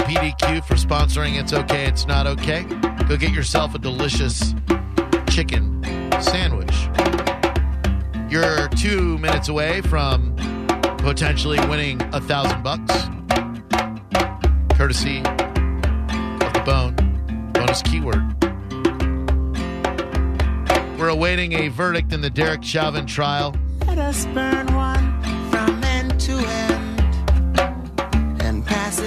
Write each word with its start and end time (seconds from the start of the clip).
to 0.00 0.06
PDQ 0.06 0.64
for 0.64 0.74
sponsoring 0.74 1.40
It's 1.40 1.52
Okay, 1.52 1.86
It's 1.86 2.06
Not 2.06 2.26
Okay. 2.26 2.64
Go 3.08 3.16
get 3.16 3.32
yourself 3.32 3.74
a 3.74 3.78
delicious 3.78 4.54
chicken 5.28 5.82
sandwich. 6.20 6.88
You're 8.30 8.68
two 8.68 9.18
minutes 9.18 9.48
away 9.48 9.80
from 9.82 10.36
potentially 10.98 11.58
winning 11.66 12.00
a 12.12 12.20
thousand 12.20 12.62
bucks, 12.62 12.94
courtesy 14.76 15.18
of 15.18 16.52
the 16.52 16.62
bone 16.64 16.94
bonus 17.52 17.82
keyword. 17.82 18.22
We're 20.98 21.08
awaiting 21.08 21.54
a 21.54 21.68
verdict 21.68 22.12
in 22.12 22.20
the 22.20 22.30
Derek 22.30 22.62
Chauvin 22.62 23.06
trial. 23.06 23.56
Let 23.86 23.98
us 23.98 24.26
burn 24.26 24.72
one 24.74 25.19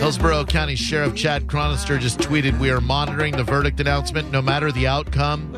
Hillsborough 0.03 0.43
County 0.43 0.75
Sheriff 0.75 1.16
Chad 1.16 1.48
Chronister 1.48 1.98
just 1.98 2.20
tweeted, 2.20 2.59
We 2.59 2.70
are 2.71 2.81
monitoring 2.81 3.38
the 3.38 3.45
verdict 3.45 3.80
announcement. 3.80 4.34
No 4.34 4.41
matter 4.41 4.70
the 4.70 4.85
outcome, 4.85 5.53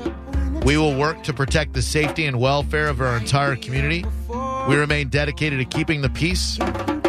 we 0.63 0.77
will 0.77 0.95
work 0.95 1.23
to 1.23 1.33
protect 1.33 1.73
the 1.73 1.81
safety 1.81 2.27
and 2.27 2.39
welfare 2.39 2.87
of 2.87 3.01
our 3.01 3.17
entire 3.17 3.55
community. 3.55 4.05
We 4.69 4.75
remain 4.75 5.09
dedicated 5.09 5.57
to 5.57 5.65
keeping 5.65 6.01
the 6.01 6.11
peace, 6.11 6.59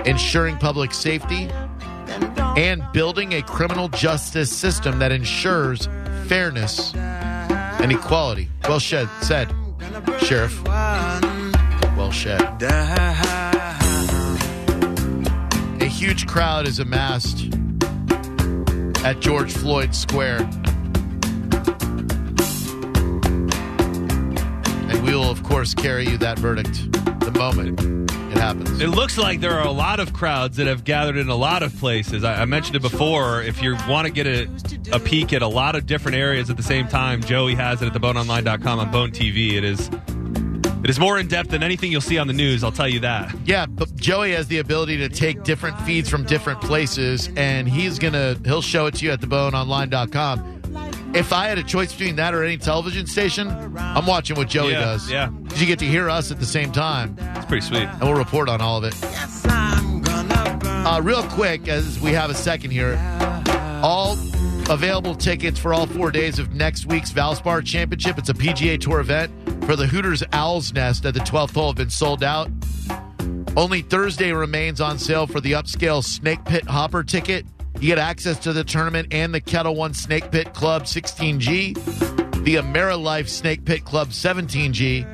ensuring 0.07 0.57
public 0.57 0.95
safety, 0.95 1.51
and 2.57 2.83
building 2.95 3.35
a 3.35 3.43
criminal 3.43 3.89
justice 3.91 4.51
system 4.51 4.99
that 5.01 5.13
ensures 5.13 5.91
fairness 6.29 6.95
and 6.95 7.93
equality. 7.93 8.49
Well 8.67 8.81
said, 8.81 9.11
said 9.21 9.55
Sheriff. 10.21 10.65
Well 10.65 12.13
said. 12.13 13.36
Huge 15.97 16.27
crowd 16.27 16.69
is 16.69 16.79
amassed 16.79 17.47
at 19.03 19.17
George 19.19 19.51
Floyd 19.51 19.95
Square. 19.95 20.41
And 24.91 25.03
we 25.03 25.13
will, 25.13 25.31
of 25.31 25.43
course, 25.43 25.73
carry 25.73 26.07
you 26.07 26.19
that 26.19 26.39
verdict 26.39 26.93
the 27.21 27.31
moment 27.31 27.81
it 28.31 28.37
happens. 28.37 28.79
It 28.79 28.89
looks 28.89 29.17
like 29.17 29.41
there 29.41 29.59
are 29.59 29.67
a 29.67 29.73
lot 29.73 29.99
of 29.99 30.13
crowds 30.13 30.59
that 30.59 30.67
have 30.67 30.85
gathered 30.85 31.17
in 31.17 31.31
a 31.31 31.35
lot 31.35 31.63
of 31.63 31.75
places. 31.79 32.25
I, 32.25 32.43
I 32.43 32.45
mentioned 32.45 32.77
it 32.77 32.83
before. 32.83 33.41
If 33.41 33.63
you 33.63 33.75
want 33.89 34.07
to 34.07 34.13
get 34.13 34.27
a, 34.27 34.51
a 34.93 35.01
peek 35.01 35.33
at 35.33 35.41
a 35.41 35.49
lot 35.49 35.77
of 35.77 35.87
different 35.87 36.19
areas 36.19 36.51
at 36.51 36.59
the 36.59 36.63
same 36.63 36.89
time, 36.89 37.23
Joey 37.23 37.55
has 37.55 37.81
it 37.81 37.87
at 37.87 37.95
theboneonline.com 37.95 38.79
on 38.79 38.91
Bone 38.91 39.13
TV. 39.13 39.55
It 39.55 39.65
is 39.65 39.89
it 40.87 40.91
is 40.91 41.01
more 41.01 41.19
in 41.19 41.27
depth 41.27 41.51
than 41.51 41.65
anything 41.65 41.91
you'll 41.91 42.01
see 42.01 42.17
on 42.17 42.29
the 42.29 42.33
news. 42.33 42.63
I'll 42.63 42.71
tell 42.71 42.87
you 42.87 43.01
that. 43.01 43.35
Yeah, 43.45 43.67
but 43.67 43.93
Joey 43.97 44.31
has 44.35 44.47
the 44.47 44.59
ability 44.59 44.99
to 44.99 45.09
take 45.09 45.43
different 45.43 45.77
feeds 45.81 46.09
from 46.09 46.23
different 46.23 46.61
places, 46.61 47.29
and 47.37 47.69
he's 47.69 47.99
gonna 47.99 48.37
he'll 48.45 48.63
show 48.63 48.87
it 48.87 48.95
to 48.95 49.05
you 49.05 49.11
at 49.11 49.21
theboneonline.com. 49.21 50.63
If 51.13 51.33
I 51.33 51.49
had 51.49 51.59
a 51.59 51.65
choice 51.65 51.93
between 51.93 52.15
that 52.17 52.35
or 52.35 52.45
any 52.45 52.57
television 52.57 53.09
station, 53.09 53.49
I'm 53.77 54.07
watching 54.07 54.37
what 54.37 54.49
Joey 54.49 54.73
Yeah, 54.73 54.81
does. 54.81 55.11
yeah. 55.11 55.27
because 55.27 55.61
you 55.61 55.67
get 55.67 55.81
to 55.81 55.87
hear 55.87 56.09
us 56.09 56.31
at 56.31 56.39
the 56.39 56.47
same 56.47 56.71
time, 56.71 57.17
It's 57.35 57.47
pretty 57.47 57.67
sweet. 57.67 57.83
and 57.89 58.01
we'll 58.03 58.15
report 58.15 58.49
on 58.49 58.61
all 58.61 58.79
of 58.79 58.85
it. 58.85 58.95
Yes, 59.03 59.45
I'm 59.49 60.03
gonna 60.03 60.57
burn. 60.61 60.87
Uh, 60.87 61.01
real 61.03 61.25
quick, 61.25 61.67
as 61.67 61.99
we 61.99 62.13
have 62.13 62.31
a 62.31 62.35
second 62.35 62.71
here, 62.71 62.97
all 63.83 64.13
available 64.71 65.17
tickets 65.17 65.59
for 65.59 65.75
all 65.75 65.87
four 65.89 66.13
days 66.13 66.39
of 66.39 66.53
next 66.55 66.87
week's 66.87 67.13
Valspar 67.13 67.65
Championship. 67.65 68.19
It's 68.19 68.29
a 68.29 68.35
PGA 68.35 68.79
Tour 68.81 69.01
event 69.01 69.33
for 69.67 69.75
the 69.75 69.87
Hooters 69.89 70.23
Owl's 70.33 70.73
Nest 70.73 71.05
at 71.07 71.15
the 71.15 71.21
12th 71.21 71.53
hole 71.53 71.67
have 71.67 71.77
been 71.77 71.91
sold 71.91 72.23
out. 72.23 72.49
Only 73.57 73.83
Thursday 73.83 74.31
remains 74.31 74.81
on 74.81 74.97
sale 74.97 75.27
for 75.27 75.41
the 75.41 75.53
upscale 75.53 76.05
Snake 76.05 76.45
Pit 76.45 76.65
Hopper 76.67 77.03
ticket. 77.03 77.45
You 77.81 77.89
get 77.89 77.99
access 77.99 78.39
to 78.41 78.53
the 78.53 78.63
tournament 78.63 79.09
and 79.11 79.35
the 79.35 79.41
Ketel 79.41 79.75
One 79.75 79.93
Snake 79.93 80.31
Pit 80.31 80.55
Club 80.55 80.85
16G, 80.85 81.75
the 82.45 82.55
AmeriLife 82.55 83.29
Snake 83.29 83.65
Pit 83.65 83.85
Club 83.85 84.11
17G, 84.11 85.05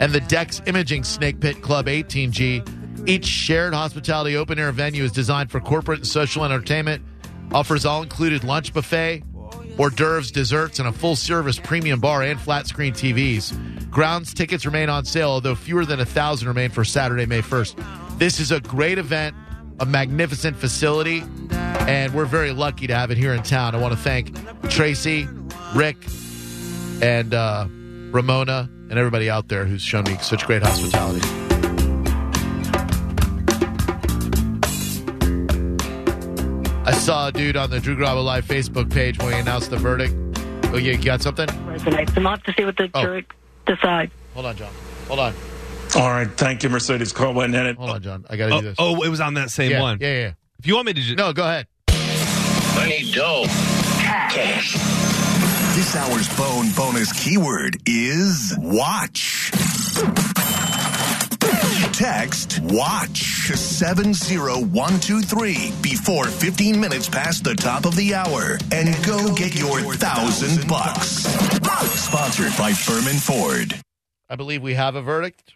and 0.00 0.12
the 0.12 0.20
Dex 0.20 0.60
Imaging 0.66 1.02
Snake 1.02 1.40
Pit 1.40 1.62
Club 1.62 1.86
18G. 1.86 3.08
Each 3.08 3.24
shared 3.24 3.72
hospitality 3.72 4.36
open 4.36 4.58
air 4.58 4.70
venue 4.72 5.02
is 5.02 5.12
designed 5.12 5.50
for 5.50 5.60
corporate 5.60 6.00
and 6.00 6.06
social 6.06 6.44
entertainment, 6.44 7.02
offers 7.52 7.86
all 7.86 8.02
included 8.02 8.44
lunch 8.44 8.74
buffet, 8.74 9.22
hors 9.78 9.90
d'oeuvres, 9.90 10.30
desserts, 10.30 10.78
and 10.78 10.88
a 10.88 10.92
full 10.92 11.16
service 11.16 11.58
premium 11.58 12.00
bar 12.00 12.22
and 12.22 12.40
flat 12.40 12.66
screen 12.66 12.92
TVs. 12.92 13.90
Grounds 13.90 14.32
tickets 14.32 14.64
remain 14.64 14.88
on 14.88 15.04
sale, 15.04 15.30
although 15.30 15.54
fewer 15.54 15.84
than 15.84 16.00
a 16.00 16.04
thousand 16.04 16.48
remain 16.48 16.70
for 16.70 16.84
Saturday, 16.84 17.26
May 17.26 17.40
1st. 17.40 18.18
This 18.18 18.40
is 18.40 18.52
a 18.52 18.60
great 18.60 18.98
event, 18.98 19.34
a 19.80 19.86
magnificent 19.86 20.56
facility, 20.56 21.22
and 21.50 22.14
we're 22.14 22.24
very 22.24 22.52
lucky 22.52 22.86
to 22.86 22.94
have 22.94 23.10
it 23.10 23.18
here 23.18 23.34
in 23.34 23.42
town. 23.42 23.74
I 23.74 23.78
want 23.78 23.92
to 23.92 24.00
thank 24.00 24.34
Tracy, 24.70 25.28
Rick, 25.74 25.96
and 27.02 27.34
uh, 27.34 27.66
Ramona, 27.68 28.70
and 28.90 28.98
everybody 28.98 29.28
out 29.28 29.48
there 29.48 29.64
who's 29.64 29.82
shown 29.82 30.04
me 30.04 30.16
such 30.18 30.46
great 30.46 30.62
hospitality. 30.62 31.41
Saw 37.02 37.26
a 37.28 37.32
dude 37.32 37.56
on 37.56 37.68
the 37.68 37.80
Drew 37.80 37.96
Garabo 37.96 38.24
Live 38.24 38.44
Facebook 38.44 38.88
page 38.92 39.18
when 39.18 39.32
he 39.32 39.38
announced 39.40 39.70
the 39.70 39.76
verdict. 39.76 40.14
Oh, 40.72 40.76
you 40.76 40.96
got 40.96 41.20
something? 41.20 41.48
resonates. 41.48 42.14
And 42.14 42.24
we'll 42.24 42.30
have 42.30 42.42
to 42.44 42.54
see 42.56 42.64
what 42.64 42.76
the 42.76 42.88
Oh. 42.94 43.02
jury 43.02 43.26
decides. 43.66 44.12
Hold 44.34 44.46
on, 44.46 44.56
John. 44.56 44.70
Hold 45.08 45.18
on. 45.18 45.34
All 45.96 46.08
right, 46.10 46.30
thank 46.36 46.62
you, 46.62 46.68
Mercedes. 46.70 47.12
Call 47.12 47.34
went 47.34 47.54
in 47.56 47.66
it. 47.66 47.76
Hold 47.76 47.90
on, 47.90 48.02
John. 48.02 48.24
I 48.30 48.36
got 48.36 48.48
to 48.50 48.54
Oh, 48.54 48.60
do 48.60 48.66
this. 48.68 48.76
oh, 48.78 49.02
it 49.02 49.08
was 49.08 49.20
on 49.20 49.34
that 49.34 49.50
same 49.50 49.72
yeah, 49.72 49.80
one. 49.82 49.98
Yeah, 50.00 50.12
yeah. 50.20 50.30
If 50.60 50.66
you 50.68 50.74
want 50.76 50.86
me 50.86 50.92
to 50.92 51.00
just 51.00 51.18
No, 51.18 51.32
go 51.32 51.42
ahead. 51.42 51.66
Money, 52.76 53.10
dough, 53.12 53.44
cash. 53.98 54.74
This 55.74 55.96
hour's 55.96 56.28
bone 56.36 56.70
bonus 56.76 57.12
keyword 57.20 57.78
is 57.84 58.54
watch. 58.58 59.50
Text 61.90 62.60
watch 62.62 63.48
to 63.48 63.56
70123 63.56 65.72
before 65.82 66.26
15 66.26 66.80
minutes 66.80 67.08
past 67.08 67.42
the 67.44 67.54
top 67.54 67.84
of 67.84 67.94
the 67.96 68.14
hour 68.14 68.58
and 68.72 68.94
go 69.04 69.34
get 69.34 69.58
your 69.58 69.80
thousand 69.96 70.68
bucks. 70.68 71.08
Sponsored 71.08 72.56
by 72.56 72.70
Ferman 72.70 73.20
Ford. 73.20 73.74
I 74.30 74.36
believe 74.36 74.62
we 74.62 74.74
have 74.74 74.94
a 74.94 75.02
verdict, 75.02 75.54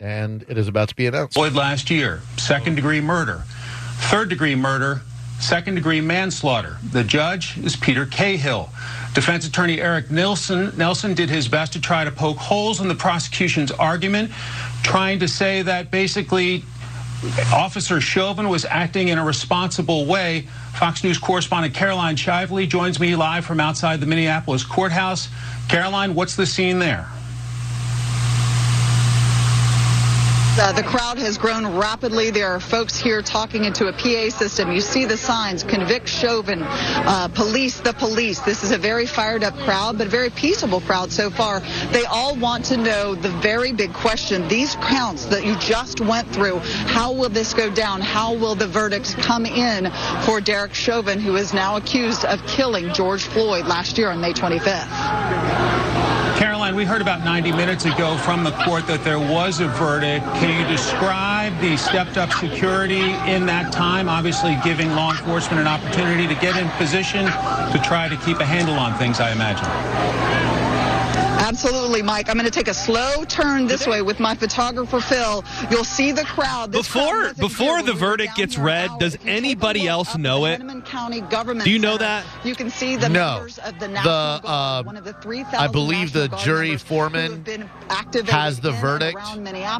and 0.00 0.44
it 0.48 0.58
is 0.58 0.66
about 0.68 0.88
to 0.88 0.96
be 0.96 1.06
announced. 1.06 1.34
Floyd 1.34 1.54
last 1.54 1.88
year, 1.90 2.20
second 2.36 2.74
degree 2.74 3.00
murder, 3.00 3.44
third 4.10 4.28
degree 4.28 4.56
murder, 4.56 5.00
second 5.40 5.76
degree 5.76 6.00
manslaughter. 6.00 6.76
The 6.92 7.04
judge 7.04 7.56
is 7.58 7.76
Peter 7.76 8.04
Cahill. 8.04 8.68
Defense 9.14 9.46
attorney 9.46 9.80
Eric 9.80 10.10
Nelson, 10.10 10.72
Nelson 10.76 11.14
did 11.14 11.30
his 11.30 11.48
best 11.48 11.72
to 11.72 11.80
try 11.80 12.04
to 12.04 12.10
poke 12.10 12.36
holes 12.36 12.80
in 12.82 12.88
the 12.88 12.94
prosecution's 12.94 13.70
argument, 13.70 14.30
trying 14.86 15.18
to 15.18 15.26
say 15.26 15.62
that 15.62 15.90
basically 15.90 16.62
Officer 17.52 18.00
Chauvin 18.00 18.48
was 18.48 18.64
acting 18.64 19.08
in 19.08 19.18
a 19.18 19.24
responsible 19.24 20.06
way. 20.06 20.42
Fox 20.74 21.02
News 21.02 21.18
correspondent 21.18 21.74
Caroline 21.74 22.14
Shively 22.14 22.68
joins 22.68 23.00
me 23.00 23.16
live 23.16 23.44
from 23.44 23.58
outside 23.58 23.98
the 23.98 24.06
Minneapolis 24.06 24.62
courthouse. 24.62 25.28
Caroline, 25.68 26.14
what's 26.14 26.36
the 26.36 26.46
scene 26.46 26.78
there? 26.78 27.08
Uh, 30.58 30.72
the 30.72 30.82
crowd 30.82 31.18
has 31.18 31.36
grown 31.36 31.66
rapidly. 31.76 32.30
There 32.30 32.48
are 32.48 32.60
folks 32.60 32.96
here 32.96 33.20
talking 33.20 33.66
into 33.66 33.88
a 33.88 33.92
PA 33.92 34.30
system. 34.34 34.72
You 34.72 34.80
see 34.80 35.04
the 35.04 35.16
signs, 35.16 35.62
convict 35.62 36.08
Chauvin, 36.08 36.62
uh, 36.62 37.28
police 37.34 37.80
the 37.80 37.92
police. 37.92 38.40
This 38.40 38.64
is 38.64 38.70
a 38.70 38.78
very 38.78 39.04
fired 39.04 39.44
up 39.44 39.54
crowd, 39.58 39.98
but 39.98 40.06
a 40.06 40.10
very 40.10 40.30
peaceable 40.30 40.80
crowd 40.80 41.12
so 41.12 41.28
far. 41.28 41.60
They 41.92 42.06
all 42.06 42.34
want 42.36 42.64
to 42.66 42.78
know 42.78 43.14
the 43.14 43.28
very 43.28 43.74
big 43.74 43.92
question. 43.92 44.48
These 44.48 44.76
counts 44.76 45.26
that 45.26 45.44
you 45.44 45.56
just 45.56 46.00
went 46.00 46.26
through, 46.32 46.60
how 46.60 47.12
will 47.12 47.28
this 47.28 47.52
go 47.52 47.68
down? 47.68 48.00
How 48.00 48.32
will 48.32 48.54
the 48.54 48.66
verdicts 48.66 49.14
come 49.14 49.44
in 49.44 49.90
for 50.22 50.40
Derek 50.40 50.72
Chauvin, 50.72 51.20
who 51.20 51.36
is 51.36 51.52
now 51.52 51.76
accused 51.76 52.24
of 52.24 52.44
killing 52.46 52.94
George 52.94 53.24
Floyd 53.24 53.66
last 53.66 53.98
year 53.98 54.08
on 54.08 54.22
May 54.22 54.32
25th? 54.32 55.95
Caroline, 56.46 56.76
we 56.76 56.84
heard 56.84 57.02
about 57.02 57.24
90 57.24 57.50
minutes 57.50 57.86
ago 57.86 58.16
from 58.18 58.44
the 58.44 58.52
court 58.52 58.86
that 58.86 59.02
there 59.02 59.18
was 59.18 59.58
a 59.58 59.66
verdict. 59.66 60.24
Can 60.36 60.56
you 60.56 60.64
describe 60.68 61.52
the 61.60 61.76
stepped 61.76 62.16
up 62.16 62.30
security 62.34 63.02
in 63.26 63.46
that 63.46 63.72
time, 63.72 64.08
obviously 64.08 64.56
giving 64.62 64.88
law 64.90 65.10
enforcement 65.10 65.58
an 65.60 65.66
opportunity 65.66 66.28
to 66.32 66.40
get 66.40 66.56
in 66.56 66.68
position 66.78 67.24
to 67.24 67.82
try 67.84 68.08
to 68.08 68.16
keep 68.18 68.38
a 68.38 68.46
handle 68.46 68.76
on 68.76 68.96
things, 68.96 69.18
I 69.18 69.32
imagine? 69.32 70.45
Absolutely, 71.38 72.02
Mike. 72.02 72.28
I'm 72.28 72.34
going 72.36 72.46
to 72.46 72.50
take 72.50 72.66
a 72.68 72.74
slow 72.74 73.24
turn 73.24 73.66
this 73.66 73.86
way 73.86 74.00
with 74.02 74.18
my 74.18 74.34
photographer 74.34 75.00
Phil. 75.00 75.44
You'll 75.70 75.84
see 75.84 76.10
the 76.10 76.24
crowd. 76.24 76.72
This 76.72 76.86
Before 76.86 77.18
wasn't 77.18 77.38
before 77.38 77.66
the 77.66 77.72
when 77.76 77.84
we 77.84 77.92
were 77.92 77.98
verdict 77.98 78.36
gets 78.36 78.56
read, 78.58 78.90
does 78.98 79.14
If 79.14 79.20
you 79.20 79.26
take 79.26 79.34
a 79.34 79.36
anybody 79.36 79.86
else 79.88 80.16
know 80.16 80.46
it? 80.46 80.60
County 80.86 81.20
Government 81.20 81.64
Do 81.64 81.70
you 81.70 81.78
know 81.78 81.92
Center, 81.98 82.04
that? 82.04 82.24
You 82.44 82.54
can 82.54 82.70
see 82.70 82.96
the 82.96 83.08
No. 83.08 83.34
members 83.34 83.58
of 83.58 83.74
the 83.78 83.86
The, 83.86 83.88
National 83.88 84.38
Guard, 84.40 84.42
uh, 84.44 84.82
one 84.84 84.96
of 84.96 85.04
the 85.04 85.12
3,000 85.14 85.58
I 85.60 85.66
believe 85.68 86.12
the 86.12 86.28
jury 86.42 86.76
foreman 86.76 87.30
have 87.32 87.44
been 87.44 87.70
activated 87.90 88.30
has 88.34 88.60
the 88.60 88.72
verdict, 88.72 89.18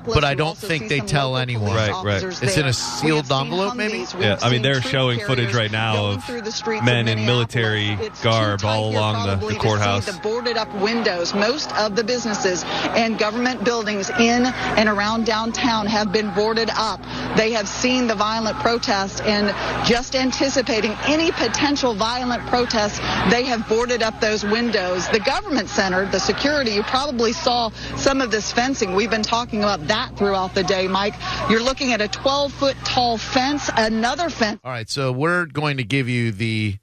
but 0.05 0.25
I 0.25 0.35
don't 0.35 0.57
think 0.59 0.89
they 0.89 1.01
tell 1.01 1.37
anyone. 1.37 1.75
Right, 1.75 1.91
right. 1.91 2.23
officers 2.23 2.43
It's 2.43 2.57
in 2.59 2.67
a 2.67 2.73
sealed 2.73 3.29
We 3.29 3.35
have 3.35 3.43
envelope, 3.47 3.77
maybe? 3.77 3.99
Humvees, 4.01 4.15
we 4.15 4.25
Yeah, 4.25 4.39
I 4.43 4.51
mean 4.51 4.63
they're 4.63 4.83
showing 4.83 5.21
footage 5.21 5.55
right 5.55 5.73
now 5.73 6.07
of 6.07 6.25
through 6.25 6.43
the 6.43 6.53
streets 6.53 6.85
men 6.85 7.09
of 7.09 7.19
in 7.19 7.27
military 7.27 7.97
garb 8.23 8.65
all 8.65 8.91
along 8.91 9.15
the- 9.27 9.37
probably 9.37 9.55
the 9.55 9.61
courthouse. 9.61 10.07
The 10.07 10.13
boarded 10.21 10.57
up 10.57 10.73
windows. 10.77 11.35
Most 11.47 11.73
of 11.77 11.95
the 11.95 12.03
businesses 12.03 12.65
and 12.97 13.17
government 13.17 13.63
buildings 13.65 14.11
in 14.11 14.47
and 14.47 14.89
around 14.89 15.27
downtown 15.27 15.87
have 15.87 16.11
been 16.11 16.35
boarded 16.35 16.71
up. 16.75 17.01
They 17.37 17.53
have 17.53 17.69
seen 17.69 18.09
the 18.09 18.17
violent 18.17 18.59
protests 18.59 19.21
and 19.21 19.55
just 19.87 20.17
anticipating 20.17 20.91
any 21.05 21.31
potential 21.31 21.95
violent 21.95 22.45
protests, 22.49 22.99
they 23.31 23.45
have 23.45 23.69
boarded 23.69 24.03
up 24.03 24.21
those 24.21 24.43
windows. 24.43 25.09
The 25.11 25.21
government 25.21 25.69
center, 25.69 26.05
the 26.07 26.19
security, 26.19 26.73
you 26.73 26.83
probably 26.83 27.33
saw 27.33 27.71
some 27.97 28.21
of 28.21 28.33
this 28.33 28.51
fencing. 28.53 28.97
We've 28.97 29.11
been 29.11 29.23
talking 29.23 29.63
about 29.63 29.87
that 29.87 30.19
throughout 30.19 30.53
the 30.53 30.65
day, 30.65 30.89
Mike. 30.89 31.15
You're 31.49 31.63
looking 31.63 31.93
at 31.93 32.01
a 32.01 32.09
12 32.09 32.53
foot 32.55 32.77
tall 32.85 33.19
fence, 33.19 33.71
another 33.77 34.31
fence. 34.31 34.59
All 34.65 34.73
right, 34.73 34.91
so 34.91 35.13
we're 35.13 35.47
going 35.47 35.77
to 35.77 35.85
give 35.85 36.09
you 36.09 36.33
the 36.33 36.79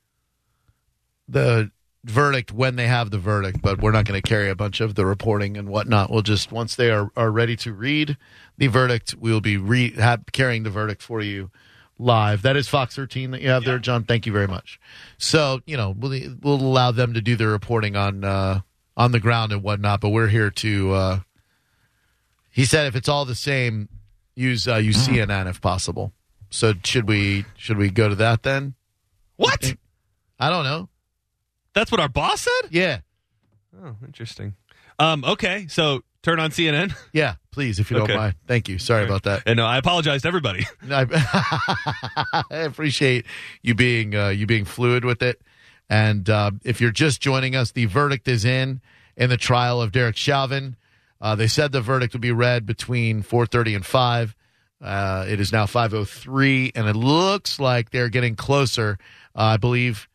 the 1.27 1.69
verdict 2.05 2.51
when 2.51 2.75
they 2.75 2.87
have 2.87 3.11
the 3.11 3.17
verdict, 3.17 3.61
but 3.61 3.81
we're 3.81 3.91
not 3.91 4.05
going 4.05 4.21
to 4.21 4.27
carry 4.27 4.49
a 4.49 4.55
bunch 4.55 4.81
of 4.81 4.95
the 4.95 5.05
reporting 5.05 5.57
and 5.57 5.69
whatnot. 5.69 6.11
We'll 6.11 6.21
just 6.21 6.51
once 6.51 6.75
they 6.75 6.91
are, 6.91 7.11
are 7.15 7.31
ready 7.31 7.55
to 7.57 7.73
read 7.73 8.17
the 8.57 8.67
verdict, 8.67 9.15
we'll 9.17 9.41
be 9.41 9.57
re- 9.57 9.91
have, 9.91 10.23
carrying 10.31 10.63
the 10.63 10.69
verdict 10.69 11.01
for 11.01 11.21
you 11.21 11.49
live. 11.97 12.41
That 12.41 12.57
is 12.57 12.67
Fox 12.67 12.95
13 12.95 13.31
that 13.31 13.41
you 13.41 13.49
have 13.49 13.63
there, 13.63 13.79
John. 13.79 14.03
Thank 14.03 14.25
you 14.25 14.33
very 14.33 14.47
much. 14.47 14.79
So 15.17 15.61
you 15.65 15.77
know 15.77 15.95
we'll 15.97 16.35
we'll 16.41 16.61
allow 16.61 16.91
them 16.91 17.13
to 17.13 17.21
do 17.21 17.35
their 17.35 17.49
reporting 17.49 17.95
on 17.95 18.23
uh, 18.23 18.61
on 18.97 19.11
the 19.11 19.19
ground 19.19 19.51
and 19.51 19.63
whatnot, 19.63 20.01
but 20.01 20.09
we're 20.09 20.27
here 20.27 20.49
to. 20.49 20.93
Uh, 20.93 21.19
he 22.49 22.65
said 22.65 22.85
if 22.85 22.95
it's 22.95 23.09
all 23.09 23.25
the 23.25 23.35
same, 23.35 23.89
use 24.35 24.67
uh, 24.67 24.75
use 24.75 25.07
CNN 25.07 25.49
if 25.49 25.61
possible. 25.61 26.11
So 26.49 26.73
should 26.83 27.07
we 27.07 27.45
should 27.57 27.77
we 27.77 27.89
go 27.89 28.09
to 28.09 28.15
that 28.15 28.43
then? 28.43 28.75
What? 29.37 29.73
I 30.39 30.49
don't 30.49 30.63
know. 30.63 30.89
That's 31.73 31.91
what 31.91 31.99
our 31.99 32.09
boss 32.09 32.41
said? 32.41 32.69
Yeah, 32.71 32.99
Oh, 33.83 33.95
interesting. 34.05 34.53
Um, 34.99 35.23
okay, 35.25 35.65
so 35.67 36.03
turn 36.21 36.39
on 36.39 36.51
CNN. 36.51 36.95
yeah. 37.13 37.35
Please, 37.51 37.79
if 37.79 37.89
you 37.91 37.97
Okay. 37.97 38.13
don't 38.13 38.17
mind. 38.21 38.35
Thank 38.47 38.69
you. 38.69 38.77
Sorry 38.79 39.03
about 39.05 39.23
that. 39.23 39.43
And 39.47 39.59
uh, 39.59 39.65
I 39.65 39.77
apologize 39.77 40.21
to 40.23 40.27
everybody. 40.27 40.65
I, 40.91 42.43
I 42.51 42.57
appreciate 42.59 43.25
you 43.61 43.73
being 43.75 44.15
uh, 44.15 44.29
you 44.29 44.45
being 44.45 44.65
fluid 44.65 45.05
with 45.05 45.21
it. 45.21 45.41
And 45.89 46.29
uh, 46.29 46.51
if 46.63 46.79
you're 46.81 46.91
just 46.91 47.21
joining 47.21 47.55
us, 47.55 47.71
the 47.71 47.85
verdict 47.85 48.27
is 48.27 48.45
in 48.45 48.81
in 49.17 49.29
the 49.29 49.37
trial 49.37 49.81
of 49.81 49.91
Derek 49.91 50.15
Chauvin. 50.17 50.75
Uh, 51.21 51.35
they 51.35 51.47
said 51.47 51.71
the 51.71 51.81
verdict 51.81 52.13
would 52.13 52.21
be 52.21 52.31
read 52.31 52.65
between 52.65 53.23
4:30 53.23 53.75
and 53.77 53.85
5. 53.85 54.35
Uh, 54.81 55.25
it 55.27 55.39
is 55.39 55.51
now 55.51 55.65
5:03, 55.65 56.71
and 56.75 56.87
it 56.87 56.95
looks 56.95 57.59
like 57.59 57.89
they're 57.91 58.09
getting 58.09 58.35
closer. 58.35 58.97
Uh, 59.35 59.41
I 59.43 59.57
believe 59.57 60.07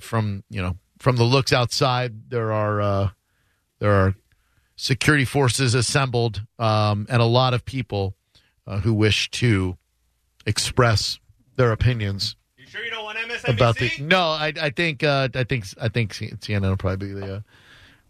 from 0.00 0.44
you 0.50 0.60
know 0.62 0.76
from 1.06 1.14
the 1.14 1.22
looks 1.22 1.52
outside, 1.52 2.30
there 2.30 2.50
are 2.50 2.80
uh, 2.80 3.10
there 3.78 3.92
are 3.92 4.16
security 4.74 5.24
forces 5.24 5.72
assembled 5.72 6.42
um, 6.58 7.06
and 7.08 7.22
a 7.22 7.24
lot 7.24 7.54
of 7.54 7.64
people 7.64 8.16
uh, 8.66 8.80
who 8.80 8.92
wish 8.92 9.30
to 9.30 9.78
express 10.46 11.20
their 11.54 11.70
opinions 11.70 12.34
You 12.56 12.66
sure 12.66 12.84
you 12.84 12.90
don't 12.90 13.04
want 13.04 13.18
MSNBC? 13.18 13.54
about 13.54 13.76
the. 13.76 13.92
No, 14.00 14.18
I, 14.18 14.52
I 14.60 14.70
think 14.70 15.04
uh, 15.04 15.28
I 15.32 15.44
think 15.44 15.66
I 15.80 15.86
think 15.86 16.12
CNN 16.12 16.62
will 16.62 16.76
probably 16.76 17.14
be 17.14 17.14
the 17.14 17.36
uh, 17.36 17.40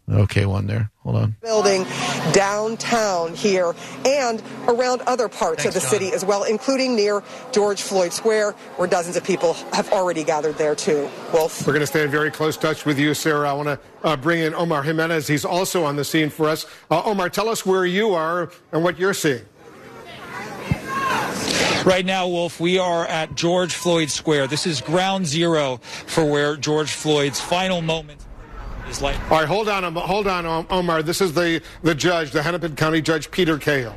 okay 0.09 0.45
one 0.45 0.67
there. 0.67 0.89
Hold 1.03 1.15
on. 1.15 1.35
building 1.41 1.85
downtown 2.33 3.33
here 3.33 3.73
and 4.05 4.43
around 4.67 5.01
other 5.01 5.29
parts 5.29 5.63
Thanks, 5.63 5.65
of 5.65 5.73
the 5.73 5.79
John. 5.79 5.89
city 5.89 6.13
as 6.13 6.25
well, 6.25 6.43
including 6.43 6.95
near 6.95 7.23
George 7.53 7.81
Floyd 7.81 8.11
Square, 8.11 8.51
where 8.75 8.87
dozens 8.87 9.15
of 9.15 9.23
people 9.23 9.53
have 9.73 9.91
already 9.93 10.23
gathered 10.23 10.57
there 10.57 10.75
too. 10.75 11.09
Wolf. 11.33 11.65
We're 11.65 11.73
going 11.73 11.81
to 11.81 11.87
stay 11.87 12.03
in 12.03 12.09
very 12.11 12.29
close 12.31 12.57
touch 12.57 12.85
with 12.85 12.99
you, 12.99 13.13
Sarah. 13.13 13.49
I 13.49 13.53
want 13.53 13.67
to 13.67 13.79
uh, 14.03 14.17
bring 14.17 14.41
in 14.41 14.53
Omar 14.53 14.83
Jimenez. 14.83 15.27
He's 15.27 15.45
also 15.45 15.85
on 15.85 15.95
the 15.95 16.03
scene 16.03 16.29
for 16.29 16.49
us. 16.49 16.65
Uh, 16.91 17.01
Omar, 17.03 17.29
tell 17.29 17.47
us 17.47 17.65
where 17.65 17.85
you 17.85 18.13
are 18.13 18.51
and 18.71 18.83
what 18.83 18.99
you're 18.99 19.13
seeing. 19.13 19.41
Right 21.85 22.05
now, 22.05 22.27
Wolf, 22.27 22.59
we 22.59 22.79
are 22.79 23.05
at 23.05 23.33
George 23.35 23.73
Floyd 23.73 24.09
Square. 24.09 24.47
This 24.47 24.67
is 24.67 24.81
ground 24.81 25.25
zero 25.25 25.77
for 26.05 26.25
where 26.25 26.57
George 26.57 26.91
Floyd's 26.91 27.39
final 27.39 27.81
moment 27.81 28.19
is 28.89 29.01
like. 29.01 29.19
All 29.31 29.39
right, 29.39 29.47
hold 29.47 29.69
on, 29.69 29.95
hold 29.95 30.27
on, 30.27 30.65
Omar. 30.69 31.03
This 31.03 31.21
is 31.21 31.33
the, 31.33 31.61
the 31.81 31.95
judge, 31.95 32.31
the 32.31 32.41
Hennepin 32.41 32.75
County 32.75 33.01
Judge 33.01 33.29
Peter 33.31 33.57
Cahill. 33.57 33.95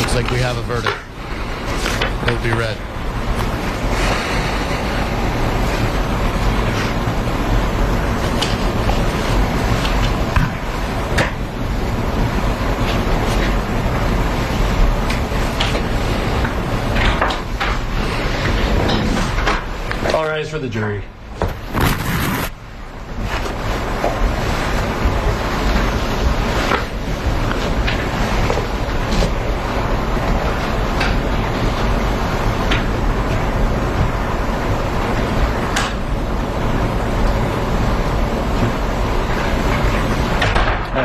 Looks 0.00 0.14
like 0.14 0.30
we 0.30 0.38
have 0.38 0.56
a 0.56 0.62
verdict. 0.62 0.96
It'll 2.26 2.42
be 2.42 2.50
read. 2.50 2.95
All 20.46 20.52
for 20.52 20.58
the 20.60 20.68
jury. 20.68 21.02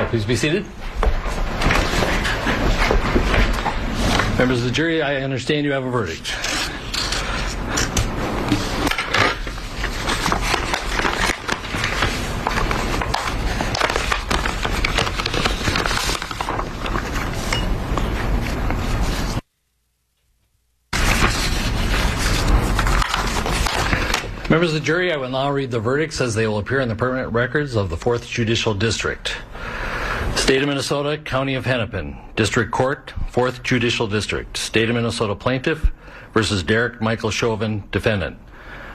Please 0.10 0.26
be 0.26 0.36
seated. 0.36 0.66
Members 4.38 4.60
of 4.60 4.66
the 4.66 4.72
jury, 4.72 5.02
I 5.02 5.24
understand 5.24 5.66
you 5.66 5.72
have 5.72 5.86
a 5.86 5.90
verdict. 5.90 6.51
Members 24.62 24.76
of 24.76 24.82
the 24.82 24.86
jury, 24.86 25.12
I 25.12 25.18
will 25.18 25.30
now 25.30 25.50
read 25.50 25.72
the 25.72 25.80
verdicts 25.80 26.22
as 26.22 26.36
they 26.36 26.46
will 26.46 26.60
appear 26.60 26.82
in 26.82 26.88
the 26.88 26.94
permanent 26.94 27.34
records 27.34 27.76
of 27.76 27.90
the 27.90 27.96
4th 27.96 28.30
Judicial 28.30 28.76
District. 28.76 29.36
State 30.36 30.62
of 30.62 30.68
Minnesota, 30.68 31.18
County 31.18 31.56
of 31.56 31.66
Hennepin, 31.66 32.16
District 32.36 32.70
Court, 32.70 33.12
4th 33.32 33.64
Judicial 33.64 34.06
District. 34.06 34.56
State 34.56 34.88
of 34.88 34.94
Minnesota 34.94 35.34
Plaintiff 35.34 35.92
versus 36.36 36.62
Derek 36.62 37.02
Michael 37.02 37.32
Chauvin, 37.32 37.86
Defendant. 37.92 38.38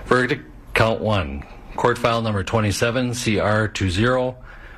Verdict, 0.05 0.45
Count 0.73 1.01
1. 1.01 1.43
Court 1.75 1.99
file 1.99 2.23
number 2.23 2.45
27, 2.45 3.15
CR 3.15 3.67
20 3.67 4.37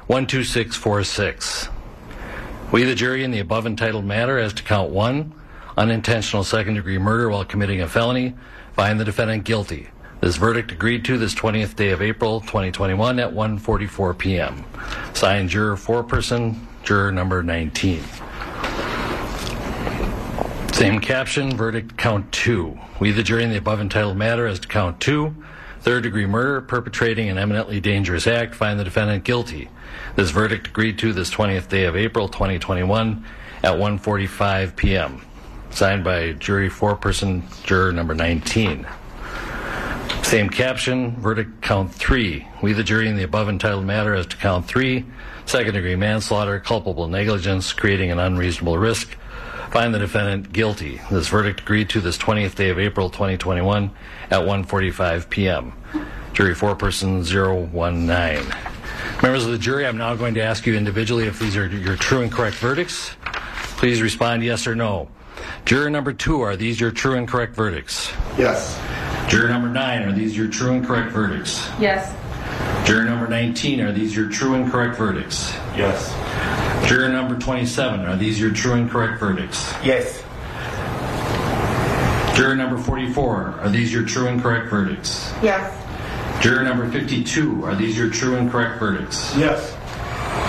12646. 0.08 1.68
We, 2.72 2.84
the 2.84 2.94
jury, 2.94 3.24
in 3.24 3.30
the 3.30 3.40
above 3.40 3.66
entitled 3.66 4.06
matter 4.06 4.38
as 4.38 4.54
to 4.54 4.62
count 4.62 4.88
1, 4.88 5.34
unintentional 5.76 6.44
second 6.44 6.76
degree 6.76 6.96
murder 6.96 7.28
while 7.28 7.44
committing 7.44 7.82
a 7.82 7.88
felony, 7.88 8.32
find 8.72 8.98
the 8.98 9.04
defendant 9.04 9.44
guilty. 9.44 9.90
This 10.20 10.36
verdict 10.36 10.72
agreed 10.72 11.04
to 11.04 11.16
this 11.16 11.34
20th 11.34 11.76
day 11.76 11.90
of 11.90 12.02
April 12.02 12.40
2021 12.40 13.20
at 13.20 13.32
1:44 13.32 14.18
p.m. 14.18 14.64
Signed 15.14 15.48
juror 15.48 15.76
foreperson, 15.76 16.56
juror 16.82 17.12
number 17.12 17.42
19. 17.42 18.02
Same 20.72 21.00
caption, 21.00 21.56
verdict 21.56 21.96
count 21.96 22.30
2. 22.32 22.78
We 22.98 23.12
the 23.12 23.22
jury 23.22 23.44
in 23.44 23.50
the 23.50 23.58
above 23.58 23.80
entitled 23.80 24.16
matter 24.16 24.46
as 24.46 24.58
to 24.58 24.68
count 24.68 25.00
2, 25.00 25.34
third 25.80 26.02
degree 26.02 26.26
murder 26.26 26.60
perpetrating 26.62 27.28
an 27.28 27.38
eminently 27.38 27.78
dangerous 27.78 28.26
act, 28.26 28.56
find 28.56 28.78
the 28.78 28.84
defendant 28.84 29.22
guilty. 29.22 29.68
This 30.16 30.30
verdict 30.30 30.66
agreed 30.66 30.98
to 30.98 31.12
this 31.12 31.30
20th 31.30 31.68
day 31.68 31.84
of 31.84 31.94
April 31.96 32.28
2021 32.28 33.24
at 33.62 33.74
1:45 33.74 34.74
p.m. 34.74 35.22
Signed 35.70 36.02
by 36.02 36.32
jury 36.32 36.68
foreperson, 36.68 37.42
juror 37.64 37.92
number 37.92 38.14
19. 38.14 38.84
Same 40.28 40.50
caption, 40.50 41.16
verdict 41.22 41.62
count 41.62 41.90
three. 41.90 42.46
We, 42.60 42.74
the 42.74 42.84
jury, 42.84 43.08
in 43.08 43.16
the 43.16 43.22
above 43.22 43.48
entitled 43.48 43.86
matter 43.86 44.12
as 44.12 44.26
to 44.26 44.36
count 44.36 44.66
three, 44.66 45.06
second 45.46 45.72
degree 45.72 45.96
manslaughter, 45.96 46.60
culpable 46.60 47.08
negligence, 47.08 47.72
creating 47.72 48.10
an 48.10 48.18
unreasonable 48.18 48.76
risk, 48.76 49.16
find 49.70 49.94
the 49.94 49.98
defendant 49.98 50.52
guilty. 50.52 51.00
This 51.10 51.28
verdict 51.28 51.60
agreed 51.60 51.88
to 51.88 52.02
this 52.02 52.18
20th 52.18 52.56
day 52.56 52.68
of 52.68 52.78
April 52.78 53.08
2021 53.08 53.90
at 54.30 54.40
1:45 54.40 55.30
p.m. 55.30 55.72
Jury 56.34 56.54
four 56.54 56.76
foreperson 56.76 57.24
019. 57.72 58.54
Members 59.22 59.46
of 59.46 59.50
the 59.52 59.56
jury, 59.56 59.86
I'm 59.86 59.96
now 59.96 60.14
going 60.14 60.34
to 60.34 60.42
ask 60.42 60.66
you 60.66 60.76
individually 60.76 61.24
if 61.24 61.38
these 61.38 61.56
are 61.56 61.68
your 61.68 61.96
true 61.96 62.20
and 62.20 62.30
correct 62.30 62.56
verdicts. 62.56 63.16
Please 63.78 64.02
respond 64.02 64.44
yes 64.44 64.66
or 64.66 64.74
no. 64.74 65.08
Juror 65.64 65.88
number 65.88 66.12
two, 66.12 66.42
are 66.42 66.54
these 66.54 66.78
your 66.78 66.90
true 66.90 67.14
and 67.14 67.26
correct 67.26 67.56
verdicts? 67.56 68.12
Yes. 68.36 68.78
Juror 69.28 69.48
number 69.48 69.68
nine, 69.68 70.02
are 70.04 70.12
these 70.12 70.36
your 70.36 70.48
true 70.48 70.72
and 70.72 70.86
correct 70.86 71.12
verdicts? 71.12 71.68
Yes. 71.78 72.14
Juror 72.86 73.04
number 73.04 73.28
19, 73.28 73.80
are 73.82 73.92
these 73.92 74.16
your 74.16 74.30
true 74.30 74.54
and 74.54 74.70
correct 74.70 74.96
verdicts? 74.96 75.52
Yes. 75.76 76.14
Juror 76.88 77.10
number 77.10 77.38
27, 77.38 78.06
are 78.06 78.16
these 78.16 78.40
your 78.40 78.50
true 78.52 78.72
and 78.72 78.90
correct 78.90 79.20
verdicts? 79.20 79.70
Yes. 79.84 80.22
Juror 82.36 82.54
number 82.54 82.78
44, 82.78 83.60
are 83.60 83.68
these 83.68 83.92
your 83.92 84.04
true 84.04 84.28
and 84.28 84.40
correct 84.40 84.70
verdicts? 84.70 85.30
Yes. 85.42 85.74
Juror 86.42 86.62
number 86.62 86.90
52, 86.90 87.64
are 87.66 87.74
these 87.74 87.98
your 87.98 88.08
true 88.08 88.36
and 88.36 88.50
correct 88.50 88.78
verdicts? 88.78 89.36
Yes. 89.36 89.76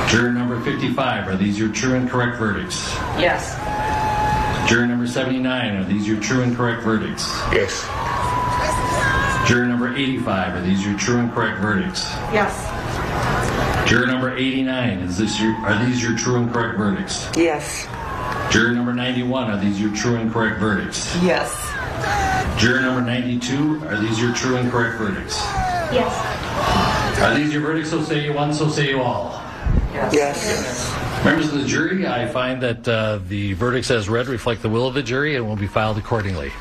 Juror 0.10 0.32
number 0.32 0.62
55, 0.62 1.28
are 1.28 1.36
these 1.36 1.60
your 1.60 1.70
true 1.74 1.96
and 1.96 2.10
correct 2.10 2.38
verdicts? 2.38 2.94
Yes. 3.20 3.58
Juror 4.70 4.86
number 4.86 5.08
79, 5.08 5.76
are 5.76 5.84
these 5.84 6.08
your 6.08 6.20
true 6.22 6.44
and 6.44 6.56
correct 6.56 6.84
verdicts? 6.84 7.28
Yes. 7.52 7.86
Juror 9.50 9.66
number 9.66 9.96
85, 9.96 10.58
are 10.58 10.62
these 10.62 10.86
your 10.86 10.96
true 10.96 11.18
and 11.18 11.34
correct 11.34 11.60
verdicts? 11.60 12.04
Yes. 12.32 13.90
Juror 13.90 14.06
number 14.06 14.38
89, 14.38 15.00
is 15.00 15.18
this 15.18 15.42
your, 15.42 15.56
are 15.66 15.84
these 15.88 16.04
your 16.04 16.16
true 16.16 16.36
and 16.36 16.54
correct 16.54 16.78
verdicts? 16.78 17.28
Yes. 17.36 17.88
Juror 18.54 18.74
number 18.74 18.94
91, 18.94 19.50
are 19.50 19.60
these 19.60 19.82
your 19.82 19.92
true 19.96 20.18
and 20.18 20.32
correct 20.32 20.60
verdicts? 20.60 21.16
Yes. 21.24 21.52
Juror 22.62 22.82
number 22.82 23.02
92, 23.02 23.88
are 23.88 24.00
these 24.00 24.22
your 24.22 24.36
true 24.36 24.58
and 24.58 24.70
correct 24.70 25.00
verdicts? 25.00 25.38
Yes. 25.92 27.20
Are 27.20 27.34
these 27.34 27.52
your 27.52 27.64
verdicts? 27.64 27.90
So 27.90 28.04
say 28.04 28.24
you 28.26 28.34
one, 28.34 28.54
so 28.54 28.70
say 28.70 28.90
you 28.90 29.02
all. 29.02 29.42
Yes. 29.92 31.26
Members 31.26 31.52
of 31.52 31.60
the 31.60 31.68
jury, 31.68 32.06
I 32.06 32.28
find 32.28 32.62
that 32.62 32.88
uh, 32.88 33.20
the 33.28 33.54
verdicts 33.54 33.90
as 33.90 34.10
read 34.10 34.28
reflect 34.28 34.62
the 34.62 34.70
will 34.70 34.86
of 34.86 34.94
the 34.94 35.02
jury 35.02 35.38
and 35.38 35.48
will 35.48 35.56
be 35.56 35.66
filed 35.66 35.98
accordingly. 35.98 36.52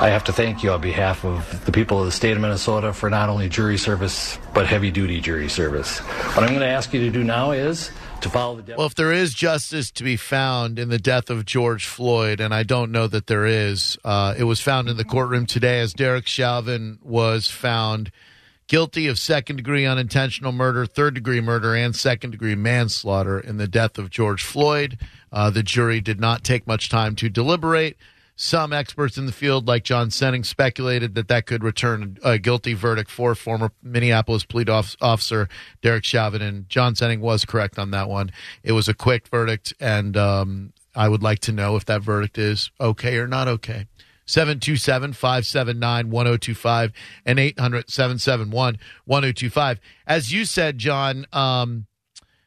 I 0.00 0.10
have 0.10 0.24
to 0.24 0.32
thank 0.32 0.62
you 0.62 0.70
on 0.72 0.80
behalf 0.80 1.24
of 1.24 1.64
the 1.64 1.72
people 1.72 1.98
of 2.00 2.04
the 2.06 2.12
state 2.12 2.32
of 2.32 2.40
Minnesota 2.40 2.92
for 2.92 3.08
not 3.08 3.28
only 3.30 3.48
jury 3.48 3.78
service, 3.78 4.38
but 4.52 4.66
heavy 4.66 4.90
duty 4.90 5.20
jury 5.20 5.48
service. 5.48 6.00
What 6.00 6.40
I'm 6.42 6.48
going 6.50 6.60
to 6.60 6.66
ask 6.66 6.92
you 6.92 7.00
to 7.00 7.10
do 7.10 7.24
now 7.24 7.52
is 7.52 7.90
to 8.20 8.28
follow 8.28 8.56
the. 8.56 8.62
De- 8.62 8.74
Well, 8.76 8.86
if 8.86 8.94
there 8.96 9.12
is 9.12 9.32
justice 9.32 9.90
to 9.92 10.04
be 10.04 10.16
found 10.16 10.78
in 10.78 10.90
the 10.90 10.98
death 10.98 11.30
of 11.30 11.46
George 11.46 11.86
Floyd, 11.86 12.40
and 12.40 12.52
I 12.52 12.64
don't 12.64 12.92
know 12.92 13.06
that 13.06 13.28
there 13.28 13.46
is, 13.46 13.96
uh, 14.04 14.34
it 14.36 14.44
was 14.44 14.60
found 14.60 14.88
in 14.88 14.96
the 14.98 15.04
courtroom 15.04 15.46
today 15.46 15.80
as 15.80 15.94
Derek 15.94 16.26
Chauvin 16.26 16.98
was 17.02 17.46
found 17.48 18.10
guilty 18.66 19.06
of 19.06 19.18
second 19.18 19.56
degree 19.56 19.86
unintentional 19.86 20.52
murder, 20.52 20.84
third 20.86 21.14
degree 21.14 21.40
murder, 21.40 21.74
and 21.74 21.94
second 21.96 22.32
degree 22.32 22.54
manslaughter 22.56 23.38
in 23.38 23.56
the 23.56 23.68
death 23.68 23.96
of 23.96 24.10
George 24.10 24.42
Floyd. 24.42 24.98
Uh, 25.32 25.48
the 25.50 25.62
jury 25.62 26.00
did 26.00 26.20
not 26.20 26.44
take 26.44 26.66
much 26.66 26.88
time 26.90 27.14
to 27.16 27.28
deliberate. 27.30 27.96
Some 28.36 28.72
experts 28.72 29.16
in 29.16 29.26
the 29.26 29.32
field, 29.32 29.68
like 29.68 29.84
John 29.84 30.08
Senning, 30.08 30.44
speculated 30.44 31.14
that 31.14 31.28
that 31.28 31.46
could 31.46 31.62
return 31.62 32.18
a 32.24 32.36
guilty 32.38 32.74
verdict 32.74 33.10
for 33.10 33.36
former 33.36 33.70
Minneapolis 33.80 34.44
police 34.44 34.96
officer 35.00 35.48
Derek 35.82 36.04
Chauvin. 36.04 36.42
And 36.42 36.68
John 36.68 36.94
Senning 36.94 37.20
was 37.20 37.44
correct 37.44 37.78
on 37.78 37.92
that 37.92 38.08
one. 38.08 38.32
It 38.64 38.72
was 38.72 38.88
a 38.88 38.94
quick 38.94 39.28
verdict, 39.28 39.72
and 39.78 40.16
um, 40.16 40.72
I 40.96 41.08
would 41.08 41.22
like 41.22 41.38
to 41.40 41.52
know 41.52 41.76
if 41.76 41.84
that 41.84 42.02
verdict 42.02 42.36
is 42.36 42.72
okay 42.80 43.18
or 43.18 43.28
not 43.28 43.46
okay. 43.46 43.86
727 44.26 45.12
579 45.12 46.10
1025 46.10 46.92
and 47.26 47.38
800 47.38 47.90
771 47.90 48.78
1025. 49.04 49.80
As 50.06 50.32
you 50.32 50.44
said, 50.44 50.78
John, 50.78 51.26
um, 51.32 51.86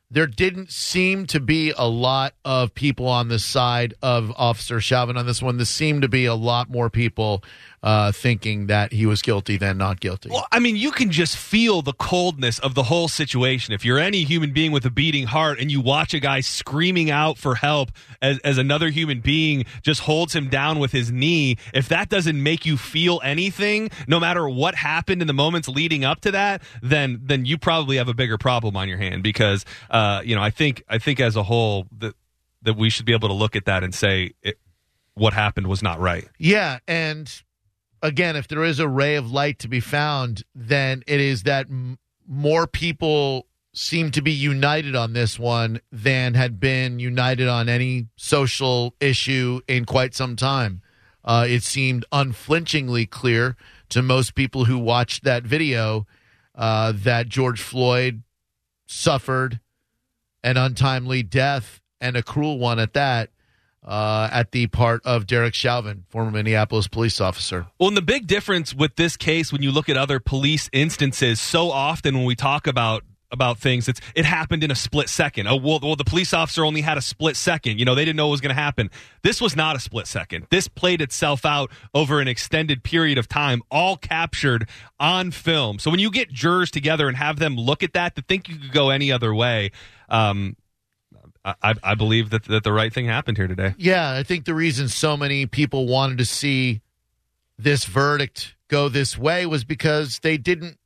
there 0.09 0.27
didn't 0.27 0.71
seem 0.71 1.25
to 1.27 1.39
be 1.39 1.73
a 1.77 1.87
lot 1.87 2.33
of 2.45 2.73
people 2.73 3.07
on 3.07 3.27
the 3.27 3.39
side 3.39 3.93
of 4.01 4.31
Officer 4.37 4.79
Chauvin 4.79 5.17
on 5.17 5.25
this 5.25 5.41
one. 5.41 5.57
There 5.57 5.65
seemed 5.65 6.01
to 6.03 6.07
be 6.07 6.25
a 6.25 6.35
lot 6.35 6.69
more 6.69 6.89
people 6.89 7.43
uh, 7.87 8.11
thinking 8.11 8.67
that 8.67 8.91
he 8.91 9.05
was 9.05 9.21
guilty 9.21 9.55
than 9.55 9.77
not 9.77 10.01
guilty. 10.01 10.27
Well, 10.29 10.45
I 10.51 10.59
mean, 10.59 10.75
you 10.75 10.91
can 10.91 11.09
just 11.09 11.37
feel 11.37 11.81
the 11.81 11.93
coldness 11.93 12.59
of 12.59 12.75
the 12.75 12.83
whole 12.83 13.07
situation. 13.07 13.73
If 13.73 13.85
you're 13.85 13.97
any 13.97 14.23
human 14.25 14.51
being 14.51 14.73
with 14.73 14.85
a 14.85 14.89
beating 14.89 15.25
heart 15.25 15.57
and 15.57 15.71
you 15.71 15.79
watch 15.79 16.13
a 16.13 16.19
guy 16.19 16.41
screaming 16.41 17.09
out 17.09 17.37
for 17.37 17.55
help 17.55 17.91
as, 18.21 18.39
as 18.39 18.57
another 18.57 18.89
human 18.89 19.21
being 19.21 19.63
just 19.83 20.01
holds 20.01 20.35
him 20.35 20.49
down 20.49 20.79
with 20.79 20.91
his 20.91 21.13
knee, 21.13 21.55
if 21.73 21.87
that 21.87 22.09
doesn't 22.09 22.43
make 22.43 22.65
you 22.65 22.75
feel 22.75 23.21
anything, 23.23 23.89
no 24.05 24.19
matter 24.19 24.49
what 24.49 24.75
happened 24.75 25.21
in 25.21 25.27
the 25.27 25.33
moments 25.33 25.69
leading 25.69 26.03
up 26.03 26.19
to 26.19 26.31
that, 26.31 26.61
then 26.83 27.21
then 27.23 27.45
you 27.45 27.57
probably 27.57 27.95
have 27.95 28.09
a 28.09 28.13
bigger 28.13 28.37
problem 28.37 28.75
on 28.75 28.89
your 28.89 28.97
hand 28.97 29.23
because 29.23 29.63
uh, 29.89 30.21
you 30.25 30.35
know 30.35 30.41
I 30.41 30.49
think 30.49 30.83
I 30.89 30.97
think 30.97 31.21
as 31.21 31.37
a 31.37 31.43
whole 31.43 31.87
that 31.99 32.15
that 32.63 32.73
we 32.73 32.89
should 32.89 33.05
be 33.05 33.13
able 33.13 33.29
to 33.29 33.33
look 33.33 33.55
at 33.55 33.63
that 33.63 33.81
and 33.85 33.95
say 33.95 34.33
it, 34.41 34.59
what 35.13 35.31
happened 35.31 35.67
was 35.67 35.81
not 35.81 36.01
right. 36.01 36.27
Yeah, 36.37 36.79
and 36.85 37.31
again, 38.01 38.35
if 38.35 38.47
there 38.47 38.63
is 38.63 38.79
a 38.79 38.87
ray 38.87 39.15
of 39.15 39.31
light 39.31 39.59
to 39.59 39.67
be 39.67 39.79
found, 39.79 40.43
then 40.53 41.03
it 41.07 41.19
is 41.19 41.43
that 41.43 41.67
m- 41.67 41.97
more 42.27 42.67
people 42.67 43.47
seem 43.73 44.11
to 44.11 44.21
be 44.21 44.31
united 44.31 44.95
on 44.95 45.13
this 45.13 45.37
one 45.37 45.79
than 45.91 46.33
had 46.33 46.59
been 46.59 46.99
united 46.99 47.47
on 47.47 47.69
any 47.69 48.07
social 48.15 48.95
issue 48.99 49.61
in 49.67 49.85
quite 49.85 50.15
some 50.15 50.35
time. 50.35 50.81
Uh, 51.23 51.45
it 51.47 51.61
seemed 51.61 52.05
unflinchingly 52.11 53.05
clear 53.05 53.55
to 53.89 54.01
most 54.01 54.33
people 54.33 54.65
who 54.65 54.77
watched 54.77 55.23
that 55.23 55.43
video 55.43 56.07
uh, 56.55 56.91
that 56.95 57.29
George 57.29 57.61
Floyd 57.61 58.23
suffered 58.87 59.59
an 60.43 60.57
untimely 60.57 61.21
death 61.21 61.81
and 62.01 62.15
a 62.15 62.23
cruel 62.23 62.57
one 62.57 62.79
at 62.79 62.93
that 62.93 63.29
uh, 63.87 64.29
at 64.31 64.51
the 64.51 64.67
part 64.67 65.01
of 65.05 65.25
Derek 65.25 65.53
Chauvin, 65.53 66.03
former 66.09 66.29
Minneapolis 66.29 66.87
police 66.87 67.21
officer. 67.21 67.67
Well, 67.79 67.87
and 67.87 67.97
the 67.97 68.01
big 68.01 68.27
difference 68.27 68.75
with 68.75 68.97
this 68.97 69.15
case, 69.15 69.51
when 69.51 69.63
you 69.63 69.71
look 69.71 69.87
at 69.87 69.95
other 69.95 70.19
police 70.19 70.69
instances, 70.73 71.39
so 71.39 71.71
often 71.71 72.15
when 72.15 72.25
we 72.25 72.35
talk 72.35 72.67
about 72.67 73.03
about 73.29 73.59
things, 73.59 73.89
it's 73.89 73.99
it 74.15 74.25
happened 74.25 74.63
in 74.63 74.71
a 74.71 74.75
split 74.75 75.09
second. 75.09 75.47
Oh, 75.47 75.57
well, 75.57 75.79
well, 75.81 75.95
the 75.95 76.05
police 76.05 76.33
officer 76.33 76.63
only 76.63 76.81
had 76.81 76.97
a 76.97 77.01
split 77.01 77.35
second. 77.35 77.77
You 77.77 77.85
know, 77.85 77.95
they 77.95 78.05
didn't 78.05 78.17
know 78.17 78.27
what 78.27 78.31
was 78.31 78.41
going 78.41 78.55
to 78.55 78.61
happen. 78.61 78.89
This 79.21 79.41
was 79.41 79.55
not 79.55 79.75
a 79.75 79.79
split 79.79 80.07
second. 80.07 80.47
This 80.49 80.67
played 80.67 81.01
itself 81.01 81.45
out 81.45 81.71
over 81.93 82.21
an 82.21 82.27
extended 82.27 82.83
period 82.83 83.17
of 83.17 83.27
time, 83.27 83.61
all 83.69 83.97
captured 83.97 84.69
on 84.99 85.31
film. 85.31 85.79
So 85.79 85.91
when 85.91 85.99
you 85.99 86.09
get 86.09 86.31
jurors 86.31 86.71
together 86.71 87.07
and 87.07 87.17
have 87.17 87.37
them 87.39 87.55
look 87.57 87.83
at 87.83 87.93
that, 87.93 88.15
to 88.15 88.21
think 88.21 88.47
you 88.47 88.55
could 88.57 88.71
go 88.71 88.89
any 88.89 89.11
other 89.11 89.33
way. 89.33 89.71
Um, 90.09 90.55
I, 91.61 91.75
I 91.83 91.95
believe 91.95 92.29
that 92.31 92.43
that 92.45 92.63
the 92.63 92.73
right 92.73 92.93
thing 92.93 93.05
happened 93.05 93.37
here 93.37 93.47
today. 93.47 93.73
Yeah, 93.77 94.11
I 94.11 94.23
think 94.23 94.45
the 94.45 94.53
reason 94.53 94.87
so 94.87 95.15
many 95.15 95.45
people 95.45 95.87
wanted 95.87 96.17
to 96.17 96.25
see 96.25 96.81
this 97.57 97.85
verdict 97.85 98.55
go 98.67 98.89
this 98.89 99.17
way 99.17 99.45
was 99.45 99.63
because 99.63 100.19
they 100.19 100.37
didn't. 100.37 100.77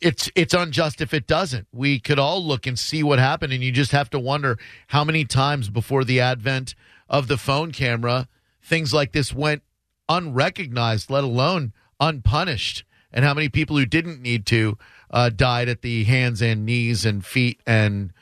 It's 0.00 0.30
it's 0.34 0.54
unjust 0.54 1.00
if 1.00 1.14
it 1.14 1.26
doesn't. 1.26 1.66
We 1.72 1.98
could 1.98 2.18
all 2.18 2.44
look 2.44 2.66
and 2.66 2.78
see 2.78 3.02
what 3.02 3.18
happened, 3.18 3.52
and 3.52 3.62
you 3.62 3.72
just 3.72 3.92
have 3.92 4.10
to 4.10 4.18
wonder 4.18 4.58
how 4.88 5.04
many 5.04 5.24
times 5.24 5.70
before 5.70 6.04
the 6.04 6.20
advent 6.20 6.74
of 7.08 7.28
the 7.28 7.38
phone 7.38 7.72
camera, 7.72 8.28
things 8.62 8.92
like 8.92 9.12
this 9.12 9.32
went 9.32 9.62
unrecognized, 10.08 11.10
let 11.10 11.24
alone 11.24 11.72
unpunished, 11.98 12.84
and 13.12 13.24
how 13.24 13.34
many 13.34 13.48
people 13.48 13.76
who 13.76 13.86
didn't 13.86 14.20
need 14.20 14.44
to 14.46 14.76
uh, 15.10 15.30
died 15.30 15.68
at 15.68 15.82
the 15.82 16.04
hands 16.04 16.42
and 16.42 16.66
knees 16.66 17.04
and 17.04 17.24
feet 17.24 17.60
and 17.66 18.12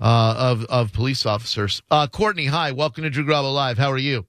uh, 0.00 0.34
of 0.36 0.64
of 0.66 0.92
police 0.92 1.26
officers. 1.26 1.82
Uh, 1.90 2.06
Courtney, 2.06 2.46
hi, 2.46 2.72
welcome 2.72 3.04
to 3.04 3.10
Drew 3.10 3.24
Garabo 3.24 3.54
Live. 3.54 3.78
How 3.78 3.90
are 3.90 3.98
you? 3.98 4.26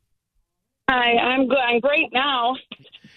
Hi, 0.90 1.18
I'm 1.18 1.48
good. 1.48 1.58
I'm 1.58 1.80
great 1.80 2.14
now. 2.14 2.56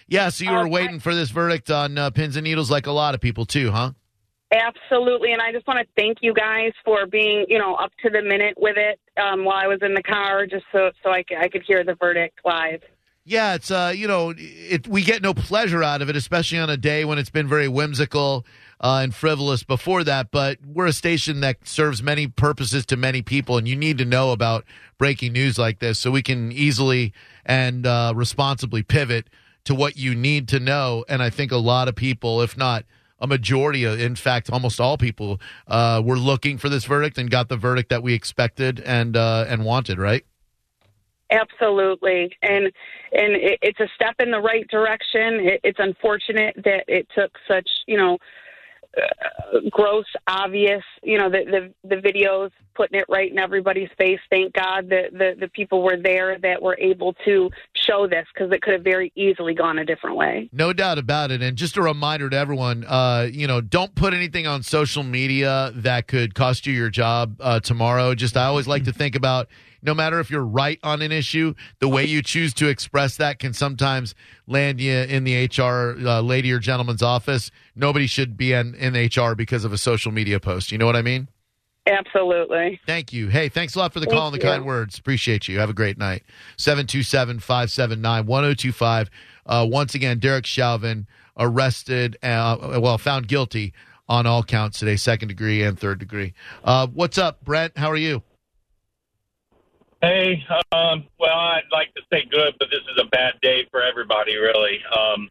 Yeah, 0.07 0.29
so 0.29 0.43
you 0.43 0.51
were 0.51 0.67
waiting 0.67 0.99
for 0.99 1.13
this 1.13 1.29
verdict 1.29 1.69
on 1.69 1.97
uh, 1.97 2.09
pins 2.09 2.35
and 2.35 2.43
needles, 2.43 2.71
like 2.71 2.87
a 2.87 2.91
lot 2.91 3.13
of 3.13 3.21
people 3.21 3.45
too, 3.45 3.69
huh? 3.69 3.91
Absolutely, 4.51 5.33
and 5.33 5.41
I 5.41 5.51
just 5.51 5.67
want 5.67 5.79
to 5.79 5.85
thank 5.95 6.17
you 6.21 6.33
guys 6.33 6.71
for 6.83 7.05
being, 7.05 7.45
you 7.47 7.59
know, 7.59 7.75
up 7.75 7.91
to 8.03 8.09
the 8.09 8.23
minute 8.23 8.55
with 8.57 8.77
it 8.77 8.99
um, 9.21 9.45
while 9.45 9.57
I 9.57 9.67
was 9.67 9.77
in 9.83 9.93
the 9.93 10.01
car, 10.01 10.47
just 10.47 10.65
so 10.71 10.89
so 11.03 11.11
I 11.11 11.21
could, 11.21 11.37
I 11.37 11.47
could 11.47 11.61
hear 11.67 11.83
the 11.83 11.93
verdict 11.93 12.39
live. 12.43 12.81
Yeah, 13.23 13.53
it's 13.53 13.69
uh, 13.69 13.93
you 13.95 14.07
know, 14.07 14.33
it 14.35 14.87
we 14.87 15.03
get 15.03 15.21
no 15.21 15.35
pleasure 15.35 15.83
out 15.83 16.01
of 16.01 16.09
it, 16.09 16.15
especially 16.15 16.57
on 16.57 16.71
a 16.71 16.77
day 16.77 17.05
when 17.05 17.19
it's 17.19 17.29
been 17.29 17.47
very 17.47 17.67
whimsical 17.67 18.43
uh, 18.81 19.01
and 19.03 19.13
frivolous 19.13 19.63
before 19.63 20.03
that. 20.03 20.31
But 20.31 20.59
we're 20.65 20.87
a 20.87 20.93
station 20.93 21.41
that 21.41 21.67
serves 21.67 22.01
many 22.01 22.27
purposes 22.27 22.85
to 22.87 22.97
many 22.97 23.21
people, 23.21 23.57
and 23.57 23.67
you 23.67 23.75
need 23.75 23.97
to 23.97 24.05
know 24.05 24.31
about 24.31 24.65
breaking 24.97 25.33
news 25.33 25.57
like 25.57 25.79
this 25.79 25.99
so 25.99 26.11
we 26.11 26.21
can 26.21 26.51
easily 26.51 27.13
and 27.45 27.85
uh, 27.85 28.13
responsibly 28.15 28.83
pivot 28.83 29.27
to 29.65 29.75
what 29.75 29.97
you 29.97 30.15
need 30.15 30.47
to 30.49 30.59
know. 30.59 31.05
And 31.07 31.21
I 31.21 31.29
think 31.29 31.51
a 31.51 31.57
lot 31.57 31.87
of 31.87 31.95
people, 31.95 32.41
if 32.41 32.57
not 32.57 32.85
a 33.19 33.27
majority 33.27 33.83
of, 33.83 33.99
in 33.99 34.15
fact, 34.15 34.49
almost 34.49 34.79
all 34.79 34.97
people, 34.97 35.39
uh, 35.67 36.01
were 36.03 36.17
looking 36.17 36.57
for 36.57 36.69
this 36.69 36.85
verdict 36.85 37.17
and 37.17 37.29
got 37.29 37.49
the 37.49 37.57
verdict 37.57 37.89
that 37.89 38.01
we 38.01 38.13
expected 38.13 38.79
and 38.79 39.17
uh, 39.17 39.45
and 39.47 39.65
wanted. 39.65 39.99
Right? 39.99 40.25
Absolutely, 41.31 42.35
and 42.41 42.65
and 43.11 43.35
it, 43.35 43.59
it's 43.61 43.79
a 43.79 43.87
step 43.93 44.15
in 44.19 44.31
the 44.31 44.39
right 44.39 44.67
direction. 44.67 45.39
It, 45.41 45.59
it's 45.63 45.79
unfortunate 45.79 46.55
that 46.63 46.85
it 46.87 47.07
took 47.15 47.31
such 47.47 47.69
you 47.87 47.97
know 47.97 48.17
uh, 49.01 49.59
gross, 49.71 50.05
obvious. 50.27 50.83
You 51.03 51.17
know 51.17 51.29
the, 51.29 51.71
the 51.83 51.95
the 51.95 52.01
videos 52.01 52.51
putting 52.75 52.99
it 52.99 53.05
right 53.09 53.31
in 53.31 53.37
everybody's 53.37 53.89
face. 53.97 54.19
Thank 54.29 54.53
God 54.53 54.89
that 54.89 55.11
the 55.11 55.35
the 55.39 55.47
people 55.49 55.83
were 55.83 55.97
there 55.97 56.37
that 56.39 56.61
were 56.61 56.77
able 56.79 57.13
to 57.25 57.49
show 57.75 58.07
this 58.07 58.25
because 58.33 58.51
it 58.51 58.61
could 58.61 58.73
have 58.73 58.83
very 58.83 59.11
easily 59.15 59.53
gone 59.53 59.79
a 59.79 59.85
different 59.85 60.15
way. 60.15 60.49
No 60.53 60.73
doubt 60.73 60.97
about 60.97 61.31
it. 61.31 61.41
And 61.41 61.57
just 61.57 61.77
a 61.77 61.81
reminder 61.81 62.29
to 62.29 62.37
everyone, 62.37 62.85
uh, 62.85 63.27
you 63.31 63.47
know, 63.47 63.61
don't 63.61 63.93
put 63.95 64.13
anything 64.13 64.47
on 64.47 64.63
social 64.63 65.03
media 65.03 65.71
that 65.75 66.07
could 66.07 66.35
cost 66.35 66.65
you 66.65 66.73
your 66.73 66.89
job 66.89 67.35
uh, 67.41 67.59
tomorrow. 67.59 68.15
Just 68.15 68.37
I 68.37 68.45
always 68.45 68.67
like 68.67 68.85
to 68.85 68.93
think 68.93 69.15
about 69.15 69.47
no 69.81 69.93
matter 69.93 70.19
if 70.19 70.29
you're 70.29 70.45
right 70.45 70.79
on 70.83 71.01
an 71.01 71.11
issue, 71.11 71.53
the 71.79 71.87
way 71.87 72.05
you 72.05 72.21
choose 72.21 72.53
to 72.55 72.67
express 72.67 73.17
that 73.17 73.39
can 73.39 73.53
sometimes 73.53 74.15
land 74.47 74.79
you 74.81 74.93
in 74.93 75.23
the 75.23 75.45
HR 75.45 75.97
uh, 76.07 76.21
lady 76.21 76.51
or 76.51 76.59
gentleman's 76.59 77.01
office. 77.01 77.51
Nobody 77.75 78.07
should 78.07 78.37
be 78.37 78.53
in, 78.53 78.75
in 78.75 78.93
HR 78.93 79.35
because 79.35 79.63
of 79.63 79.73
a 79.73 79.77
social 79.77 80.11
media 80.11 80.39
post. 80.39 80.71
You 80.71 80.77
know 80.77 80.85
what 80.85 80.95
I 80.95 81.01
mean? 81.01 81.27
Absolutely. 81.87 82.79
Thank 82.85 83.13
you. 83.13 83.29
Hey, 83.29 83.49
thanks 83.49 83.75
a 83.75 83.79
lot 83.79 83.93
for 83.93 83.99
the 83.99 84.05
Thank 84.05 84.17
call 84.17 84.27
and 84.27 84.35
the 84.35 84.45
you. 84.45 84.51
kind 84.51 84.65
words. 84.65 84.99
Appreciate 84.99 85.47
you. 85.47 85.59
Have 85.59 85.69
a 85.69 85.73
great 85.73 85.97
night. 85.97 86.23
727 86.57 87.39
579 87.39 88.25
1025. 88.25 89.09
Uh, 89.45 89.67
Once 89.69 89.95
again, 89.95 90.19
Derek 90.19 90.45
Chauvin 90.45 91.07
arrested, 91.37 92.17
uh, 92.21 92.79
well, 92.79 92.97
found 92.97 93.27
guilty 93.27 93.73
on 94.07 94.25
all 94.25 94.43
counts 94.43 94.79
today, 94.79 94.97
second 94.97 95.29
degree 95.29 95.63
and 95.63 95.79
third 95.79 95.99
degree. 95.99 96.33
Uh, 96.63 96.87
what's 96.87 97.17
up, 97.17 97.43
Brent? 97.43 97.77
How 97.77 97.89
are 97.89 97.97
you? 97.97 98.21
Hey, 100.01 100.45
um, 100.71 101.05
well, 101.19 101.37
I'd 101.37 101.63
like 101.71 101.93
to 101.95 102.01
say 102.11 102.25
good, 102.29 102.55
but 102.57 102.69
this 102.71 102.81
is 102.81 102.97
a 103.01 103.07
bad 103.09 103.33
day 103.41 103.67
for 103.69 103.83
everybody, 103.83 104.37
really. 104.37 104.79
Um, 104.97 105.29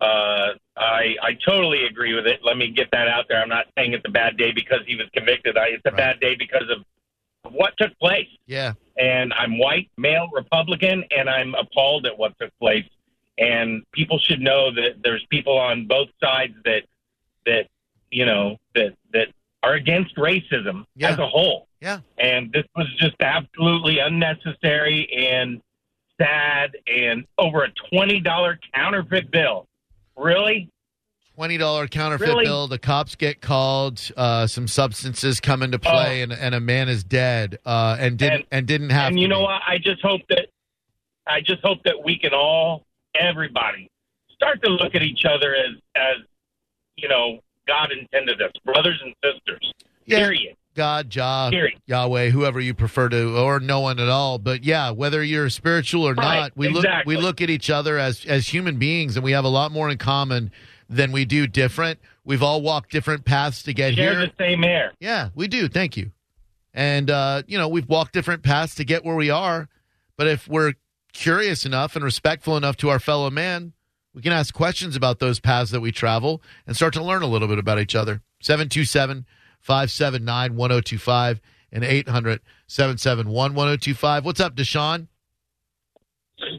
uh, 0.00 0.52
I 0.76 1.16
I 1.22 1.38
totally 1.44 1.84
agree 1.86 2.14
with 2.14 2.26
it. 2.26 2.40
Let 2.42 2.58
me 2.58 2.70
get 2.70 2.90
that 2.90 3.08
out 3.08 3.26
there. 3.28 3.40
I'm 3.40 3.48
not 3.48 3.66
saying 3.76 3.94
it's 3.94 4.04
a 4.06 4.10
bad 4.10 4.36
day 4.36 4.52
because 4.52 4.80
he 4.86 4.96
was 4.96 5.06
convicted. 5.14 5.56
I, 5.56 5.68
it's 5.68 5.86
a 5.86 5.92
bad 5.92 6.20
day 6.20 6.34
because 6.34 6.68
of 6.68 6.84
what 7.52 7.74
took 7.78 7.98
place. 7.98 8.28
Yeah. 8.46 8.74
And 8.98 9.32
I'm 9.32 9.58
white, 9.58 9.90
male, 9.96 10.28
Republican, 10.32 11.04
and 11.16 11.28
I'm 11.28 11.54
appalled 11.54 12.06
at 12.06 12.18
what 12.18 12.38
took 12.38 12.50
place. 12.58 12.84
And 13.38 13.82
people 13.92 14.18
should 14.18 14.40
know 14.40 14.72
that 14.74 15.02
there's 15.02 15.24
people 15.30 15.56
on 15.58 15.86
both 15.86 16.08
sides 16.22 16.54
that 16.64 16.82
that 17.46 17.68
you 18.10 18.26
know 18.26 18.58
that 18.74 18.94
that 19.12 19.28
are 19.62 19.74
against 19.74 20.14
racism 20.16 20.84
as 21.00 21.18
a 21.18 21.26
whole. 21.26 21.66
Yeah. 21.84 22.00
And 22.16 22.50
this 22.50 22.64
was 22.74 22.86
just 22.98 23.16
absolutely 23.20 23.98
unnecessary 23.98 25.06
and 25.14 25.60
sad 26.18 26.78
and 26.86 27.26
over 27.36 27.62
a 27.62 27.68
twenty 27.90 28.20
dollar 28.20 28.58
counterfeit 28.74 29.30
bill. 29.30 29.66
Really? 30.16 30.70
Twenty 31.34 31.58
dollar 31.58 31.86
counterfeit 31.86 32.26
Really? 32.26 32.46
bill. 32.46 32.68
The 32.68 32.78
cops 32.78 33.16
get 33.16 33.42
called. 33.42 34.00
Uh, 34.16 34.46
some 34.46 34.66
substances 34.66 35.40
come 35.40 35.62
into 35.62 35.78
play, 35.78 36.22
and, 36.22 36.32
and 36.32 36.54
a 36.54 36.60
man 36.60 36.88
is 36.88 37.04
dead. 37.04 37.58
Uh, 37.66 37.98
and 38.00 38.16
didn't 38.16 38.46
and, 38.50 38.66
didn't 38.66 38.88
have. 38.88 39.04
Oh. 39.04 39.08
and 39.08 39.20
you 39.20 39.28
know 39.28 39.40
be. 39.40 39.44
what? 39.44 39.60
I 39.66 39.76
just 39.76 40.00
hope 40.00 40.22
that 40.30 40.46
I 41.26 41.42
just 41.42 41.60
hope 41.62 41.82
that 41.84 42.02
we 42.02 42.18
can 42.18 42.32
all, 42.32 42.86
everybody, 43.14 43.90
start 44.32 44.62
to 44.64 44.70
look 44.70 44.94
at 44.94 45.02
each 45.02 45.26
other 45.26 45.54
as 45.54 45.74
as 45.94 46.16
you 46.96 47.10
know 47.10 47.40
God 47.68 47.92
intended 47.92 48.40
us, 48.40 48.52
brothers 48.64 49.02
and 49.04 49.14
sisters. 49.22 49.70
Period. 50.08 50.56
God, 50.74 51.10
Jah, 51.10 51.50
Yahweh, 51.86 52.30
whoever 52.30 52.60
you 52.60 52.74
prefer 52.74 53.08
to, 53.08 53.38
or 53.38 53.60
no 53.60 53.80
one 53.80 53.98
at 53.98 54.08
all. 54.08 54.38
But 54.38 54.64
yeah, 54.64 54.90
whether 54.90 55.22
you're 55.22 55.48
spiritual 55.50 56.04
or 56.06 56.14
Right, 56.14 56.40
not, 56.40 56.52
we 56.56 56.68
exactly. 56.68 57.14
look 57.14 57.22
we 57.22 57.26
look 57.26 57.40
at 57.40 57.50
each 57.50 57.70
other 57.70 57.98
as 57.98 58.24
as 58.26 58.48
human 58.48 58.78
beings, 58.78 59.16
and 59.16 59.24
we 59.24 59.32
have 59.32 59.44
a 59.44 59.48
lot 59.48 59.72
more 59.72 59.88
in 59.90 59.98
common 59.98 60.50
than 60.88 61.12
we 61.12 61.24
do 61.24 61.46
different. 61.46 61.98
We've 62.24 62.42
all 62.42 62.60
walked 62.62 62.90
different 62.90 63.24
paths 63.24 63.62
to 63.64 63.72
get 63.74 63.94
Share 63.94 64.12
here. 64.18 64.26
the 64.26 64.32
same 64.38 64.64
air. 64.64 64.92
Yeah, 65.00 65.28
we 65.34 65.46
do. 65.48 65.68
Thank 65.68 65.96
you. 65.96 66.10
And 66.72 67.10
uh, 67.10 67.42
you 67.46 67.56
know, 67.58 67.68
we've 67.68 67.88
walked 67.88 68.12
different 68.12 68.42
paths 68.42 68.74
to 68.76 68.84
get 68.84 69.04
where 69.04 69.16
we 69.16 69.30
are. 69.30 69.68
But 70.16 70.26
if 70.28 70.48
we're 70.48 70.74
curious 71.12 71.64
enough 71.66 71.94
and 71.96 72.04
respectful 72.04 72.56
enough 72.56 72.76
to 72.78 72.90
our 72.90 72.98
fellow 72.98 73.30
man, 73.30 73.72
we 74.14 74.22
can 74.22 74.32
ask 74.32 74.54
questions 74.54 74.94
about 74.96 75.18
those 75.18 75.40
paths 75.40 75.70
that 75.72 75.80
we 75.80 75.90
travel 75.92 76.40
and 76.66 76.74
start 76.76 76.94
to 76.94 77.02
learn 77.02 77.22
a 77.22 77.26
little 77.26 77.48
bit 77.48 77.58
about 77.58 77.78
each 77.80 77.94
other. 77.94 78.22
727 78.42 79.24
579 79.64 80.56
1025 80.56 81.40
and 81.72 81.84
800 81.84 82.40
771 82.66 83.54
1025. 83.54 84.24
What's 84.24 84.40
up, 84.40 84.54
Deshaun? 84.54 85.08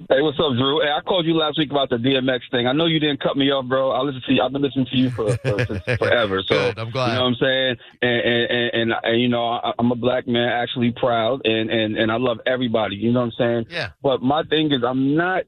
Hey, 0.10 0.22
what's 0.22 0.40
up, 0.40 0.54
Drew? 0.54 0.82
Hey, 0.82 0.90
I 0.90 1.02
called 1.02 1.26
you 1.26 1.36
last 1.36 1.58
week 1.60 1.70
about 1.70 1.90
the 1.90 1.98
DMX 1.98 2.40
thing. 2.50 2.66
I 2.66 2.72
know 2.72 2.86
you 2.86 3.00
didn't 3.00 3.20
cut 3.22 3.38
me 3.38 3.52
off, 3.52 3.66
bro. 3.66 3.92
I 3.92 4.02
listen 4.02 4.22
to 4.28 4.34
you. 4.34 4.42
I've 4.42 4.52
been 4.52 4.62
listening 4.62 4.88
to 4.88 4.98
you 4.98 5.12
for, 5.12 5.38
for 5.38 5.66
since 5.66 5.84
forever. 6.00 6.42
So 6.48 6.56
Good, 6.56 6.80
I'm 6.80 6.90
glad. 6.90 7.10
You 7.10 7.14
know 7.16 7.22
what 7.22 7.28
I'm 7.28 7.36
saying? 7.36 7.76
And 8.02 8.22
and, 8.22 8.52
and, 8.52 8.74
and, 8.74 8.94
and 9.04 9.22
you 9.22 9.28
know, 9.28 9.46
I, 9.46 9.74
I'm 9.78 9.92
a 9.92 9.96
black 9.96 10.28
man, 10.28 10.50
actually 10.50 10.92
proud, 10.92 11.42
and, 11.46 11.70
and 11.70 11.98
and 11.98 12.12
I 12.12 12.18
love 12.18 12.40
everybody. 12.48 12.96
You 12.96 13.12
know 13.12 13.20
what 13.20 13.26
I'm 13.26 13.32
saying? 13.38 13.66
Yeah. 13.70 13.90
But 14.02 14.22
my 14.24 14.44
thing 14.44 14.72
is, 14.72 14.84
I'm 14.84 15.16
not. 15.16 15.44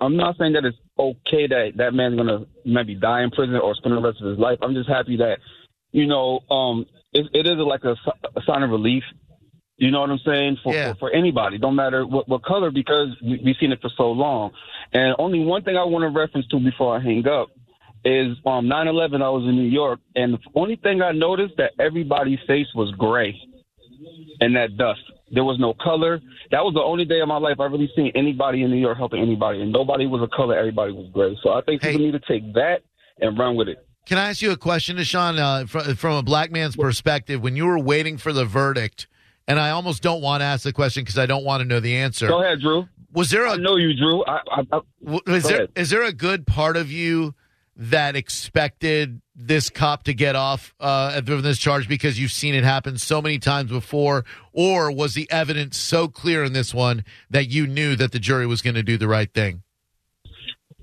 I'm 0.00 0.16
not 0.16 0.36
saying 0.38 0.54
that 0.54 0.64
it's 0.64 0.78
okay 0.98 1.46
that 1.48 1.72
that 1.76 1.92
man's 1.92 2.16
gonna 2.16 2.46
maybe 2.64 2.94
die 2.94 3.22
in 3.22 3.30
prison 3.30 3.56
or 3.56 3.74
spend 3.74 3.96
the 3.96 4.00
rest 4.00 4.20
of 4.20 4.28
his 4.28 4.38
life. 4.38 4.58
I'm 4.62 4.74
just 4.74 4.88
happy 4.88 5.16
that, 5.18 5.38
you 5.92 6.06
know, 6.06 6.40
um, 6.50 6.86
it, 7.12 7.26
it 7.32 7.46
is 7.46 7.56
like 7.58 7.84
a, 7.84 7.96
a 8.36 8.42
sign 8.46 8.62
of 8.62 8.70
relief. 8.70 9.04
You 9.76 9.90
know 9.90 10.00
what 10.00 10.10
I'm 10.10 10.20
saying? 10.24 10.58
For, 10.62 10.72
for, 10.92 10.98
for 10.98 11.10
anybody, 11.10 11.58
don't 11.58 11.74
matter 11.74 12.06
what, 12.06 12.28
what 12.28 12.44
color, 12.44 12.70
because 12.70 13.08
we, 13.22 13.40
we've 13.44 13.56
seen 13.58 13.72
it 13.72 13.80
for 13.80 13.90
so 13.96 14.12
long. 14.12 14.52
And 14.92 15.14
only 15.18 15.40
one 15.40 15.62
thing 15.62 15.76
I 15.76 15.84
want 15.84 16.02
to 16.04 16.18
reference 16.18 16.46
to 16.48 16.60
before 16.60 16.96
I 16.96 17.00
hang 17.00 17.26
up 17.26 17.48
is 18.04 18.36
um 18.46 18.66
9/11. 18.66 19.22
I 19.22 19.28
was 19.30 19.44
in 19.44 19.56
New 19.56 19.68
York, 19.68 20.00
and 20.14 20.34
the 20.34 20.38
only 20.54 20.76
thing 20.76 21.02
I 21.02 21.12
noticed 21.12 21.54
that 21.58 21.72
everybody's 21.78 22.40
face 22.46 22.66
was 22.74 22.90
gray 22.98 23.34
and 24.40 24.56
that 24.56 24.76
dust. 24.76 25.00
There 25.30 25.44
was 25.44 25.58
no 25.58 25.72
color. 25.74 26.20
That 26.50 26.62
was 26.64 26.74
the 26.74 26.82
only 26.82 27.04
day 27.04 27.20
of 27.20 27.28
my 27.28 27.38
life 27.38 27.58
I 27.60 27.66
really 27.66 27.90
seen 27.96 28.12
anybody 28.14 28.62
in 28.62 28.70
New 28.70 28.76
York 28.76 28.98
helping 28.98 29.22
anybody, 29.22 29.62
and 29.62 29.72
nobody 29.72 30.06
was 30.06 30.20
a 30.22 30.36
color. 30.36 30.56
Everybody 30.56 30.92
was 30.92 31.08
gray. 31.12 31.38
So 31.42 31.52
I 31.52 31.62
think 31.62 31.80
people 31.80 32.00
need 32.06 32.12
to 32.12 32.20
take 32.28 32.52
that 32.54 32.82
and 33.20 33.38
run 33.38 33.56
with 33.56 33.68
it. 33.68 33.78
Can 34.06 34.18
I 34.18 34.30
ask 34.30 34.42
you 34.42 34.50
a 34.50 34.56
question, 34.56 34.96
Deshaun? 34.96 35.38
Uh, 35.38 35.66
from, 35.66 35.94
from 35.94 36.16
a 36.16 36.22
black 36.22 36.50
man's 36.50 36.76
perspective, 36.76 37.40
when 37.40 37.56
you 37.56 37.66
were 37.66 37.78
waiting 37.78 38.18
for 38.18 38.32
the 38.32 38.44
verdict, 38.44 39.06
and 39.46 39.60
I 39.60 39.70
almost 39.70 40.02
don't 40.02 40.20
want 40.20 40.40
to 40.40 40.44
ask 40.44 40.64
the 40.64 40.72
question 40.72 41.02
because 41.04 41.18
I 41.18 41.26
don't 41.26 41.44
want 41.44 41.60
to 41.60 41.64
know 41.64 41.80
the 41.80 41.96
answer. 41.96 42.28
Go 42.28 42.42
ahead, 42.42 42.60
Drew. 42.60 42.88
Was 43.12 43.30
there 43.30 43.44
a? 43.44 43.52
I 43.52 43.56
know 43.56 43.76
you, 43.76 43.94
Drew. 43.94 44.24
I, 44.24 44.40
I, 44.50 44.62
I, 44.72 45.18
is 45.26 45.44
there 45.44 45.56
ahead. 45.56 45.70
is 45.76 45.90
there 45.90 46.02
a 46.02 46.12
good 46.12 46.46
part 46.46 46.76
of 46.76 46.90
you 46.90 47.34
that 47.76 48.16
expected 48.16 49.20
this 49.34 49.70
cop 49.70 50.04
to 50.04 50.14
get 50.14 50.36
off 50.36 50.74
uh, 50.78 51.20
from 51.22 51.42
this 51.42 51.58
charge 51.58 51.88
because 51.88 52.18
you've 52.18 52.32
seen 52.32 52.54
it 52.54 52.64
happen 52.64 52.98
so 52.98 53.22
many 53.22 53.38
times 53.38 53.70
before, 53.70 54.24
or 54.52 54.90
was 54.90 55.14
the 55.14 55.30
evidence 55.30 55.78
so 55.78 56.08
clear 56.08 56.44
in 56.44 56.52
this 56.52 56.74
one 56.74 57.04
that 57.30 57.48
you 57.48 57.66
knew 57.66 57.96
that 57.96 58.12
the 58.12 58.18
jury 58.18 58.46
was 58.46 58.62
going 58.62 58.74
to 58.74 58.82
do 58.82 58.96
the 58.96 59.08
right 59.08 59.32
thing? 59.32 59.62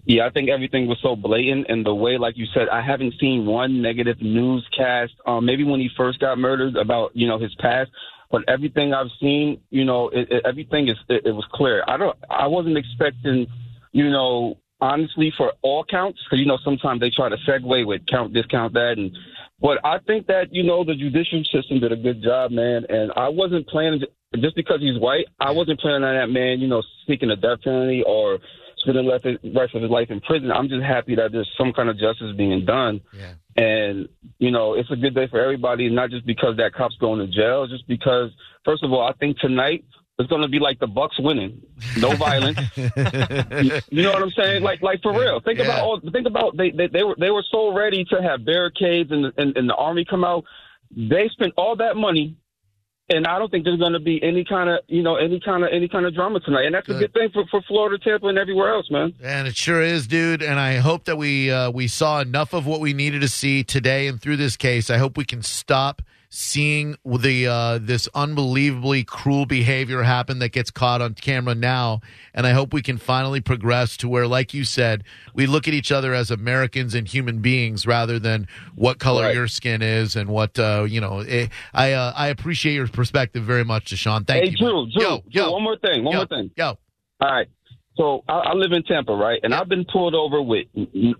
Yeah, 0.09 0.25
I 0.25 0.31
think 0.31 0.49
everything 0.49 0.87
was 0.87 0.97
so 1.03 1.15
blatant, 1.15 1.67
and 1.69 1.85
the 1.85 1.93
way, 1.93 2.17
like 2.17 2.35
you 2.35 2.47
said, 2.51 2.67
I 2.67 2.81
haven't 2.81 3.13
seen 3.19 3.45
one 3.45 3.79
negative 3.79 4.19
newscast. 4.19 5.13
Um, 5.27 5.45
maybe 5.45 5.63
when 5.63 5.79
he 5.79 5.87
first 5.95 6.19
got 6.19 6.39
murdered 6.39 6.77
about 6.77 7.11
you 7.13 7.27
know 7.27 7.37
his 7.37 7.53
past, 7.59 7.91
but 8.31 8.41
everything 8.47 8.91
I've 8.91 9.11
seen, 9.21 9.61
you 9.69 9.85
know, 9.85 10.09
it, 10.09 10.27
it, 10.31 10.43
everything 10.47 10.87
is 10.87 10.97
it, 11.09 11.27
it 11.27 11.31
was 11.31 11.45
clear. 11.53 11.83
I 11.87 11.97
don't, 11.97 12.17
I 12.27 12.47
wasn't 12.47 12.75
expecting, 12.75 13.45
you 13.91 14.09
know, 14.09 14.57
honestly 14.81 15.31
for 15.37 15.53
all 15.61 15.85
counts 15.85 16.19
because 16.23 16.39
you 16.39 16.47
know 16.47 16.57
sometimes 16.63 17.01
they 17.01 17.11
try 17.11 17.29
to 17.29 17.37
segue 17.47 17.85
with 17.85 18.01
count 18.07 18.33
this, 18.33 18.47
count 18.47 18.73
that, 18.73 18.95
and 18.97 19.15
but 19.61 19.77
I 19.83 19.99
think 20.07 20.25
that 20.25 20.51
you 20.51 20.63
know 20.63 20.83
the 20.83 20.95
judicial 20.95 21.43
system 21.53 21.81
did 21.81 21.91
a 21.91 21.95
good 21.95 22.23
job, 22.23 22.49
man, 22.49 22.83
and 22.89 23.11
I 23.15 23.29
wasn't 23.29 23.67
planning 23.67 24.01
just 24.39 24.55
because 24.55 24.79
he's 24.79 24.99
white. 24.99 25.25
I 25.39 25.51
wasn't 25.51 25.79
planning 25.79 26.03
on 26.03 26.15
that 26.15 26.33
man, 26.33 26.61
you 26.61 26.67
know, 26.67 26.81
seeking 27.07 27.29
a 27.29 27.35
death 27.35 27.61
penalty 27.63 28.03
or 28.07 28.39
spending 28.79 29.05
the 29.05 29.11
rest 29.11 29.25
of- 29.25 29.37
rest 29.55 29.75
of 29.75 29.81
his 29.81 29.91
life 29.91 30.09
in 30.09 30.21
prison. 30.21 30.51
I'm 30.51 30.69
just 30.69 30.83
happy 30.83 31.15
that 31.15 31.31
there's 31.31 31.49
some 31.57 31.73
kind 31.73 31.89
of 31.89 31.97
justice 31.97 32.35
being 32.35 32.65
done. 32.65 33.01
Yeah. 33.13 33.33
And, 33.55 34.07
you 34.37 34.51
know, 34.51 34.73
it's 34.75 34.89
a 34.91 34.95
good 34.95 35.13
day 35.15 35.27
for 35.27 35.39
everybody, 35.39 35.89
not 35.89 36.09
just 36.11 36.25
because 36.25 36.57
that 36.57 36.73
cop's 36.73 36.95
going 36.97 37.19
to 37.19 37.27
jail, 37.27 37.67
just 37.67 37.87
because, 37.87 38.31
first 38.63 38.83
of 38.83 38.93
all, 38.93 39.01
I 39.01 39.11
think 39.13 39.37
tonight 39.39 39.83
it's 40.17 40.29
going 40.29 40.41
to 40.41 40.47
be 40.47 40.59
like 40.59 40.79
the 40.79 40.87
Bucks 40.87 41.17
winning. 41.19 41.61
No 41.97 42.11
violence. 42.15 42.59
you, 42.75 44.03
know 44.03 44.11
what 44.11 44.21
I'm 44.21 44.31
saying? 44.31 44.63
Like, 44.63 44.81
like 44.81 45.01
for 45.01 45.13
real. 45.17 45.39
Think 45.41 45.59
about 45.59 45.79
all. 45.81 45.99
Think 46.11 46.27
about 46.27 46.55
they, 46.57 46.71
they 46.71 46.87
they 46.87 47.03
were 47.03 47.15
they 47.17 47.31
were 47.31 47.43
so 47.51 47.73
ready 47.73 48.03
to 48.05 48.21
have 48.21 48.45
barricades 48.45 49.11
and 49.11 49.31
and, 49.37 49.55
and 49.57 49.69
the 49.69 49.75
army 49.75 50.05
come 50.05 50.23
out. 50.23 50.43
They 50.95 51.29
spent 51.29 51.53
all 51.55 51.75
that 51.77 51.95
money, 51.95 52.35
and 53.09 53.25
I 53.25 53.39
don't 53.39 53.49
think 53.49 53.63
there's 53.63 53.79
going 53.79 53.93
to 53.93 53.99
be 53.99 54.21
any 54.23 54.43
kind 54.43 54.69
of 54.69 54.79
you 54.87 55.01
know 55.01 55.15
any 55.15 55.39
kind 55.39 55.63
of 55.63 55.69
any 55.71 55.87
kind 55.87 56.05
of 56.05 56.13
drama 56.13 56.39
tonight, 56.39 56.65
and 56.65 56.75
that's 56.75 56.89
a 56.89 56.93
good 56.93 57.13
thing 57.13 57.29
for, 57.33 57.45
for 57.49 57.61
Florida, 57.63 57.97
Tampa, 58.03 58.27
and 58.27 58.37
everywhere 58.37 58.73
else, 58.73 58.89
man. 58.91 59.13
And 59.21 59.47
it 59.47 59.55
sure 59.55 59.81
is, 59.81 60.07
dude. 60.07 60.41
And 60.41 60.59
I 60.59 60.77
hope 60.77 61.05
that 61.05 61.17
we 61.17 61.51
uh, 61.51 61.71
we 61.71 61.87
saw 61.87 62.21
enough 62.21 62.53
of 62.53 62.65
what 62.65 62.79
we 62.79 62.93
needed 62.93 63.21
to 63.21 63.27
see 63.27 63.63
today 63.63 64.07
and 64.07 64.21
through 64.21 64.37
this 64.37 64.55
case. 64.57 64.89
I 64.89 64.97
hope 64.97 65.17
we 65.17 65.25
can 65.25 65.41
stop 65.41 66.01
seeing 66.31 66.95
the 67.03 67.47
uh, 67.47 67.79
this 67.81 68.07
unbelievably 68.13 69.03
cruel 69.03 69.45
behavior 69.45 70.03
happen 70.03 70.39
that 70.39 70.49
gets 70.51 70.69
caught 70.71 71.01
on 71.01 71.15
camera 71.15 71.55
now. 71.55 72.01
And 72.33 72.45
I 72.45 72.51
hope 72.51 72.71
we 72.73 72.81
can 72.81 72.97
finally 72.97 73.41
progress 73.41 73.97
to 73.97 74.07
where, 74.07 74.27
like 74.27 74.53
you 74.53 74.63
said, 74.63 75.03
we 75.33 75.47
look 75.47 75.67
at 75.67 75.73
each 75.73 75.91
other 75.91 76.13
as 76.13 76.29
Americans 76.29 76.93
and 76.93 77.07
human 77.07 77.39
beings 77.39 77.87
rather 77.87 78.19
than 78.19 78.47
what 78.75 78.99
color 78.99 79.23
Right. 79.23 79.35
your 79.35 79.47
skin 79.47 79.81
is 79.81 80.15
and 80.15 80.29
what 80.29 80.57
uh, 80.59 80.85
you 80.87 81.01
know. 81.01 81.19
eh, 81.19 81.47
I 81.73 81.93
uh, 81.93 82.13
I 82.15 82.27
appreciate 82.27 82.73
your 82.75 82.87
perspective 82.87 83.43
very 83.43 83.65
much, 83.65 83.85
Deshaun. 83.91 84.25
Thank 84.27 84.45
hey, 84.45 84.51
you. 84.51 84.57
Drew. 84.57 84.89
Drew, 84.91 85.01
yo, 85.01 85.17
Drew, 85.31 85.41
yo, 85.43 85.51
one 85.51 85.63
more 85.63 85.77
thing, 85.77 86.03
one 86.03 86.13
yo, 86.13 86.19
more 86.19 86.27
thing. 86.27 86.51
Yo. 86.55 86.67
All 86.67 87.31
right. 87.31 87.47
So 87.97 88.23
I, 88.29 88.33
I 88.33 88.53
live 88.53 88.71
in 88.71 88.83
Tampa, 88.83 89.13
right? 89.13 89.39
And 89.43 89.53
I've 89.53 89.67
been 89.67 89.83
pulled 89.91 90.15
over 90.15 90.41
with 90.41 90.67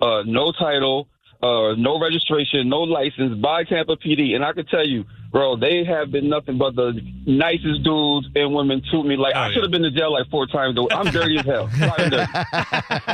uh, 0.02 0.22
no 0.26 0.54
title, 0.54 1.10
uh, 1.41 1.73
no 1.78 1.99
registration, 1.99 2.67
no 2.69 2.80
license 2.82 3.36
by 3.41 3.63
Tampa 3.63 3.95
PD, 3.95 4.36
and 4.36 4.43
I 4.43 4.52
can 4.54 4.65
tell 4.65 4.86
you, 4.86 5.06
bro, 5.32 5.56
they 5.56 5.86
have 5.86 6.12
been 6.12 6.28
nothing 6.28 6.58
but 6.58 6.75
the 6.75 6.99
nicest 7.25 7.84
dudes 7.84 8.28
and 8.36 8.54
women 8.54 8.82
to 8.91 9.04
me. 9.04 9.15
Like 9.15 9.36
I 9.36 9.54
should 9.54 9.63
have 9.63 9.71
been 9.71 9.84
to 9.84 9.91
jail 9.91 10.12
like 10.12 10.30
four 10.30 10.47
times. 10.47 10.75
Though 10.75 10.89
I'm 10.91 11.06
dirty 11.12 11.38
as 11.39 11.45
hell. 11.45 11.69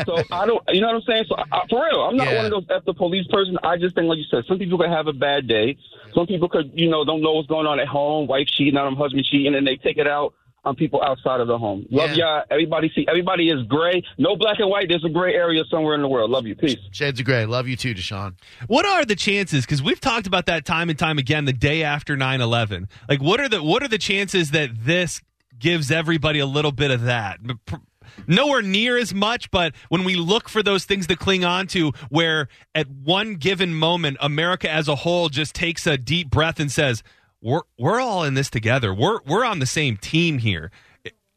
So 0.05 0.23
I 0.31 0.45
don't, 0.45 0.61
you 0.69 0.81
know 0.81 0.87
what 0.87 0.95
I'm 0.97 1.01
saying? 1.03 1.25
So 1.29 1.35
I, 1.37 1.61
for 1.69 1.83
real, 1.85 2.01
I'm 2.01 2.15
not 2.17 2.27
Yeah. 2.27 2.37
one 2.37 2.45
of 2.45 2.51
those 2.51 2.65
f 2.69 2.83
the 2.85 2.93
police 2.93 3.27
person. 3.27 3.57
I 3.63 3.77
just 3.77 3.95
think, 3.95 4.07
like 4.07 4.17
you 4.17 4.25
said, 4.29 4.43
some 4.47 4.57
people 4.59 4.77
could 4.77 4.89
have 4.89 5.07
a 5.07 5.13
bad 5.13 5.47
day. 5.47 5.77
Some 6.13 6.25
people 6.27 6.47
could, 6.49 6.71
you 6.73 6.89
know, 6.89 7.03
don't 7.05 7.21
know 7.21 7.33
what's 7.33 7.47
going 7.47 7.67
on 7.67 7.79
at 7.79 7.87
home. 7.87 8.27
Wife 8.27 8.47
cheating 8.47 8.77
on 8.77 8.85
them, 8.85 8.95
husband 8.95 9.25
cheating, 9.25 9.55
and 9.55 9.65
they 9.67 9.75
take 9.77 9.97
it 9.97 10.07
out 10.07 10.33
on 10.65 10.75
people 10.75 11.01
outside 11.03 11.39
of 11.39 11.47
the 11.47 11.57
home. 11.57 11.85
Love 11.91 12.15
y'all. 12.15 12.43
Everybody 12.49 12.91
see, 12.95 13.05
everybody 13.07 13.49
is 13.49 13.63
gray. 13.67 14.03
No 14.17 14.35
black 14.35 14.59
and 14.59 14.69
white. 14.69 14.87
There's 14.89 15.05
a 15.05 15.09
gray 15.09 15.33
area 15.33 15.63
somewhere 15.69 15.95
in 15.95 16.01
the 16.01 16.07
world. 16.07 16.31
Love 16.31 16.45
you. 16.45 16.55
Peace. 16.55 16.77
Shades 16.91 17.19
of 17.19 17.25
gray. 17.25 17.45
Love 17.45 17.67
you 17.67 17.75
too, 17.75 17.93
Deshaun. 17.93 18.35
What 18.67 18.85
are 18.85 19.05
the 19.05 19.15
chances? 19.15 19.65
Because 19.65 19.81
we've 19.81 20.01
talked 20.01 20.27
about 20.27 20.47
that 20.47 20.65
time 20.65 20.89
and 20.89 20.97
time 20.97 21.17
again. 21.17 21.45
The 21.45 21.53
day 21.53 21.83
after 21.83 22.17
9-11. 22.17 22.87
like 23.07 23.21
what 23.21 23.39
are 23.39 23.47
the 23.47 23.61
what 23.61 23.83
are 23.83 23.87
the 23.87 23.97
chances 23.97 24.51
that 24.51 24.69
this 24.73 25.21
gives 25.57 25.91
everybody 25.91 26.39
a 26.39 26.45
little 26.45 26.71
bit 26.71 26.91
of 26.91 27.03
that? 27.03 27.39
Nowhere 28.27 28.61
near 28.61 28.97
as 28.97 29.13
much, 29.13 29.51
but 29.51 29.73
when 29.89 30.03
we 30.03 30.15
look 30.15 30.47
for 30.47 30.63
those 30.63 30.85
things 30.85 31.07
to 31.07 31.15
cling 31.15 31.43
on 31.43 31.67
to, 31.67 31.91
where 32.09 32.47
at 32.73 32.89
one 32.89 33.35
given 33.35 33.73
moment, 33.73 34.17
America 34.21 34.69
as 34.69 34.87
a 34.87 34.95
whole 34.95 35.29
just 35.29 35.53
takes 35.53 35.85
a 35.85 35.97
deep 35.97 36.29
breath 36.29 36.59
and 36.59 36.71
says, 36.71 37.03
"We're 37.45 37.61
we're 37.77 38.01
all 38.01 38.23
in 38.23 38.33
this 38.33 38.49
together. 38.49 38.93
We're 38.93 39.19
we're 39.25 39.45
on 39.45 39.59
the 39.59 39.65
same 39.65 39.95
team 39.97 40.39
here." 40.39 40.71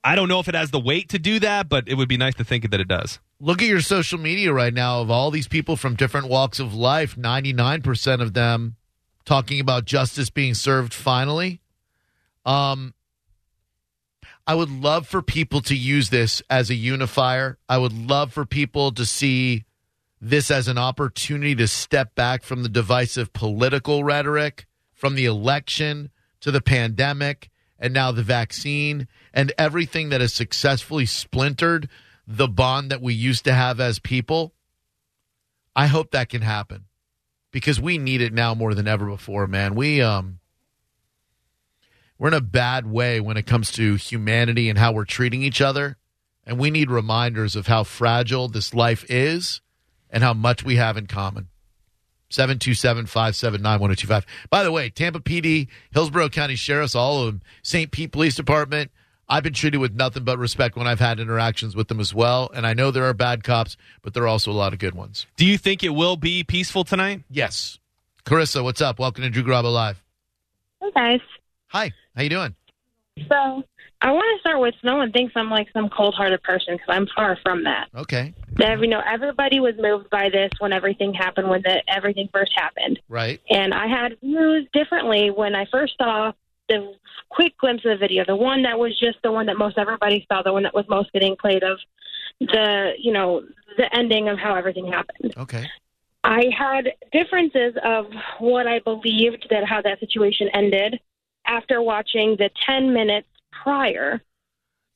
I 0.03 0.15
don't 0.15 0.29
know 0.29 0.41
if 0.41 0.49
it 0.49 0.55
has 0.55 0.71
the 0.71 0.81
weight 0.81 1.09
to 1.11 1.19
do 1.19 1.39
that, 1.41 1.69
but 1.69 1.87
it 1.89 1.95
would 1.95 2.09
be 2.09 2.17
nice 2.17 2.35
to 2.37 2.45
think 2.45 2.71
that 2.71 2.81
it 2.81 2.89
does. 2.89 3.19
look 3.41 3.61
at 3.61 3.69
your 3.69 3.81
social 3.81 4.19
media 4.19 4.53
right 4.53 4.73
now 4.73 5.01
of 5.01 5.11
all 5.11 5.31
these 5.31 5.49
people 5.49 5.77
from 5.77 5.95
different 5.95 6.29
walks 6.29 6.59
of 6.59 6.73
life 6.75 7.15
99% 7.17 8.21
of 8.23 8.33
them 8.33 8.77
talking 9.25 9.61
about 9.61 9.85
justice 9.85 10.31
being 10.31 10.55
served 10.55 10.95
finally 10.95 11.61
um 12.47 12.95
i 14.47 14.55
would 14.55 14.71
love 14.71 15.07
for 15.07 15.21
people 15.23 15.61
to 15.61 15.77
use 15.77 16.09
this 16.11 16.43
as 16.49 16.71
a 16.71 16.75
unifier 16.75 17.59
i 17.69 17.77
would 17.77 17.93
love 17.93 18.33
for 18.33 18.45
people 18.47 18.91
to 18.93 19.05
see 19.05 19.65
this 20.21 20.51
as 20.51 20.67
an 20.67 20.79
opportunity 20.79 21.55
to 21.55 21.69
step 21.69 22.15
back 22.15 22.43
from 22.43 22.63
the 22.63 22.69
divisive 22.69 23.33
political 23.33 24.03
rhetoric 24.03 24.67
from 24.99 25.15
the 25.15 25.27
election 25.27 26.11
to 26.41 26.51
the 26.51 26.61
pandemic 26.61 27.51
and 27.79 27.95
now 27.95 28.11
the 28.11 28.23
vaccine 28.23 29.07
and 29.33 29.53
everything 29.57 30.09
that 30.09 30.21
has 30.21 30.33
successfully 30.33 31.07
splintered 31.07 31.89
the 32.27 32.49
bond 32.49 32.91
that 32.91 33.01
we 33.01 33.15
used 33.15 33.45
to 33.45 33.53
have 33.53 33.79
as 33.79 34.01
people. 34.01 34.53
I 35.77 35.87
hope 35.87 36.11
that 36.11 36.29
can 36.29 36.43
happen 36.43 36.87
because 37.53 37.81
we 37.81 37.97
need 37.97 38.21
it 38.21 38.33
now 38.33 38.57
more 38.57 38.75
than 38.75 38.89
ever 38.89 39.07
before, 39.07 39.47
man. 39.47 39.77
We 39.77 40.03
um 40.03 40.41
we're 42.19 42.29
in 42.29 42.35
a 42.35 42.41
bad 42.41 42.85
way 42.85 43.21
when 43.21 43.37
it 43.37 43.47
comes 43.47 43.71
to 43.73 43.95
humanity 43.95 44.69
and 44.69 44.77
how 44.77 44.91
we're 44.91 45.05
treating 45.05 45.45
each 45.45 45.61
other, 45.61 45.97
and 46.45 46.59
we 46.59 46.73
need 46.73 46.91
reminders 46.91 47.55
of 47.55 47.69
how 47.69 47.85
fragile 47.85 48.49
this 48.49 48.75
life 48.75 49.09
is 49.09 49.61
and 50.11 50.25
how 50.25 50.35
much 50.35 50.65
we 50.65 50.75
have 50.75 50.97
in 50.97 51.07
common. 51.07 51.47
727-579-1025. 52.31 54.25
By 54.51 54.63
the 54.63 54.73
way, 54.73 54.91
Tampa 54.91 55.21
PD, 55.21 55.69
Hillsborough 55.93 56.29
County 56.29 56.57
Sheriff's, 56.57 56.95
all 56.95 57.23
of 57.23 57.27
them, 57.27 57.43
St. 57.63 57.91
Pete 57.91 58.13
Police 58.13 58.35
Department, 58.35 58.91
I've 59.29 59.43
been 59.43 59.53
treated 59.53 59.77
with 59.79 59.95
nothing 59.95 60.25
but 60.25 60.39
respect 60.39 60.75
when 60.77 60.87
I've 60.87 61.01
had 61.01 61.21
interactions 61.21 61.77
with 61.77 61.89
them 61.89 62.01
as 62.01 62.15
well. 62.15 62.51
And 62.55 62.67
I 62.67 62.73
know 62.73 62.91
there 62.91 63.05
are 63.05 63.13
bad 63.13 63.45
cops, 63.45 63.77
but 64.01 64.15
there 64.15 64.23
are 64.23 64.29
also 64.29 64.51
a 64.51 64.53
lot 64.53 64.73
of 64.73 64.79
good 64.79 64.95
ones. 64.95 65.27
Do 65.37 65.45
you 65.45 65.59
think 65.59 65.85
it 65.85 65.91
will 65.91 66.17
be 66.17 66.45
peaceful 66.45 66.85
tonight? 66.85 67.25
Yes. 67.29 67.79
Carissa, 68.25 68.65
what's 68.65 68.81
up? 68.81 68.99
Welcome 68.99 69.25
to 69.25 69.31
Drew 69.31 69.43
Garabo 69.43 69.71
Live. 69.73 70.03
Hey 70.81 70.91
guys. 70.95 71.21
Hi. 71.69 71.93
How 72.17 72.23
you 72.23 72.31
doing? 72.31 72.55
So 73.29 73.65
I 74.01 74.13
want 74.13 74.25
to 74.37 74.41
start 74.41 74.61
with 74.61 74.75
no 74.83 74.97
one 74.97 75.13
thinks 75.13 75.35
I'm 75.37 75.51
like 75.51 75.69
some 75.73 75.91
cold-hearted 75.91 76.43
person 76.43 76.77
because 76.77 76.89
I'm 76.89 77.07
far 77.15 77.37
from 77.43 77.65
that. 77.65 77.89
Okay. 77.95 78.33
Every, 78.61 78.87
you 78.87 78.91
know, 78.91 79.03
everybody 79.07 79.61
was 79.61 79.75
moved 79.79 80.11
by 80.11 80.29
this 80.31 80.51
when 80.59 80.73
everything 80.73 81.15
happened, 81.15 81.49
when 81.49 81.63
the, 81.63 81.83
everything 81.89 82.29
first 82.33 82.53
happened, 82.57 82.99
Right. 83.09 83.41
and 83.51 83.73
I 83.73 83.87
had 83.87 84.19
views 84.21 84.67
differently 84.73 85.31
when 85.31 85.55
I 85.55 85.67
first 85.67 85.97
saw 85.97 86.33
the 86.69 86.95
quick 87.31 87.57
glimpse 87.59 87.85
of 87.85 87.93
the 87.93 87.97
video, 87.97 88.25
the 88.27 88.37
one 88.37 88.63
that 88.63 88.79
was 88.79 88.99
just 88.99 89.19
the 89.23 89.33
one 89.33 89.47
that 89.47 89.57
most 89.57 89.79
everybody 89.79 90.27
saw, 90.31 90.43
the 90.43 90.53
one 90.53 90.65
that 90.65 90.75
was 90.75 90.85
most 90.89 91.13
getting 91.13 91.37
played 91.37 91.63
of 91.63 91.79
the, 92.41 92.93
you 92.99 93.13
know, 93.13 93.43
the 93.77 93.95
ending 93.97 94.29
of 94.29 94.39
how 94.39 94.55
everything 94.55 94.91
happened. 94.91 95.35
Okay. 95.37 95.67
I 96.25 96.51
had 96.57 96.93
differences 97.13 97.75
of 97.85 98.07
what 98.39 98.67
I 98.67 98.81
believed 98.81 99.47
that 99.51 99.65
how 99.65 99.81
that 99.83 100.01
situation 100.01 100.49
ended 100.53 101.01
after 101.47 101.81
watching 101.81 102.37
the 102.37 102.51
10 102.67 102.93
minutes 102.93 103.29
prior 103.51 104.21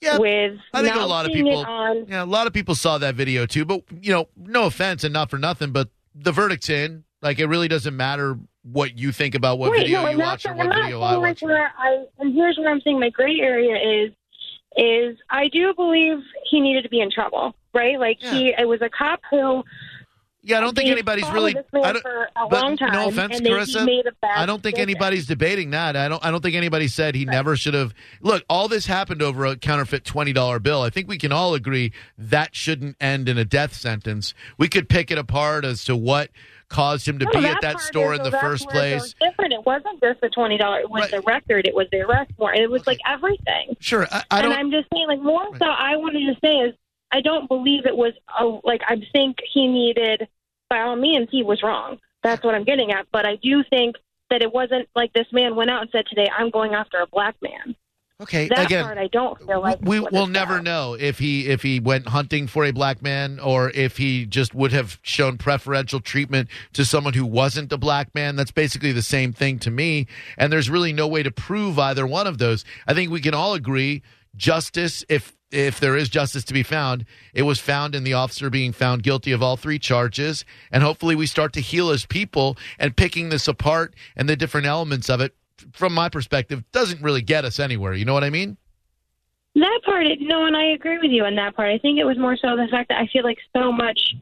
Yeah, 0.02 0.18
with 0.18 0.58
I 0.74 0.82
think 0.82 0.96
a 0.96 1.06
lot 1.06 1.26
of 1.26 1.32
people 1.32 1.64
on 1.64 2.06
Yeah, 2.08 2.24
a 2.24 2.26
lot 2.26 2.48
of 2.48 2.52
people 2.52 2.74
saw 2.74 2.98
that 2.98 3.14
video 3.14 3.46
too, 3.46 3.64
but 3.64 3.82
you 4.00 4.12
know, 4.12 4.28
no 4.36 4.64
offense 4.64 5.04
and 5.04 5.12
not 5.12 5.30
for 5.30 5.38
nothing, 5.38 5.70
but 5.70 5.88
the 6.14 6.32
verdict's 6.32 6.68
in. 6.68 7.04
Like 7.22 7.38
it 7.38 7.46
really 7.46 7.68
doesn't 7.68 7.96
matter 7.96 8.36
what 8.64 8.98
you 8.98 9.12
think 9.12 9.36
about 9.36 9.60
what 9.60 9.70
Wait, 9.70 9.84
video 9.84 10.02
no, 10.02 10.08
you 10.10 10.18
watch 10.18 10.44
or 10.44 10.54
what 10.54 10.66
what 10.66 10.76
I'm 10.76 10.82
video 10.82 11.00
I 11.00 11.16
watch. 11.16 11.40
where 11.40 11.72
I 11.78 12.04
and 12.18 12.34
here's 12.34 12.58
where 12.58 12.68
I'm 12.68 12.80
saying 12.80 12.98
my 12.98 13.10
gray 13.10 13.38
area 13.40 13.76
is 13.76 14.12
is 14.76 15.16
I 15.30 15.48
do 15.48 15.72
believe 15.74 16.18
he 16.50 16.60
needed 16.60 16.82
to 16.82 16.88
be 16.88 17.00
in 17.00 17.10
trouble, 17.10 17.54
right? 17.72 17.98
Like 17.98 18.18
he 18.20 18.54
it 18.58 18.66
was 18.66 18.82
a 18.82 18.90
cop 18.90 19.20
who 19.30 19.62
Yeah, 20.44 20.58
I 20.58 20.60
don't 20.60 20.74
think 20.74 20.90
anybody's 20.90 21.30
really. 21.30 21.56
I 21.56 21.92
don't, 21.92 22.02
for 22.02 22.28
a 22.34 22.48
but 22.48 22.62
long 22.62 22.76
time, 22.76 22.92
no 22.92 23.08
offense, 23.08 23.40
Carissa. 23.40 23.86
made 23.86 24.06
a 24.06 24.12
bad 24.20 24.38
I 24.38 24.44
don't 24.44 24.60
think 24.60 24.76
anybody's 24.78 25.24
debating 25.26 25.70
that. 25.70 25.94
I 25.96 26.08
don't. 26.08 26.24
I 26.24 26.32
don't 26.32 26.42
think 26.42 26.56
anybody 26.56 26.88
said 26.88 27.14
he 27.14 27.24
never 27.24 27.54
should 27.54 27.74
have. 27.74 27.94
Look, 28.22 28.44
all 28.50 28.66
this 28.66 28.86
happened 28.86 29.22
over 29.22 29.46
a 29.46 29.54
counterfeit 29.56 30.04
twenty 30.04 30.32
dollar 30.32 30.58
bill. 30.58 30.82
I 30.82 30.90
think 30.90 31.08
we 31.08 31.16
can 31.16 31.30
all 31.30 31.54
agree 31.54 31.92
that 32.18 32.56
shouldn't 32.56 32.96
end 33.00 33.28
in 33.28 33.38
a 33.38 33.44
death 33.44 33.72
sentence. 33.74 34.34
We 34.58 34.68
could 34.68 34.88
pick 34.88 35.12
it 35.12 35.18
apart 35.18 35.64
as 35.64 35.84
to 35.84 35.94
what 35.94 36.30
caused 36.68 37.06
him 37.06 37.18
to 37.20 37.26
No, 37.26 37.40
be 37.40 37.46
at 37.46 37.60
that 37.60 37.80
store 37.80 38.14
is, 38.14 38.18
in 38.18 38.24
the 38.24 38.30
first 38.38 38.66
where 38.72 38.96
it 38.96 38.98
place. 38.98 39.14
different. 39.20 39.52
It 39.52 39.64
wasn't 39.64 40.00
just 40.00 40.20
the 40.22 40.28
twenty 40.30 40.58
dollars. 40.58 40.82
It 40.84 40.90
was 40.90 41.08
the 41.10 41.20
record. 41.20 41.68
It 41.68 41.74
was 41.74 41.86
the 41.92 42.00
arrest 42.00 42.32
warrant. 42.36 42.60
It 42.62 42.70
was 42.70 42.84
like 42.88 42.98
everything. 43.06 43.76
Sure, 43.78 44.08
I, 44.10 44.24
I 44.30 44.40
and. 44.42 44.52
I'm 44.52 44.72
just 44.72 44.88
saying, 44.92 45.06
like 45.06 45.20
more 45.20 45.46
so, 45.56 45.66
I 45.66 45.94
wanted 45.98 46.34
to 46.34 46.40
say 46.44 46.52
is 46.56 46.74
I 47.12 47.20
don't 47.20 47.46
believe 47.48 47.86
it 47.86 47.96
was. 47.96 48.14
Oh, 48.38 48.60
like 48.64 48.80
I 48.88 48.96
think 49.12 49.38
he 49.52 49.68
needed. 49.68 50.28
By 50.68 50.80
all 50.80 50.96
means, 50.96 51.28
he 51.30 51.42
was 51.42 51.62
wrong. 51.62 51.98
That's 52.22 52.42
what 52.42 52.54
I'm 52.54 52.64
getting 52.64 52.90
at. 52.92 53.06
But 53.12 53.26
I 53.26 53.36
do 53.36 53.62
think 53.68 53.96
that 54.30 54.42
it 54.42 54.52
wasn't 54.52 54.88
like 54.96 55.12
this 55.12 55.26
man 55.32 55.54
went 55.54 55.70
out 55.70 55.82
and 55.82 55.90
said 55.90 56.06
today, 56.08 56.28
"I'm 56.36 56.50
going 56.50 56.74
after 56.74 56.98
a 56.98 57.06
black 57.06 57.36
man." 57.42 57.76
Okay, 58.22 58.46
that 58.48 58.66
again, 58.66 58.84
part 58.84 58.98
I 58.98 59.08
don't 59.08 59.36
feel 59.44 59.60
like 59.60 59.80
we 59.82 59.98
will 59.98 60.28
never 60.28 60.62
know 60.62 60.94
if 60.94 61.18
he 61.18 61.48
if 61.48 61.62
he 61.62 61.80
went 61.80 62.06
hunting 62.08 62.46
for 62.46 62.64
a 62.64 62.70
black 62.70 63.02
man 63.02 63.40
or 63.40 63.70
if 63.70 63.96
he 63.96 64.26
just 64.26 64.54
would 64.54 64.70
have 64.70 65.00
shown 65.02 65.38
preferential 65.38 65.98
treatment 65.98 66.48
to 66.74 66.84
someone 66.84 67.14
who 67.14 67.26
wasn't 67.26 67.72
a 67.72 67.76
black 67.76 68.14
man 68.14 68.36
that's 68.36 68.52
basically 68.52 68.92
the 68.92 69.02
same 69.02 69.32
thing 69.32 69.58
to 69.58 69.72
me 69.72 70.06
and 70.38 70.52
there's 70.52 70.70
really 70.70 70.92
no 70.92 71.08
way 71.08 71.24
to 71.24 71.32
prove 71.32 71.80
either 71.80 72.06
one 72.06 72.28
of 72.28 72.38
those 72.38 72.64
i 72.86 72.94
think 72.94 73.10
we 73.10 73.20
can 73.20 73.34
all 73.34 73.54
agree 73.54 74.02
justice 74.36 75.04
if 75.08 75.36
if 75.52 75.78
there 75.78 75.96
is 75.96 76.08
justice 76.08 76.44
to 76.44 76.54
be 76.54 76.62
found 76.62 77.04
it 77.34 77.42
was 77.42 77.58
found 77.58 77.94
in 77.94 78.04
the 78.04 78.12
officer 78.12 78.50
being 78.50 78.72
found 78.72 79.02
guilty 79.02 79.32
of 79.32 79.42
all 79.42 79.56
three 79.56 79.78
charges 79.78 80.44
and 80.70 80.82
hopefully 80.82 81.14
we 81.14 81.26
start 81.26 81.52
to 81.52 81.60
heal 81.60 81.90
as 81.90 82.06
people 82.06 82.56
and 82.78 82.96
picking 82.96 83.28
this 83.28 83.46
apart 83.46 83.94
and 84.16 84.28
the 84.28 84.36
different 84.36 84.66
elements 84.66 85.08
of 85.08 85.20
it 85.20 85.34
from 85.72 85.92
my 85.92 86.08
perspective 86.08 86.64
doesn't 86.72 87.02
really 87.02 87.22
get 87.22 87.44
us 87.44 87.60
anywhere 87.60 87.94
you 87.94 88.04
know 88.04 88.14
what 88.14 88.24
i 88.24 88.30
mean 88.30 88.56
That 89.54 89.80
part, 89.84 90.06
no, 90.20 90.46
and 90.46 90.56
I 90.56 90.72
agree 90.72 90.96
with 90.96 91.10
you 91.10 91.26
on 91.26 91.34
that 91.36 91.54
part. 91.54 91.68
I 91.68 91.76
think 91.76 91.98
it 91.98 92.04
was 92.04 92.16
more 92.16 92.38
so 92.38 92.56
the 92.56 92.68
fact 92.70 92.88
that 92.88 92.98
I 92.98 93.06
feel 93.12 93.22
like 93.22 93.36
so 93.54 93.70
much 93.70 94.14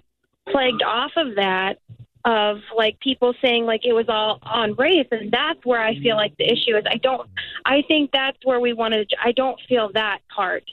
plagued 0.49 0.83
off 0.83 1.13
of 1.17 1.37
that 1.37 1.79
of 2.25 2.59
like 2.77 2.99
people 3.01 3.33
saying 3.41 3.65
like 3.65 3.87
it 3.87 3.93
was 3.93 4.07
all 4.09 4.41
on 4.43 4.75
race 4.75 5.07
and 5.11 5.31
that's 5.31 5.65
where 5.65 5.81
I 5.81 5.95
feel 6.01 6.17
like 6.17 6.37
the 6.37 6.45
issue 6.45 6.77
is 6.77 6.85
I 6.87 6.97
don't 6.97 7.29
I 7.65 7.83
think 7.89 8.11
that's 8.13 8.37
where 8.45 8.61
we 8.61 8.73
wanted 8.73 9.09
to 9.11 9.17
I 9.25 9.33
don't 9.33 9.59
feel 9.69 9.91
that 9.95 10.19
part. 10.35 10.65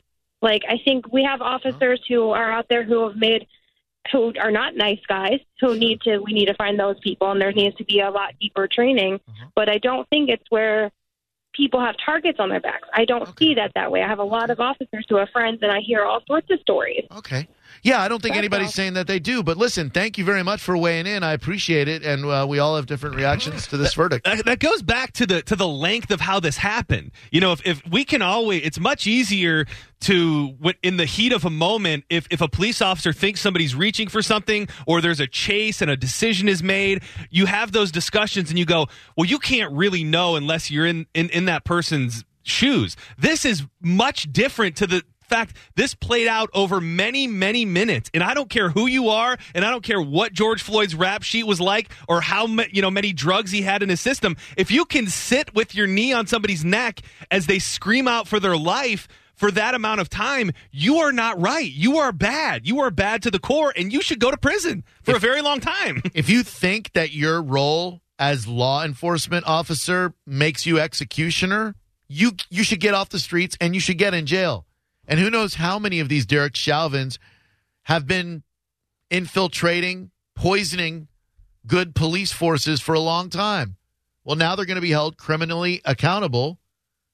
Like 0.42 0.64
I 0.68 0.78
think 0.84 1.12
we 1.12 1.24
have 1.24 1.42
officers 1.42 2.02
who 2.08 2.30
are 2.32 2.52
out 2.52 2.68
there 2.70 2.84
who 2.84 3.08
have 3.08 3.18
made 3.18 3.48
who 4.12 4.34
are 4.40 4.52
not 4.52 4.76
nice 4.76 5.02
guys 5.08 5.40
who 5.60 5.78
need 5.78 6.02
to 6.02 6.20
we 6.20 6.34
need 6.34 6.46
to 6.46 6.54
find 6.54 6.80
those 6.80 6.98
people 7.00 7.32
and 7.32 7.42
there 7.42 7.52
needs 7.52 7.76
to 7.78 7.84
be 7.84 8.00
a 8.00 8.10
lot 8.10 8.34
deeper 8.40 8.68
training. 8.68 9.16
Mm-hmm. 9.20 9.46
But 9.56 9.70
i 9.70 9.78
don't 9.78 10.08
think 10.10 10.30
it's 10.30 10.46
where 10.50 10.92
people 11.54 11.80
have 11.80 11.96
targets 12.04 12.40
on 12.40 12.50
their 12.50 12.60
backs. 12.60 12.88
I 12.94 13.06
don't 13.06 13.38
see 13.38 13.56
that 13.56 13.72
that 13.74 13.92
way. 13.92 14.04
I 14.04 14.08
have 14.08 14.20
a 14.20 14.24
lot 14.24 14.52
of 14.52 14.60
officers 14.60 15.06
who 15.10 15.18
are 15.18 15.28
friends 15.28 15.60
and 15.64 15.72
i 15.72 15.80
hear 15.80 16.04
all 16.04 16.22
sorts 16.28 16.50
of 16.52 16.60
stories. 16.60 17.06
Okay. 17.18 17.48
Yeah, 17.84 18.02
I 18.02 18.08
don't 18.08 18.22
think 18.22 18.34
That's 18.34 18.40
anybody's 18.40 18.68
all. 18.68 18.72
saying 18.74 18.94
that 18.94 19.08
they 19.08 19.20
do. 19.20 19.44
But 19.44 19.58
listen, 19.58 19.90
thank 19.90 20.18
you 20.18 20.26
very 20.26 20.44
much 20.44 20.62
for 20.62 20.78
weighing 20.78 21.08
in. 21.08 21.24
I 21.24 21.34
appreciate 21.34 21.88
it, 21.88 22.04
and 22.04 22.26
uh, 22.26 22.46
we 22.48 22.60
all 22.60 22.76
have 22.76 22.86
different 22.86 23.16
reactions 23.16 23.68
to 23.68 23.78
this 23.78 23.94
verdict. 23.96 24.26
That, 24.26 24.46
that 24.46 24.60
goes 24.60 24.82
back 24.82 25.14
to 25.14 25.26
the 25.26 25.42
to 25.44 25.56
the 25.56 25.68
length 25.68 26.12
of 26.12 26.22
how 26.22 26.40
this 26.40 26.58
happened. 26.58 27.12
You 27.32 27.42
know, 27.42 27.52
if, 27.52 27.66
if 27.66 27.82
we 27.90 28.04
can 28.06 28.22
always, 28.22 28.64
it's 28.64 28.80
much 28.80 29.08
easier 29.08 29.66
to 30.02 30.56
in 30.84 30.98
the 30.98 31.06
heat 31.06 31.34
of 31.34 31.46
a 31.46 31.50
moment. 31.50 32.04
If 32.10 32.28
if 32.30 32.42
a 32.42 32.48
police 32.48 32.82
officer 32.82 33.14
thinks 33.14 33.42
somebody's 33.42 33.76
reaching 33.76 34.08
for 34.08 34.22
something, 34.22 34.68
or 34.86 35.02
there's 35.02 35.20
a 35.20 35.28
chase 35.28 35.82
and 35.82 35.90
a 35.90 35.98
decision 35.98 36.48
is 36.50 36.62
made, 36.64 37.04
you 37.30 37.46
have 37.46 37.72
those 37.72 37.92
discussions 37.92 38.50
and 38.50 38.60
you 38.60 38.66
go, 38.66 38.88
well, 39.16 39.26
you 39.26 39.40
can't 39.40 39.72
really 39.74 40.04
know 40.04 40.36
unless 40.36 40.70
you're 40.72 40.86
in 40.86 41.08
in, 41.14 41.30
in 41.30 41.46
that 41.46 41.64
person's 41.66 42.24
shoes. 42.44 42.96
This 43.18 43.46
is 43.46 43.64
much 43.82 44.32
different 44.32 44.76
to 44.78 44.88
the 44.88 45.04
fact 45.28 45.56
this 45.76 45.94
played 45.94 46.28
out 46.28 46.50
over 46.54 46.82
many 46.82 47.28
many 47.28 47.66
minutes. 47.66 48.10
And 48.14 48.24
i 48.24 48.34
don't 48.34 48.50
care 48.50 48.70
who 48.70 48.88
you 48.88 49.10
are 49.10 49.38
and 49.54 49.66
i 49.66 49.70
don't 49.70 49.84
care 49.84 50.02
what 50.02 50.34
george 50.34 50.62
floyd's 50.62 50.96
rap 50.96 51.24
sheet 51.24 51.46
was 51.46 51.60
like 51.60 51.90
or 52.08 52.22
how 52.22 52.48
ma- 52.48 52.64
you 52.72 52.82
know 52.82 52.92
many 52.92 53.14
drugs 53.14 53.52
he 53.52 53.62
had 53.62 53.84
in 53.84 53.90
his 53.90 54.02
system. 54.02 54.36
If 54.56 54.72
you 54.72 54.86
can 54.86 55.08
sit 55.08 55.54
with 55.54 55.76
your 55.76 55.88
knee 55.88 56.14
on 56.14 56.28
somebody's 56.28 56.64
neck 56.64 57.02
as 57.32 57.46
they 57.46 57.60
scream 57.60 58.08
out 58.08 58.28
for 58.28 58.40
their 58.40 58.58
life 58.58 59.08
for 59.36 59.52
that 59.52 59.76
amount 59.76 60.02
of 60.02 60.10
time 60.10 60.52
you 60.72 60.98
are 60.98 61.12
not 61.12 61.40
right. 61.40 61.72
You 61.72 61.98
are 61.98 62.12
bad. 62.12 62.68
You 62.68 62.80
are 62.80 62.92
bad 62.92 63.24
to 63.24 63.32
the 63.32 63.40
core 63.40 63.74
and 63.76 63.94
you 63.94 64.02
should 64.02 64.20
go 64.20 64.32
to 64.32 64.38
prison 64.38 64.84
for 65.04 65.16
a 65.16 65.20
very 65.20 65.42
long 65.42 65.60
time. 65.60 66.02
if 66.14 66.30
you 66.30 66.44
think 66.44 66.94
that 66.94 67.14
your 67.14 67.42
role 67.42 68.02
as 68.20 68.48
law 68.48 68.84
enforcement 68.84 69.46
officer 69.46 70.14
makes 70.26 70.66
you 70.66 70.80
executioner, 70.80 71.76
you 72.10 72.32
you 72.50 72.64
should 72.64 72.80
get 72.80 72.94
off 72.94 73.10
the 73.10 73.20
streets 73.20 73.58
and 73.62 73.76
you 73.76 73.80
should 73.80 73.98
get 73.98 74.14
in 74.14 74.26
jail. 74.26 74.66
And 75.08 75.20
who 75.20 75.30
knows 75.30 75.56
how 75.56 75.80
many 75.80 76.00
of 76.00 76.10
these 76.10 76.26
Derek 76.26 76.56
Chauvins 76.56 77.18
have 77.84 78.06
been 78.08 78.44
infiltrating, 79.10 80.12
poisoning 80.36 81.08
good 81.66 81.96
police 81.96 82.32
forces 82.32 82.82
for 82.82 82.94
a 82.94 83.00
long 83.00 83.30
time. 83.30 83.78
Well, 84.24 84.36
now 84.36 84.56
they're 84.56 84.66
going 84.66 84.76
to 84.76 84.82
be 84.82 84.92
held 84.92 85.18
criminally 85.18 85.82
accountable. 85.86 86.60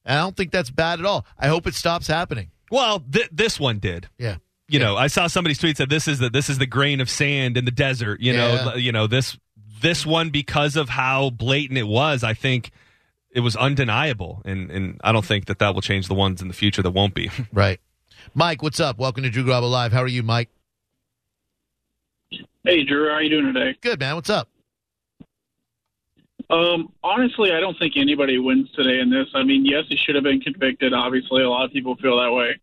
And 0.05 0.17
I 0.17 0.21
don't 0.21 0.35
think 0.35 0.51
that's 0.51 0.69
bad 0.71 0.99
at 0.99 1.05
all. 1.05 1.25
I 1.37 1.47
hope 1.47 1.67
it 1.67 1.75
stops 1.75 2.07
happening. 2.07 2.51
well 2.71 2.99
th- 2.99 3.29
this 3.31 3.59
one 3.59 3.79
did 3.79 4.09
Yeah. 4.17 4.37
you 4.67 4.79
know, 4.79 4.97
I 4.97 5.07
saw 5.07 5.27
somebody's 5.27 5.59
tweet 5.59 5.77
said 5.77 5.89
this 5.89 6.07
is 6.07 6.19
the 6.19 6.29
this 6.29 6.49
is 6.49 6.57
the 6.57 6.65
grain 6.65 6.99
of 7.01 7.09
sand 7.09 7.55
in 7.57 7.65
the 7.65 7.71
desert. 7.71 8.19
You 8.21 8.33
know, 8.33 8.53
Yeah. 8.53 8.75
you 8.75 8.91
know 8.91 9.05
this 9.07 9.37
this 9.81 10.05
one 10.05 10.29
because 10.31 10.75
of 10.75 10.89
how 10.89 11.29
blatant 11.29 11.77
it 11.77 11.87
was. 11.87 12.23
I 12.23 12.33
think 12.33 12.71
it 13.33 13.39
was 13.39 13.55
undeniable, 13.55 14.41
and 14.45 14.71
and 14.71 15.01
I 15.03 15.11
don't 15.11 15.25
think 15.25 15.45
that 15.47 15.59
that 15.59 15.73
will 15.73 15.81
change 15.81 16.07
the 16.07 16.13
ones 16.13 16.41
in 16.41 16.47
the 16.47 16.53
future 16.53 16.81
that 16.81 16.91
won't 16.91 17.13
be. 17.13 17.29
Right. 17.51 17.79
Mike, 18.33 18.63
what's 18.63 18.79
up? 18.79 18.97
Welcome 18.97 19.23
to 19.23 19.29
Drew 19.29 19.43
Garabo 19.43 19.69
Live. 19.69 19.91
How 19.91 20.01
are 20.01 20.07
you, 20.07 20.23
Mike? 20.23 20.49
Hey, 22.63 22.83
Drew, 22.83 23.09
how 23.09 23.15
are 23.15 23.21
you 23.21 23.29
doing 23.29 23.53
today? 23.53 23.77
Good, 23.81 23.99
man. 23.99 24.15
What's 24.15 24.29
up? 24.29 24.47
Um, 26.49 26.91
honestly, 27.03 27.51
I 27.51 27.59
don't 27.59 27.77
think 27.77 27.93
anybody 27.97 28.39
wins 28.39 28.71
today 28.71 29.01
in 29.01 29.09
this. 29.09 29.27
I 29.35 29.43
mean, 29.43 29.65
yes, 29.65 29.83
he 29.89 29.97
should 29.97 30.15
have 30.15 30.23
been 30.23 30.39
convicted. 30.39 30.93
Obviously, 30.93 31.43
a 31.43 31.49
lot 31.49 31.65
of 31.65 31.71
people 31.71 31.95
feel 31.97 32.17
that 32.21 32.31
way. 32.31 32.59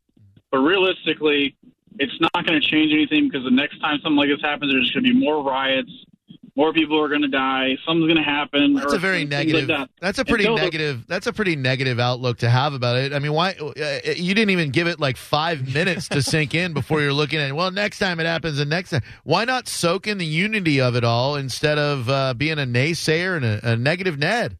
But 0.50 0.58
realistically, 0.58 1.54
it's 1.98 2.18
not 2.20 2.46
going 2.46 2.60
to 2.60 2.66
change 2.66 2.92
anything 2.92 3.28
because 3.28 3.44
the 3.44 3.50
next 3.50 3.80
time 3.80 3.98
something 4.02 4.16
like 4.16 4.28
this 4.28 4.40
happens, 4.40 4.72
there's 4.72 4.90
going 4.92 5.04
to 5.04 5.12
be 5.12 5.18
more 5.18 5.42
riots, 5.44 5.92
more 6.60 6.74
people 6.74 7.00
are 7.00 7.08
going 7.08 7.22
to 7.22 7.28
die, 7.28 7.78
something's 7.86 8.06
going 8.06 8.22
to 8.22 8.22
happen. 8.22 8.74
That's 8.74 8.92
a 8.92 8.98
very 8.98 9.24
negative. 9.24 9.66
Like 9.66 9.78
that. 9.78 9.90
That's 9.98 10.18
a 10.18 10.26
pretty 10.26 10.46
negative. 10.46 11.06
That's 11.06 11.26
a 11.26 11.32
pretty 11.32 11.56
negative 11.56 11.98
outlook 11.98 12.40
to 12.40 12.50
have 12.50 12.74
about 12.74 12.96
it. 12.96 13.14
I 13.14 13.18
mean, 13.18 13.32
why 13.32 13.52
uh, 13.52 14.12
you 14.14 14.34
didn't 14.34 14.50
even 14.50 14.68
give 14.68 14.86
it 14.86 15.00
like 15.00 15.16
five 15.16 15.72
minutes 15.72 16.08
to 16.10 16.20
sink 16.22 16.54
in 16.54 16.74
before 16.74 17.00
you're 17.00 17.14
looking 17.14 17.38
at. 17.38 17.56
Well, 17.56 17.70
next 17.70 17.98
time 17.98 18.20
it 18.20 18.26
happens, 18.26 18.58
and 18.58 18.68
next 18.68 18.90
time, 18.90 19.00
why 19.24 19.46
not 19.46 19.68
soak 19.68 20.06
in 20.06 20.18
the 20.18 20.26
unity 20.26 20.82
of 20.82 20.96
it 20.96 21.02
all 21.02 21.34
instead 21.36 21.78
of 21.78 22.10
uh, 22.10 22.34
being 22.34 22.58
a 22.58 22.66
naysayer 22.66 23.36
and 23.36 23.44
a, 23.46 23.72
a 23.72 23.76
negative 23.76 24.18
Ned? 24.18 24.58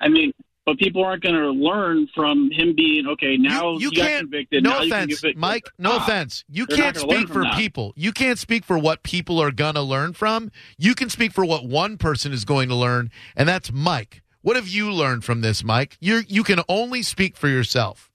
I 0.00 0.08
mean, 0.08 0.32
but 0.70 0.78
people 0.78 1.04
aren't 1.04 1.22
going 1.22 1.34
to 1.34 1.50
learn 1.50 2.06
from 2.14 2.50
him 2.52 2.74
being 2.76 3.06
okay. 3.08 3.36
Now 3.36 3.76
you 3.78 3.90
got 3.90 4.06
can't- 4.06 4.20
convicted. 4.22 4.62
No 4.62 4.70
now 4.70 4.80
you 4.82 4.90
can 4.92 5.02
offense, 5.04 5.20
get. 5.20 5.36
Mike. 5.36 5.68
No 5.78 5.92
Ah, 5.94 5.96
offense. 6.04 6.44
You 6.48 6.66
can't 6.66 6.94
not 6.94 7.02
gonna 7.02 7.06
learn 7.08 7.20
speak 7.22 7.32
for 7.32 7.42
that. 7.42 7.56
people. 7.56 7.92
You 7.96 8.12
can't 8.12 8.38
speak 8.38 8.64
for 8.64 8.78
what 8.78 9.02
people 9.02 9.40
are 9.40 9.50
going 9.50 9.74
to 9.74 9.82
learn 9.82 10.12
from. 10.12 10.52
You 10.78 10.94
can 10.94 11.10
speak 11.10 11.32
for 11.32 11.44
what 11.44 11.64
one 11.64 11.96
person 11.98 12.32
is 12.32 12.44
going 12.44 12.68
to 12.68 12.76
learn, 12.76 13.10
and 13.34 13.48
that's 13.48 13.72
Mike. 13.72 14.22
What 14.42 14.54
have 14.56 14.68
you 14.68 14.92
learned 14.92 15.24
from 15.24 15.40
this, 15.40 15.64
Mike? 15.64 15.96
You 16.00 16.22
you 16.28 16.44
can 16.44 16.60
only 16.68 17.02
speak 17.02 17.36
for 17.36 17.48
yourself. 17.48 18.10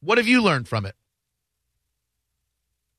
What 0.00 0.18
have 0.18 0.28
you 0.28 0.42
learned 0.42 0.68
from 0.68 0.86
it? 0.86 0.94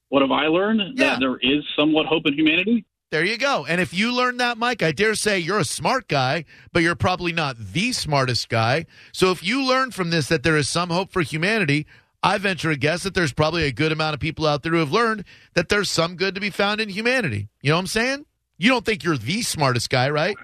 What 0.09 0.21
have 0.21 0.31
I 0.31 0.47
learned? 0.47 0.81
Yeah. 0.97 1.11
That 1.11 1.19
there 1.19 1.37
is 1.37 1.63
somewhat 1.77 2.05
hope 2.05 2.25
in 2.25 2.33
humanity. 2.33 2.85
There 3.09 3.23
you 3.23 3.37
go. 3.37 3.65
And 3.65 3.79
if 3.79 3.93
you 3.93 4.13
learned 4.13 4.41
that, 4.41 4.57
Mike, 4.57 4.83
I 4.83 4.91
dare 4.91 5.15
say 5.15 5.39
you're 5.39 5.59
a 5.59 5.65
smart 5.65 6.09
guy, 6.09 6.43
but 6.73 6.83
you're 6.83 6.95
probably 6.95 7.31
not 7.31 7.55
the 7.57 7.93
smartest 7.93 8.49
guy. 8.49 8.85
So 9.13 9.31
if 9.31 9.41
you 9.41 9.63
learn 9.65 9.91
from 9.91 10.09
this 10.09 10.27
that 10.27 10.43
there 10.43 10.57
is 10.57 10.67
some 10.67 10.89
hope 10.89 11.11
for 11.11 11.21
humanity, 11.21 11.87
I 12.21 12.37
venture 12.37 12.69
a 12.69 12.75
guess 12.75 13.03
that 13.03 13.13
there's 13.13 13.31
probably 13.31 13.63
a 13.63 13.71
good 13.71 13.93
amount 13.93 14.15
of 14.15 14.19
people 14.19 14.45
out 14.45 14.61
there 14.61 14.73
who 14.73 14.79
have 14.79 14.91
learned 14.91 15.23
that 15.53 15.69
there's 15.69 15.89
some 15.89 16.15
good 16.17 16.35
to 16.35 16.41
be 16.41 16.49
found 16.49 16.81
in 16.81 16.89
humanity. 16.89 17.47
You 17.61 17.69
know 17.69 17.77
what 17.77 17.81
I'm 17.81 17.87
saying? 17.87 18.25
You 18.57 18.69
don't 18.69 18.85
think 18.85 19.05
you're 19.05 19.17
the 19.17 19.41
smartest 19.41 19.89
guy, 19.89 20.09
right? 20.09 20.35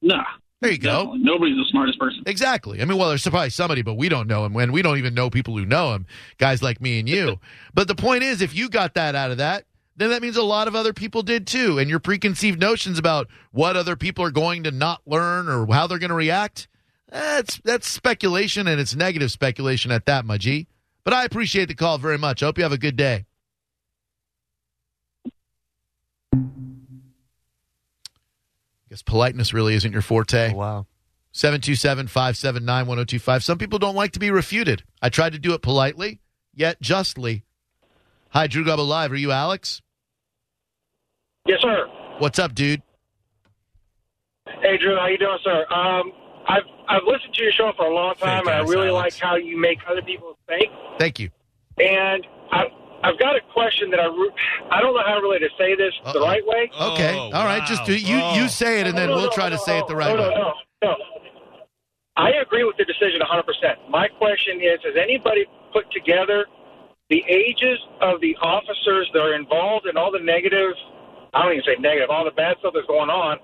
Nah. 0.00 0.24
There 0.62 0.72
you 0.72 0.78
go. 0.78 1.14
Nobody's 1.18 1.56
the 1.56 1.66
smartest 1.68 1.98
person. 1.98 2.22
Exactly. 2.24 2.80
I 2.80 2.86
mean, 2.86 2.96
well, 2.96 3.10
there's 3.10 3.28
probably 3.28 3.50
somebody, 3.50 3.82
but 3.82 3.94
we 3.94 4.08
don't 4.08 4.26
know 4.26 4.46
him. 4.46 4.56
And 4.56 4.72
we 4.72 4.80
don't 4.80 4.96
even 4.96 5.12
know 5.12 5.28
people 5.28 5.58
who 5.58 5.66
know 5.66 5.92
him, 5.92 6.06
guys 6.38 6.62
like 6.62 6.80
me 6.80 6.98
and 6.98 7.06
you. 7.06 7.38
but 7.74 7.88
the 7.88 7.94
point 7.94 8.22
is, 8.22 8.40
if 8.40 8.54
you 8.54 8.70
got 8.70 8.94
that 8.94 9.14
out 9.14 9.30
of 9.30 9.36
that, 9.36 9.66
then 9.96 10.10
that 10.10 10.22
means 10.22 10.36
a 10.36 10.42
lot 10.42 10.68
of 10.68 10.74
other 10.74 10.92
people 10.92 11.22
did 11.22 11.46
too. 11.46 11.78
And 11.78 11.88
your 11.88 12.00
preconceived 12.00 12.60
notions 12.60 12.98
about 12.98 13.28
what 13.52 13.76
other 13.76 13.96
people 13.96 14.24
are 14.24 14.30
going 14.30 14.64
to 14.64 14.70
not 14.70 15.02
learn 15.06 15.48
or 15.48 15.66
how 15.72 15.86
they're 15.86 15.98
going 15.98 16.10
to 16.10 16.16
react, 16.16 16.68
that's 17.08 17.58
that's 17.58 17.88
speculation 17.88 18.66
and 18.66 18.80
it's 18.80 18.94
negative 18.96 19.30
speculation 19.30 19.92
at 19.92 20.06
that, 20.06 20.24
my 20.24 20.36
G. 20.36 20.66
But 21.04 21.14
I 21.14 21.24
appreciate 21.24 21.68
the 21.68 21.74
call 21.74 21.98
very 21.98 22.18
much. 22.18 22.42
I 22.42 22.46
hope 22.46 22.58
you 22.58 22.64
have 22.64 22.72
a 22.72 22.78
good 22.78 22.96
day. 22.96 23.26
I 26.34 26.38
guess 28.90 29.02
politeness 29.02 29.52
really 29.52 29.74
isn't 29.74 29.92
your 29.92 30.02
forte. 30.02 30.52
Oh, 30.52 30.56
wow. 30.56 30.86
727 31.32 32.06
579 32.06 32.86
1025. 32.86 33.44
Some 33.44 33.58
people 33.58 33.78
don't 33.78 33.96
like 33.96 34.12
to 34.12 34.20
be 34.20 34.30
refuted. 34.30 34.84
I 35.02 35.08
tried 35.08 35.32
to 35.32 35.38
do 35.38 35.52
it 35.52 35.62
politely, 35.62 36.20
yet 36.54 36.80
justly. 36.80 37.44
Hi, 38.30 38.46
Drew 38.46 38.64
Gubba 38.64 38.86
Live. 38.86 39.12
Are 39.12 39.16
you 39.16 39.30
Alex? 39.30 39.82
Yes, 42.24 42.36
sir. 42.36 42.38
What's 42.38 42.38
up, 42.38 42.54
dude? 42.54 42.82
Hey, 44.62 44.78
Drew, 44.78 44.96
how 44.96 45.06
you 45.06 45.18
doing, 45.18 45.38
sir? 45.42 45.66
Um, 45.72 46.12
I've 46.46 46.62
I've 46.88 47.02
listened 47.06 47.34
to 47.34 47.42
your 47.42 47.52
show 47.52 47.72
for 47.76 47.86
a 47.86 47.94
long 47.94 48.14
time, 48.16 48.46
and 48.46 48.56
I 48.56 48.60
really 48.60 48.88
Alex. 48.88 49.14
like 49.14 49.22
how 49.22 49.36
you 49.36 49.58
make 49.58 49.78
other 49.88 50.02
people 50.02 50.36
think. 50.46 50.70
Thank 50.98 51.18
you. 51.18 51.30
And 51.78 52.26
I've 52.52 52.68
I've 53.02 53.18
got 53.18 53.36
a 53.36 53.40
question 53.52 53.90
that 53.90 54.00
I 54.00 54.06
re- 54.06 54.32
I 54.70 54.80
don't 54.80 54.94
know 54.94 55.02
how 55.04 55.18
really 55.20 55.38
to 55.40 55.48
say 55.58 55.74
this 55.76 55.92
the 56.12 56.20
right 56.20 56.44
way. 56.46 56.70
Okay. 56.80 57.16
All 57.16 57.44
right. 57.44 57.64
Just 57.66 57.84
do 57.84 57.96
you 57.96 58.16
you 58.40 58.48
say 58.48 58.80
it, 58.80 58.86
and 58.86 58.96
then 58.96 59.08
No, 59.08 59.14
no, 59.14 59.20
we'll 59.20 59.30
no, 59.30 59.32
try 59.32 59.48
to 59.50 59.56
no, 59.56 59.62
say 59.62 59.78
it 59.78 59.86
the 59.88 59.96
right 59.96 60.16
no, 60.16 60.22
way. 60.28 60.34
no, 60.34 60.52
no, 60.82 60.90
no. 60.90 60.96
I 62.16 62.30
agree 62.40 62.64
with 62.64 62.76
the 62.76 62.84
decision 62.84 63.20
100%. 63.20 63.90
My 63.90 64.06
question 64.08 64.60
is 64.60 64.78
Has 64.84 64.94
anybody 64.96 65.46
put 65.72 65.90
together 65.90 66.46
the 67.10 67.24
ages 67.28 67.78
of 68.00 68.20
the 68.20 68.36
officers 68.40 69.10
that 69.12 69.20
are 69.20 69.34
involved 69.34 69.86
in 69.86 69.96
all 69.96 70.10
the 70.12 70.20
negative, 70.20 70.72
I 71.34 71.42
don't 71.42 71.52
even 71.52 71.64
say 71.64 71.76
negative, 71.80 72.10
all 72.10 72.24
the 72.24 72.30
bad 72.30 72.56
stuff 72.60 72.72
that's 72.74 72.86
going 72.86 73.10
on? 73.10 73.38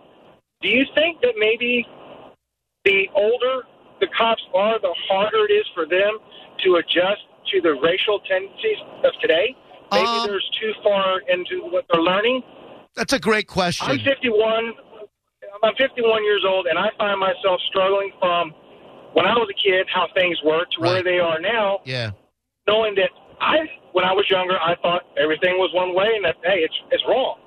Do 0.62 0.68
you 0.68 0.84
think 0.94 1.20
that 1.22 1.34
maybe 1.38 1.86
the 2.84 3.08
older 3.14 3.62
the 4.00 4.08
cops 4.16 4.42
are, 4.54 4.80
the 4.80 4.94
harder 5.08 5.44
it 5.44 5.52
is 5.52 5.66
for 5.74 5.84
them 5.86 6.18
to 6.64 6.76
adjust 6.76 7.20
to 7.52 7.60
the 7.60 7.74
racial 7.82 8.20
tendencies 8.20 8.78
of 9.04 9.12
today? 9.20 9.54
Maybe 9.92 10.06
Um, 10.06 10.26
there's 10.26 10.48
too 10.60 10.72
far 10.82 11.20
into 11.28 11.64
what 11.64 11.84
they're 11.90 12.02
learning. 12.02 12.42
That's 12.94 13.12
a 13.12 13.18
great 13.18 13.46
question. 13.46 13.90
I'm 13.90 13.98
51. 13.98 14.72
I'm 15.62 15.74
51 15.74 16.24
years 16.24 16.44
old, 16.46 16.66
and 16.66 16.78
I 16.78 16.90
find 16.96 17.18
myself 17.18 17.60
struggling 17.68 18.12
from 18.20 18.54
when 19.12 19.26
I 19.26 19.34
was 19.34 19.48
a 19.50 19.58
kid 19.60 19.86
how 19.92 20.06
things 20.14 20.38
were 20.44 20.64
to 20.64 20.80
where 20.80 21.02
they 21.02 21.18
are 21.18 21.40
now. 21.40 21.80
Yeah. 21.84 22.12
Knowing 22.68 22.94
that 22.94 23.10
I 23.40 23.68
when 23.92 24.04
I 24.04 24.12
was 24.12 24.30
younger, 24.30 24.56
I 24.60 24.76
thought 24.80 25.02
everything 25.18 25.58
was 25.58 25.70
one 25.74 25.94
way, 25.94 26.06
and 26.14 26.24
that 26.24 26.36
hey, 26.44 26.60
it's 26.60 26.74
it's 26.92 27.02
wrong. 27.08 27.38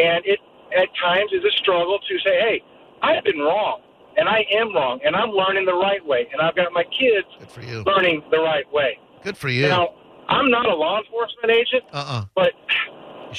And 0.00 0.24
it 0.24 0.38
at 0.76 0.88
times 1.02 1.30
is 1.32 1.44
a 1.44 1.50
struggle 1.58 1.98
to 1.98 2.18
say, 2.20 2.40
hey, 2.40 2.62
I've 3.02 3.24
been 3.24 3.38
wrong, 3.38 3.82
and 4.16 4.28
I 4.28 4.46
am 4.52 4.74
wrong, 4.74 5.00
and 5.04 5.16
I'm 5.16 5.30
learning 5.30 5.66
the 5.66 5.74
right 5.74 6.04
way, 6.04 6.28
and 6.32 6.40
I've 6.40 6.54
got 6.56 6.72
my 6.72 6.84
kids 6.84 7.26
for 7.48 7.60
you. 7.62 7.82
learning 7.82 8.22
the 8.30 8.38
right 8.38 8.70
way. 8.72 8.98
Good 9.22 9.36
for 9.36 9.48
you. 9.48 9.68
Now, 9.68 9.94
I'm 10.28 10.50
not 10.50 10.66
a 10.66 10.74
law 10.74 10.98
enforcement 10.98 11.50
agent, 11.50 11.84
Uh-uh. 11.92 12.24
but 12.34 12.52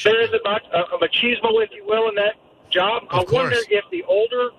there 0.04 0.22
is 0.22 0.30
about 0.40 0.62
a, 0.74 0.96
a 0.96 1.00
machismo, 1.00 1.64
if 1.64 1.72
you 1.72 1.86
will, 1.86 2.10
in 2.10 2.16
that 2.16 2.36
job. 2.70 3.04
I 3.10 3.22
Of 3.22 3.32
wonder 3.32 3.58
if 3.70 3.86
the 3.92 4.04
older 4.04 4.50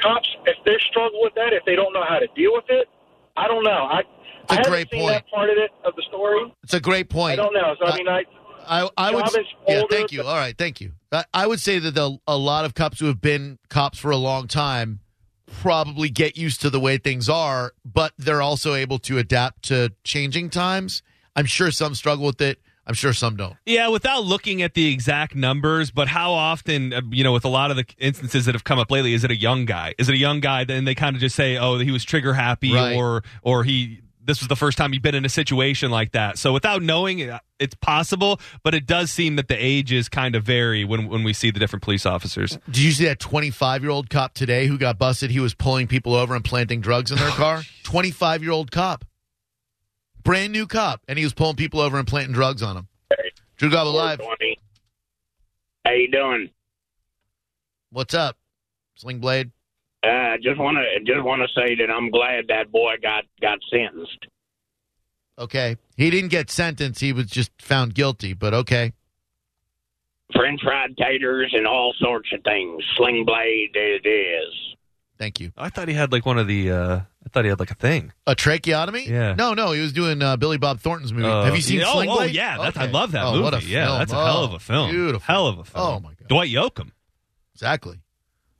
cops, 0.00 0.28
if 0.46 0.56
they 0.64 0.76
struggle 0.90 1.22
with 1.22 1.34
that, 1.34 1.52
if 1.52 1.64
they 1.64 1.76
don't 1.76 1.92
know 1.92 2.04
how 2.06 2.18
to 2.18 2.26
deal 2.34 2.52
with 2.52 2.64
it. 2.68 2.88
I 3.36 3.48
don't 3.48 3.64
know. 3.64 3.70
I, 3.70 4.02
I 4.48 4.54
haven't 4.56 4.70
great 4.70 4.90
seen 4.90 5.00
point. 5.00 5.14
that 5.14 5.28
part 5.28 5.50
of 5.50 5.56
it 5.56 5.70
of 5.84 5.96
the 5.96 6.02
story. 6.02 6.52
It's 6.62 6.74
a 6.74 6.80
great 6.80 7.08
point. 7.08 7.32
I 7.32 7.36
don't 7.42 7.54
know. 7.54 7.74
So 7.80 7.86
I 7.86 7.96
mean, 7.96 8.08
I 8.08 8.24
I, 8.66 8.88
I 8.96 9.14
would. 9.14 9.24
Job 9.26 9.44
Yeah, 9.68 9.80
older, 9.80 9.86
thank 9.94 10.12
you. 10.12 10.22
All 10.22 10.36
right, 10.36 10.56
thank 10.56 10.80
you. 10.80 10.92
I, 11.32 11.46
would 11.46 11.60
say 11.60 11.78
that 11.78 11.94
the, 11.94 12.18
a 12.26 12.36
lot 12.36 12.64
of 12.64 12.74
cops 12.74 13.00
who 13.00 13.06
have 13.06 13.20
been 13.20 13.58
cops 13.68 13.98
for 13.98 14.10
a 14.10 14.16
long 14.16 14.48
time 14.48 15.00
probably 15.46 16.08
get 16.08 16.36
used 16.36 16.60
to 16.62 16.70
the 16.70 16.80
way 16.80 16.98
things 16.98 17.28
are, 17.28 17.72
but 17.84 18.12
they're 18.18 18.42
also 18.42 18.74
able 18.74 18.98
to 19.00 19.18
adapt 19.18 19.64
to 19.64 19.92
changing 20.02 20.50
times. 20.50 21.02
I'm 21.36 21.46
sure 21.46 21.70
some 21.70 21.94
struggle 21.94 22.26
with 22.26 22.40
it. 22.40 22.58
I'm 22.86 22.94
sure 22.94 23.14
some 23.14 23.36
don't. 23.36 23.56
Yeah, 23.64 23.88
without 23.88 24.24
looking 24.24 24.60
at 24.60 24.74
the 24.74 24.92
exact 24.92 25.34
numbers, 25.34 25.90
but 25.90 26.08
how 26.08 26.32
often, 26.32 26.92
uh, 26.92 27.00
you 27.10 27.24
know, 27.24 27.32
with 27.32 27.46
a 27.46 27.48
lot 27.48 27.70
of 27.70 27.78
the 27.78 27.86
instances 27.98 28.44
that 28.44 28.54
have 28.54 28.64
come 28.64 28.78
up 28.78 28.90
lately, 28.90 29.14
is 29.14 29.24
it 29.24 29.30
a 29.30 29.36
young 29.36 29.64
guy? 29.64 29.94
Is 29.96 30.10
it 30.10 30.14
a 30.14 30.18
young 30.18 30.40
guy? 30.40 30.64
Then 30.64 30.84
they 30.84 30.94
kind 30.94 31.16
of 31.16 31.20
just 31.20 31.34
say, 31.34 31.56
"Oh, 31.56 31.78
he 31.78 31.90
was 31.90 32.04
trigger 32.04 32.34
happy," 32.34 32.74
Right. 32.74 32.94
or 32.94 33.22
or 33.42 33.64
he 33.64 34.02
this 34.24 34.40
was 34.40 34.48
the 34.48 34.56
first 34.56 34.78
time 34.78 34.92
you've 34.92 35.02
been 35.02 35.14
in 35.14 35.24
a 35.24 35.30
situation 35.30 35.90
like 35.90 36.12
that. 36.12 36.38
So 36.38 36.52
without 36.52 36.82
knowing, 36.82 37.30
it's 37.58 37.74
possible, 37.76 38.40
but 38.62 38.74
it 38.74 38.86
does 38.86 39.10
seem 39.10 39.36
that 39.36 39.48
the 39.48 39.56
ages 39.56 40.08
kind 40.08 40.34
of 40.34 40.44
vary 40.44 40.84
when 40.84 41.08
when 41.08 41.22
we 41.22 41.32
see 41.32 41.50
the 41.50 41.60
different 41.60 41.82
police 41.82 42.06
officers. 42.06 42.58
Did 42.66 42.78
you 42.78 42.92
see 42.92 43.04
that 43.04 43.20
25 43.20 43.82
year 43.82 43.90
old 43.90 44.10
cop 44.10 44.34
today 44.34 44.66
who 44.66 44.78
got 44.78 44.98
busted? 44.98 45.30
He 45.30 45.40
was 45.40 45.54
pulling 45.54 45.86
people 45.86 46.14
over 46.14 46.34
and 46.34 46.44
planting 46.44 46.80
drugs 46.80 47.10
in 47.10 47.18
their 47.18 47.28
oh, 47.28 47.32
car. 47.32 47.62
25 47.84 48.42
year 48.42 48.52
old 48.52 48.70
cop, 48.70 49.04
brand 50.22 50.52
new 50.52 50.66
cop, 50.66 51.02
and 51.06 51.18
he 51.18 51.24
was 51.24 51.34
pulling 51.34 51.56
people 51.56 51.80
over 51.80 51.98
and 51.98 52.06
planting 52.06 52.32
drugs 52.32 52.62
on 52.62 52.74
them. 52.74 52.88
Drew 53.56 53.70
Garabo 53.70 53.94
live. 53.94 54.20
How 55.84 55.92
you 55.92 56.10
doing? 56.10 56.50
What's 57.90 58.14
up, 58.14 58.36
Sling 58.96 59.20
Blade? 59.20 59.52
Uh, 60.04 60.36
just 60.42 60.58
want 60.58 60.76
to 60.76 61.00
just 61.04 61.24
want 61.24 61.42
to 61.42 61.48
say 61.60 61.74
that 61.76 61.90
I'm 61.90 62.10
glad 62.10 62.48
that 62.48 62.70
boy 62.70 62.94
got 63.00 63.24
got 63.40 63.58
sentenced. 63.70 64.26
Okay, 65.38 65.76
he 65.96 66.10
didn't 66.10 66.30
get 66.30 66.50
sentenced. 66.50 67.00
He 67.00 67.12
was 67.12 67.26
just 67.26 67.50
found 67.60 67.94
guilty. 67.94 68.34
But 68.34 68.54
okay. 68.54 68.92
French 70.34 70.60
fried 70.62 70.96
taters 70.96 71.52
and 71.54 71.66
all 71.66 71.94
sorts 71.98 72.28
of 72.32 72.42
things. 72.42 72.82
Sling 72.96 73.24
blade 73.24 73.70
it 73.74 74.06
is. 74.06 74.54
Thank 75.16 75.40
you. 75.40 75.52
I 75.56 75.68
thought 75.70 75.88
he 75.88 75.94
had 75.94 76.12
like 76.12 76.26
one 76.26 76.38
of 76.38 76.46
the. 76.46 76.70
uh 76.70 77.00
I 77.24 77.28
thought 77.30 77.44
he 77.44 77.48
had 77.48 77.58
like 77.58 77.70
a 77.70 77.76
thing. 77.76 78.12
A 78.26 78.34
tracheotomy? 78.34 79.08
Yeah. 79.08 79.34
No, 79.34 79.54
no, 79.54 79.72
he 79.72 79.80
was 79.80 79.92
doing 79.92 80.20
uh, 80.20 80.36
Billy 80.36 80.58
Bob 80.58 80.80
Thornton's 80.80 81.12
movie. 81.12 81.26
Uh, 81.26 81.44
Have 81.44 81.56
you 81.56 81.62
seen 81.62 81.80
yeah, 81.80 81.92
Sling 81.92 82.10
oh, 82.10 82.16
Blade? 82.16 82.30
Oh, 82.30 82.32
yeah, 82.32 82.58
that's, 82.58 82.76
I 82.76 82.86
love 82.86 83.12
that 83.12 83.24
oh, 83.24 83.32
movie. 83.32 83.44
What 83.44 83.54
a 83.54 83.64
yeah, 83.64 83.98
that's 83.98 84.12
a 84.12 84.16
hell 84.16 84.44
of 84.44 84.52
Oh, 84.52 84.56
a 84.56 84.58
film. 84.58 84.90
Beautiful. 84.90 85.20
Hell 85.20 85.46
of 85.46 85.58
a 85.58 85.64
film. 85.64 85.86
Oh 85.86 86.00
my 86.00 86.10
god. 86.10 86.28
Dwight 86.28 86.50
Yoakam. 86.50 86.90
Exactly. 87.54 87.98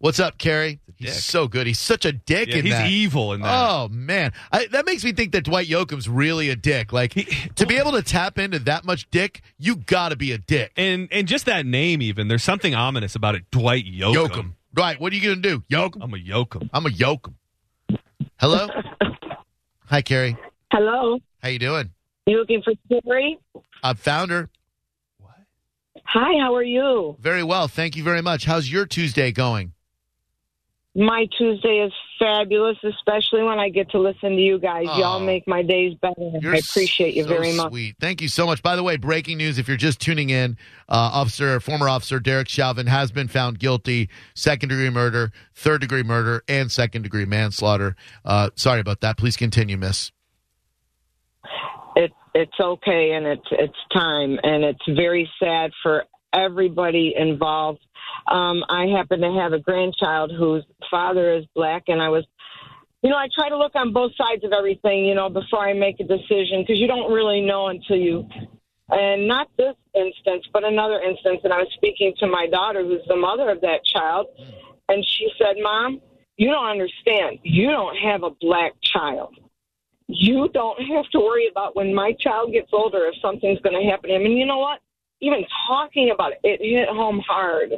What's 0.04 0.20
up, 0.20 0.36
Kerry? 0.36 0.80
He's 0.96 1.24
so 1.24 1.48
good. 1.48 1.66
He's 1.66 1.78
such 1.78 2.04
a 2.04 2.12
dick 2.12 2.48
Yeah, 2.48 2.56
in 2.56 2.66
he's 2.66 2.74
that. 2.74 2.90
evil 2.90 3.32
in 3.32 3.40
that. 3.40 3.70
Oh 3.70 3.88
man, 3.88 4.34
I, 4.52 4.66
that 4.66 4.84
makes 4.84 5.02
me 5.02 5.12
think 5.12 5.32
that 5.32 5.44
Dwight 5.44 5.66
Yoakam's 5.66 6.10
really 6.10 6.50
a 6.50 6.56
dick. 6.56 6.92
Like 6.92 7.14
to 7.54 7.64
be 7.64 7.78
able 7.78 7.92
to 7.92 8.02
tap 8.02 8.38
into 8.38 8.58
that 8.58 8.84
much 8.84 9.10
dick, 9.10 9.40
you 9.56 9.76
got 9.76 10.10
to 10.10 10.16
be 10.16 10.32
a 10.32 10.36
dick. 10.36 10.72
And 10.76 11.08
and 11.10 11.26
just 11.26 11.46
that 11.46 11.64
name, 11.64 12.02
even 12.02 12.28
there's 12.28 12.42
something 12.42 12.74
ominous 12.74 13.14
about 13.14 13.34
it. 13.34 13.50
Dwight 13.50 13.86
Yoakam. 13.86 14.28
Yoakam. 14.28 14.52
Right. 14.74 15.00
What 15.00 15.10
are 15.10 15.16
you 15.16 15.22
gonna 15.22 15.40
do? 15.40 15.60
Yoakam. 15.70 16.02
I'm 16.02 16.12
a 16.12 16.18
Yoakam. 16.18 16.68
I'm 16.74 16.84
a 16.84 16.90
Yoakam. 16.90 17.32
Hello. 18.38 18.68
Hi, 19.86 20.02
Kerry. 20.02 20.36
Hello. 20.70 21.18
How 21.42 21.48
you 21.48 21.58
doing? 21.58 21.92
You 22.26 22.40
looking 22.40 22.60
for 22.62 22.74
Terry? 22.90 23.38
I 23.82 23.94
found 23.94 24.32
her. 24.32 24.50
What? 25.18 25.32
Hi, 26.04 26.38
how 26.42 26.54
are 26.56 26.62
you? 26.62 27.16
Very 27.20 27.42
well. 27.42 27.68
Thank 27.68 27.96
you 27.96 28.04
very 28.04 28.20
much. 28.20 28.44
How's 28.44 28.70
your 28.70 28.84
Tuesday 28.84 29.32
going? 29.32 29.72
My 30.96 31.26
Tuesday 31.36 31.78
is 31.84 31.92
fabulous, 32.20 32.76
especially 32.84 33.42
when 33.42 33.58
I 33.58 33.68
get 33.68 33.90
to 33.90 33.98
listen 33.98 34.30
to 34.30 34.40
you 34.40 34.60
guys. 34.60 34.84
Y'all 34.96 35.16
Oh. 35.16 35.20
make 35.20 35.46
my 35.48 35.60
days 35.60 35.94
better. 36.00 36.14
I 36.20 36.58
appreciate 36.58 37.14
you 37.14 37.24
so 37.24 37.28
very 37.28 37.52
much. 37.52 37.70
Sweet. 37.72 37.96
Thank 38.00 38.22
you 38.22 38.28
so 38.28 38.46
much. 38.46 38.62
By 38.62 38.76
the 38.76 38.84
way, 38.84 38.96
breaking 38.96 39.38
news 39.38 39.58
if 39.58 39.66
you're 39.66 39.76
just 39.76 40.00
tuning 40.00 40.30
in, 40.30 40.56
uh, 40.88 41.10
officer, 41.12 41.58
former 41.58 41.88
officer 41.88 42.20
Derek 42.20 42.48
Chauvin 42.48 42.86
has 42.86 43.10
been 43.10 43.26
found 43.26 43.58
guilty, 43.58 44.08
second 44.34 44.68
degree 44.68 44.88
murder, 44.90 45.32
third 45.52 45.80
degree 45.80 46.04
murder, 46.04 46.44
and 46.46 46.70
second 46.70 47.02
degree 47.02 47.24
manslaughter. 47.24 47.96
Uh, 48.24 48.50
sorry 48.54 48.78
about 48.78 49.00
that. 49.00 49.16
Please 49.16 49.36
continue, 49.36 49.76
miss. 49.76 50.12
It, 51.96 52.12
it's 52.34 52.58
okay, 52.60 53.12
and 53.12 53.26
it's 53.26 53.46
it's 53.50 53.78
time, 53.92 54.38
and 54.44 54.62
it's 54.64 54.84
very 54.88 55.28
sad 55.40 55.72
for 55.82 56.04
everybody 56.34 57.14
involved. 57.16 57.80
Um, 58.30 58.64
I 58.68 58.86
happen 58.86 59.20
to 59.20 59.32
have 59.32 59.52
a 59.52 59.58
grandchild 59.58 60.32
whose 60.36 60.64
father 60.90 61.34
is 61.34 61.44
black, 61.54 61.84
and 61.88 62.02
I 62.02 62.08
was, 62.08 62.24
you 63.02 63.10
know, 63.10 63.16
I 63.16 63.28
try 63.34 63.48
to 63.48 63.58
look 63.58 63.74
on 63.74 63.92
both 63.92 64.12
sides 64.16 64.44
of 64.44 64.52
everything, 64.52 65.04
you 65.04 65.14
know, 65.14 65.28
before 65.28 65.60
I 65.60 65.72
make 65.72 66.00
a 66.00 66.04
decision 66.04 66.62
because 66.62 66.78
you 66.78 66.86
don't 66.86 67.12
really 67.12 67.40
know 67.40 67.68
until 67.68 67.96
you. 67.96 68.28
And 68.90 69.26
not 69.26 69.48
this 69.56 69.74
instance, 69.94 70.44
but 70.52 70.64
another 70.64 71.00
instance. 71.00 71.40
And 71.44 71.52
I 71.52 71.58
was 71.58 71.68
speaking 71.74 72.14
to 72.20 72.26
my 72.26 72.46
daughter, 72.46 72.82
who's 72.82 73.06
the 73.08 73.16
mother 73.16 73.50
of 73.50 73.60
that 73.62 73.84
child, 73.84 74.26
and 74.88 75.04
she 75.06 75.30
said, 75.38 75.56
"Mom, 75.62 76.00
you 76.36 76.50
don't 76.50 76.68
understand. 76.68 77.38
You 77.42 77.70
don't 77.70 77.96
have 77.96 78.22
a 78.22 78.30
black 78.40 78.72
child." 78.82 79.34
you 80.08 80.48
don't 80.52 80.80
have 80.82 81.08
to 81.10 81.18
worry 81.18 81.48
about 81.50 81.74
when 81.76 81.94
my 81.94 82.12
child 82.20 82.52
gets 82.52 82.68
older 82.72 83.06
if 83.06 83.14
something's 83.22 83.60
going 83.60 83.80
to 83.80 83.90
happen 83.90 84.10
to 84.10 84.16
him. 84.16 84.26
And 84.26 84.38
you 84.38 84.46
know 84.46 84.58
what? 84.58 84.80
Even 85.24 85.44
talking 85.66 86.10
about 86.10 86.32
it, 86.32 86.40
it 86.44 86.60
hit 86.60 86.88
home 86.88 87.20
hard. 87.26 87.72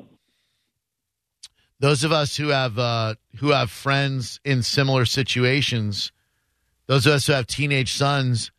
Those 1.79 2.05
of 2.05 2.11
us 2.11 2.37
who 2.37 2.49
have 2.49 2.79
uh, 2.79 3.15
who 3.37 3.51
have 3.51 3.71
friends 3.71 4.41
in 4.45 4.63
similar 4.63 5.05
situations, 5.05 6.11
those 6.87 7.07
of 7.07 7.13
us 7.13 7.27
who 7.27 7.35
have 7.35 7.47
teenage 7.47 7.93
sons, 7.93 8.51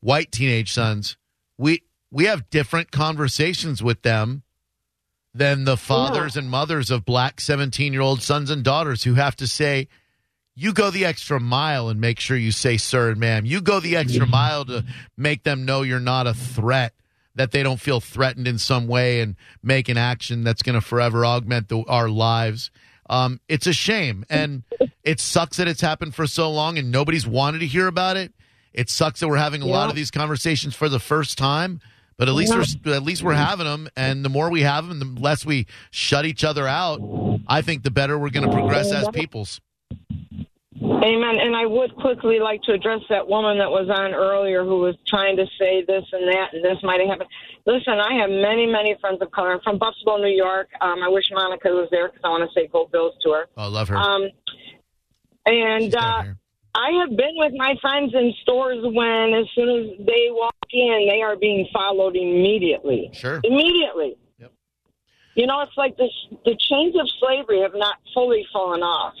white 0.00 0.32
teenage 0.32 0.72
sons, 0.72 1.16
we 1.58 1.82
we 2.10 2.24
have 2.24 2.48
different 2.50 2.90
conversations 2.90 3.82
with 3.82 4.02
them 4.02 4.42
than 5.34 5.64
the 5.64 5.76
fathers 5.76 6.36
and 6.36 6.48
mothers 6.48 6.90
of 6.90 7.04
black 7.04 7.40
17 7.40 7.92
year 7.92 8.02
old 8.02 8.22
sons 8.22 8.50
and 8.50 8.62
daughters 8.62 9.02
who 9.02 9.14
have 9.14 9.34
to 9.36 9.46
say, 9.46 9.88
you 10.54 10.72
go 10.72 10.90
the 10.90 11.04
extra 11.04 11.40
mile 11.40 11.88
and 11.88 12.00
make 12.00 12.20
sure 12.20 12.36
you 12.36 12.52
say 12.52 12.76
sir 12.76 13.10
and 13.10 13.18
ma'am. 13.18 13.44
You 13.44 13.60
go 13.60 13.80
the 13.80 13.96
extra 13.96 14.26
mile 14.26 14.64
to 14.66 14.84
make 15.16 15.42
them 15.42 15.64
know 15.64 15.82
you're 15.82 15.98
not 15.98 16.28
a 16.28 16.34
threat, 16.34 16.94
that 17.34 17.50
they 17.50 17.62
don't 17.62 17.80
feel 17.80 18.00
threatened 18.00 18.46
in 18.46 18.58
some 18.58 18.86
way 18.86 19.20
and 19.20 19.36
make 19.62 19.88
an 19.88 19.96
action 19.96 20.44
that's 20.44 20.62
going 20.62 20.74
to 20.74 20.80
forever 20.80 21.24
augment 21.24 21.68
the, 21.68 21.82
our 21.88 22.08
lives. 22.08 22.70
Um, 23.10 23.40
it's 23.48 23.66
a 23.66 23.72
shame. 23.72 24.24
And 24.30 24.62
it 25.02 25.20
sucks 25.20 25.56
that 25.58 25.68
it's 25.68 25.80
happened 25.80 26.14
for 26.14 26.26
so 26.26 26.50
long 26.50 26.78
and 26.78 26.90
nobody's 26.90 27.26
wanted 27.26 27.58
to 27.58 27.66
hear 27.66 27.86
about 27.86 28.16
it. 28.16 28.32
It 28.72 28.90
sucks 28.90 29.20
that 29.20 29.28
we're 29.28 29.36
having 29.36 29.62
a 29.62 29.66
lot 29.66 29.88
of 29.90 29.96
these 29.96 30.10
conversations 30.10 30.74
for 30.74 30.88
the 30.88 30.98
first 30.98 31.38
time. 31.38 31.80
But 32.16 32.28
at 32.28 32.34
least 32.34 32.54
we're 32.54 32.94
at 32.94 33.02
least 33.02 33.24
we're 33.24 33.34
having 33.34 33.66
them, 33.66 33.88
and 33.96 34.24
the 34.24 34.28
more 34.28 34.48
we 34.48 34.62
have 34.62 34.86
them, 34.86 35.00
the 35.00 35.20
less 35.20 35.44
we 35.44 35.66
shut 35.90 36.24
each 36.24 36.44
other 36.44 36.66
out. 36.66 37.00
I 37.48 37.60
think 37.60 37.82
the 37.82 37.90
better 37.90 38.16
we're 38.16 38.30
going 38.30 38.48
to 38.48 38.52
progress 38.52 38.92
as 38.92 39.08
peoples. 39.08 39.60
Amen. 40.82 41.38
And 41.38 41.54
I 41.54 41.66
would 41.66 41.94
quickly 41.96 42.40
like 42.40 42.60
to 42.62 42.72
address 42.72 43.00
that 43.08 43.28
woman 43.28 43.58
that 43.58 43.70
was 43.70 43.88
on 43.88 44.12
earlier 44.12 44.64
who 44.64 44.80
was 44.80 44.96
trying 45.06 45.36
to 45.36 45.46
say 45.58 45.84
this 45.86 46.04
and 46.12 46.26
that 46.28 46.52
and 46.52 46.64
this 46.64 46.78
might 46.82 47.00
have 47.00 47.08
happened. 47.10 47.30
Listen, 47.64 48.00
I 48.00 48.14
have 48.14 48.28
many, 48.28 48.66
many 48.66 48.96
friends 49.00 49.22
of 49.22 49.30
color. 49.30 49.52
I'm 49.52 49.60
from 49.60 49.78
Buffalo, 49.78 50.16
New 50.18 50.34
York. 50.34 50.68
Um, 50.80 51.02
I 51.02 51.08
wish 51.08 51.30
Monica 51.30 51.68
was 51.68 51.88
there 51.90 52.08
because 52.08 52.22
I 52.24 52.28
want 52.28 52.50
to 52.50 52.52
say 52.58 52.66
go 52.66 52.88
Bills 52.90 53.14
to 53.22 53.30
her. 53.30 53.46
Oh, 53.56 53.62
I 53.62 53.66
love 53.66 53.88
her. 53.88 53.96
Um, 53.96 54.28
and 55.46 55.94
uh, 55.94 56.24
I 56.74 56.90
have 57.00 57.16
been 57.16 57.34
with 57.36 57.52
my 57.54 57.76
friends 57.80 58.12
in 58.14 58.34
stores 58.42 58.78
when, 58.82 59.32
as 59.32 59.46
soon 59.54 59.68
as 59.68 60.06
they 60.06 60.28
walk 60.30 60.56
in, 60.72 61.06
they 61.08 61.22
are 61.22 61.36
being 61.36 61.68
followed 61.72 62.16
immediately. 62.16 63.10
Sure. 63.12 63.40
Immediately. 63.44 64.16
Yep. 64.38 64.52
You 65.36 65.46
know, 65.46 65.60
it's 65.60 65.76
like 65.76 65.96
the 65.96 66.08
the 66.44 66.56
chains 66.58 66.96
of 66.98 67.08
slavery 67.20 67.60
have 67.60 67.74
not 67.74 67.96
fully 68.12 68.44
fallen 68.52 68.82
off. 68.82 69.14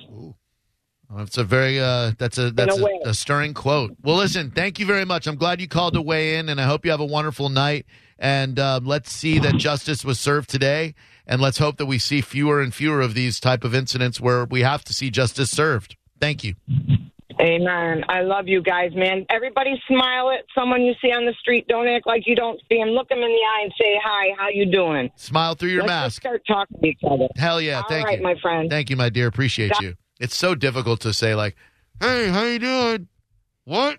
Well, 1.08 1.18
That's 1.18 1.38
a 1.38 1.44
very 1.44 1.78
uh, 1.78 2.12
that's 2.18 2.38
a 2.38 2.50
that's 2.50 2.78
a 2.78 2.84
a, 2.84 3.10
a 3.10 3.14
stirring 3.14 3.54
quote. 3.54 3.96
Well, 4.02 4.16
listen, 4.16 4.50
thank 4.50 4.78
you 4.78 4.86
very 4.86 5.04
much. 5.04 5.26
I'm 5.26 5.36
glad 5.36 5.60
you 5.60 5.68
called 5.68 5.94
to 5.94 6.02
weigh 6.02 6.36
in, 6.36 6.48
and 6.48 6.60
I 6.60 6.64
hope 6.64 6.84
you 6.84 6.90
have 6.90 7.00
a 7.00 7.06
wonderful 7.06 7.48
night. 7.48 7.86
And 8.18 8.58
uh, 8.58 8.80
let's 8.82 9.12
see 9.12 9.38
that 9.40 9.56
justice 9.56 10.04
was 10.04 10.18
served 10.18 10.48
today, 10.48 10.94
and 11.26 11.40
let's 11.42 11.58
hope 11.58 11.76
that 11.78 11.86
we 11.86 11.98
see 11.98 12.20
fewer 12.20 12.60
and 12.60 12.72
fewer 12.72 13.00
of 13.00 13.14
these 13.14 13.40
type 13.40 13.64
of 13.64 13.74
incidents 13.74 14.20
where 14.20 14.44
we 14.44 14.62
have 14.62 14.84
to 14.84 14.94
see 14.94 15.10
justice 15.10 15.50
served. 15.50 15.96
Thank 16.20 16.44
you. 16.44 16.54
Amen. 17.40 18.04
I 18.08 18.20
love 18.20 18.46
you 18.46 18.62
guys, 18.62 18.92
man. 18.94 19.26
Everybody 19.28 19.80
smile 19.88 20.30
at 20.30 20.44
someone 20.54 20.82
you 20.82 20.94
see 21.02 21.08
on 21.08 21.26
the 21.26 21.34
street. 21.40 21.66
Don't 21.66 21.88
act 21.88 22.06
like 22.06 22.22
you 22.26 22.36
don't 22.36 22.60
see 22.70 22.78
them. 22.78 22.90
Look 22.90 23.08
them 23.08 23.18
in 23.18 23.24
the 23.24 23.26
eye 23.26 23.60
and 23.64 23.72
say, 23.78 23.98
hi, 24.02 24.28
how 24.38 24.48
you 24.48 24.70
doing? 24.70 25.10
Smile 25.16 25.56
through 25.56 25.70
your 25.70 25.82
Let's 25.82 25.88
mask. 25.88 26.22
Start 26.22 26.42
talking 26.46 26.78
to 26.80 26.86
each 26.86 27.00
other. 27.04 27.26
Hell 27.36 27.60
yeah, 27.60 27.78
All 27.78 27.88
thank 27.88 28.06
right, 28.06 28.18
you, 28.18 28.24
my 28.24 28.36
friend. 28.40 28.70
Thank 28.70 28.88
you, 28.88 28.96
my 28.96 29.10
dear. 29.10 29.26
Appreciate 29.26 29.72
you. 29.80 29.96
It's 30.20 30.36
so 30.36 30.54
difficult 30.54 31.00
to 31.00 31.12
say 31.12 31.34
like, 31.34 31.56
"Hey, 32.00 32.28
how 32.28 32.44
you 32.44 32.58
doing?" 32.58 33.08
What? 33.64 33.98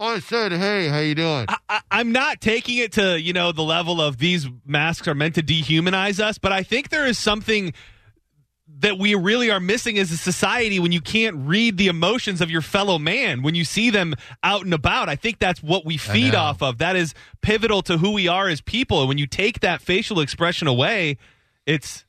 I 0.00 0.20
said, 0.20 0.52
"Hey, 0.52 0.88
how 0.88 0.98
you 0.98 1.14
doing?" 1.14 1.46
I, 1.68 1.80
I'm 1.90 2.12
not 2.12 2.40
taking 2.40 2.78
it 2.78 2.92
to 2.92 3.20
you 3.20 3.32
know 3.32 3.52
the 3.52 3.62
level 3.62 4.00
of 4.00 4.18
these 4.18 4.48
masks 4.64 5.08
are 5.08 5.14
meant 5.14 5.34
to 5.36 5.42
dehumanize 5.42 6.20
us, 6.20 6.38
but 6.38 6.52
I 6.52 6.62
think 6.62 6.90
there 6.90 7.06
is 7.06 7.18
something 7.18 7.72
that 8.80 8.98
we 8.98 9.14
really 9.14 9.50
are 9.50 9.60
missing 9.60 9.98
as 9.98 10.12
a 10.12 10.16
society 10.16 10.78
when 10.78 10.92
you 10.92 11.00
can't 11.00 11.34
read 11.36 11.78
the 11.78 11.88
emotions 11.88 12.40
of 12.40 12.50
your 12.50 12.60
fellow 12.60 12.98
man 12.98 13.42
when 13.42 13.54
you 13.54 13.64
see 13.64 13.90
them 13.90 14.14
out 14.42 14.64
and 14.64 14.74
about. 14.74 15.08
I 15.08 15.16
think 15.16 15.38
that's 15.38 15.62
what 15.62 15.84
we 15.84 15.96
feed 15.96 16.34
off 16.34 16.62
of. 16.62 16.78
That 16.78 16.94
is 16.94 17.14
pivotal 17.40 17.82
to 17.82 17.98
who 17.98 18.12
we 18.12 18.28
are 18.28 18.46
as 18.48 18.60
people. 18.60 19.00
And 19.00 19.08
when 19.08 19.18
you 19.18 19.26
take 19.26 19.60
that 19.60 19.80
facial 19.80 20.20
expression 20.20 20.68
away, 20.68 21.16
it's 21.66 22.04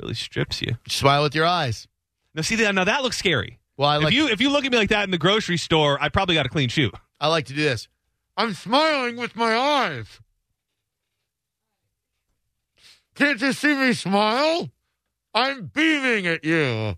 really 0.00 0.14
strips 0.14 0.60
you. 0.60 0.76
Smile 0.88 1.22
with 1.22 1.34
your 1.34 1.46
eyes. 1.46 1.86
Now 2.34 2.42
see 2.42 2.56
that 2.56 2.74
now 2.74 2.84
that 2.84 3.02
looks 3.02 3.16
scary. 3.16 3.58
Well, 3.76 3.88
I 3.88 3.96
if 3.96 4.02
like 4.04 4.14
you 4.14 4.28
if 4.28 4.40
you 4.40 4.50
look 4.50 4.64
at 4.64 4.72
me 4.72 4.78
like 4.78 4.90
that 4.90 5.04
in 5.04 5.10
the 5.10 5.18
grocery 5.18 5.56
store, 5.56 5.98
I 6.00 6.08
probably 6.08 6.34
got 6.34 6.46
a 6.46 6.50
clean 6.50 6.68
shoe. 6.68 6.90
I 7.20 7.28
like 7.28 7.46
to 7.46 7.54
do 7.54 7.62
this. 7.62 7.88
I'm 8.36 8.54
smiling 8.54 9.16
with 9.16 9.36
my 9.36 9.56
eyes. 9.56 10.20
Can't 13.14 13.40
you 13.40 13.52
see 13.52 13.74
me 13.74 13.92
smile? 13.92 14.70
I'm 15.34 15.66
beaming 15.66 16.26
at 16.26 16.44
you. 16.44 16.96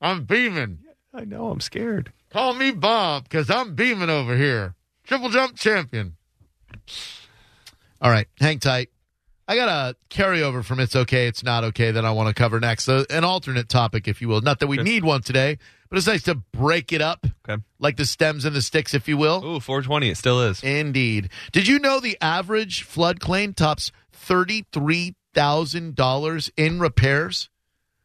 I'm 0.00 0.24
beaming. 0.24 0.80
I 1.12 1.24
know. 1.24 1.50
I'm 1.50 1.60
scared. 1.60 2.12
Call 2.30 2.54
me 2.54 2.70
Bob 2.70 3.24
because 3.24 3.50
I'm 3.50 3.74
beaming 3.74 4.10
over 4.10 4.36
here. 4.36 4.74
Triple 5.04 5.28
jump 5.28 5.56
champion. 5.56 6.16
All 8.00 8.10
right, 8.10 8.28
hang 8.38 8.58
tight. 8.58 8.90
I 9.50 9.56
got 9.56 9.68
a 9.68 9.96
carryover 10.10 10.64
from 10.64 10.78
It's 10.78 10.94
Okay, 10.94 11.26
It's 11.26 11.42
Not 11.42 11.64
Okay 11.64 11.90
that 11.90 12.04
I 12.04 12.12
want 12.12 12.28
to 12.28 12.34
cover 12.34 12.60
next. 12.60 12.84
So 12.84 13.04
an 13.10 13.24
alternate 13.24 13.68
topic, 13.68 14.06
if 14.06 14.22
you 14.22 14.28
will. 14.28 14.42
Not 14.42 14.60
that 14.60 14.68
we 14.68 14.76
need 14.76 15.02
one 15.02 15.22
today, 15.22 15.58
but 15.88 15.98
it's 15.98 16.06
nice 16.06 16.22
to 16.22 16.36
break 16.36 16.92
it 16.92 17.02
up. 17.02 17.26
Okay. 17.48 17.60
Like 17.80 17.96
the 17.96 18.06
stems 18.06 18.44
and 18.44 18.54
the 18.54 18.62
sticks, 18.62 18.94
if 18.94 19.08
you 19.08 19.16
will. 19.16 19.44
Ooh, 19.44 19.58
420. 19.58 20.08
It 20.08 20.16
still 20.16 20.40
is. 20.40 20.62
Indeed. 20.62 21.30
Did 21.50 21.66
you 21.66 21.80
know 21.80 21.98
the 21.98 22.16
average 22.20 22.84
flood 22.84 23.18
claim 23.18 23.52
tops 23.52 23.90
$33,000 24.24 26.50
in 26.56 26.78
repairs? 26.78 27.50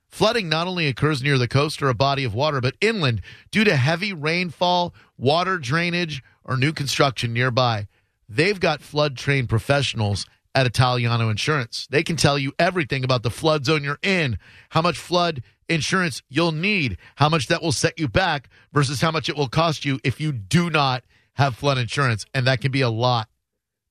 Flooding 0.07 0.49
not 0.49 0.65
only 0.65 0.87
occurs 0.87 1.21
near 1.21 1.37
the 1.37 1.47
coast 1.47 1.79
or 1.83 1.89
a 1.89 1.93
body 1.93 2.23
of 2.23 2.33
water, 2.33 2.59
but 2.59 2.73
inland 2.81 3.21
due 3.51 3.65
to 3.65 3.75
heavy 3.75 4.13
rainfall, 4.13 4.95
water 5.15 5.59
drainage, 5.59 6.23
or 6.43 6.57
new 6.57 6.73
construction 6.73 7.33
nearby. 7.33 7.87
They've 8.27 8.59
got 8.59 8.81
flood 8.81 9.15
trained 9.15 9.47
professionals 9.47 10.25
at 10.55 10.65
Italiano 10.65 11.29
Insurance. 11.29 11.85
They 11.91 12.01
can 12.01 12.15
tell 12.15 12.39
you 12.39 12.53
everything 12.57 13.03
about 13.03 13.23
the 13.23 13.29
flood 13.29 13.65
zone 13.65 13.83
you're 13.83 13.99
in, 14.01 14.39
how 14.69 14.81
much 14.81 14.97
flood 14.97 15.43
insurance 15.67 16.23
you'll 16.29 16.53
need, 16.53 16.97
how 17.15 17.29
much 17.29 17.47
that 17.47 17.61
will 17.61 17.73
set 17.73 17.99
you 17.99 18.07
back 18.07 18.49
versus 18.71 19.01
how 19.01 19.11
much 19.11 19.27
it 19.29 19.35
will 19.35 19.49
cost 19.49 19.83
you 19.83 19.99
if 20.03 20.21
you 20.21 20.31
do 20.31 20.69
not 20.69 21.03
have 21.33 21.55
flood 21.55 21.77
insurance. 21.77 22.25
And 22.33 22.47
that 22.47 22.61
can 22.61 22.71
be 22.71 22.81
a 22.81 22.89
lot. 22.89 23.27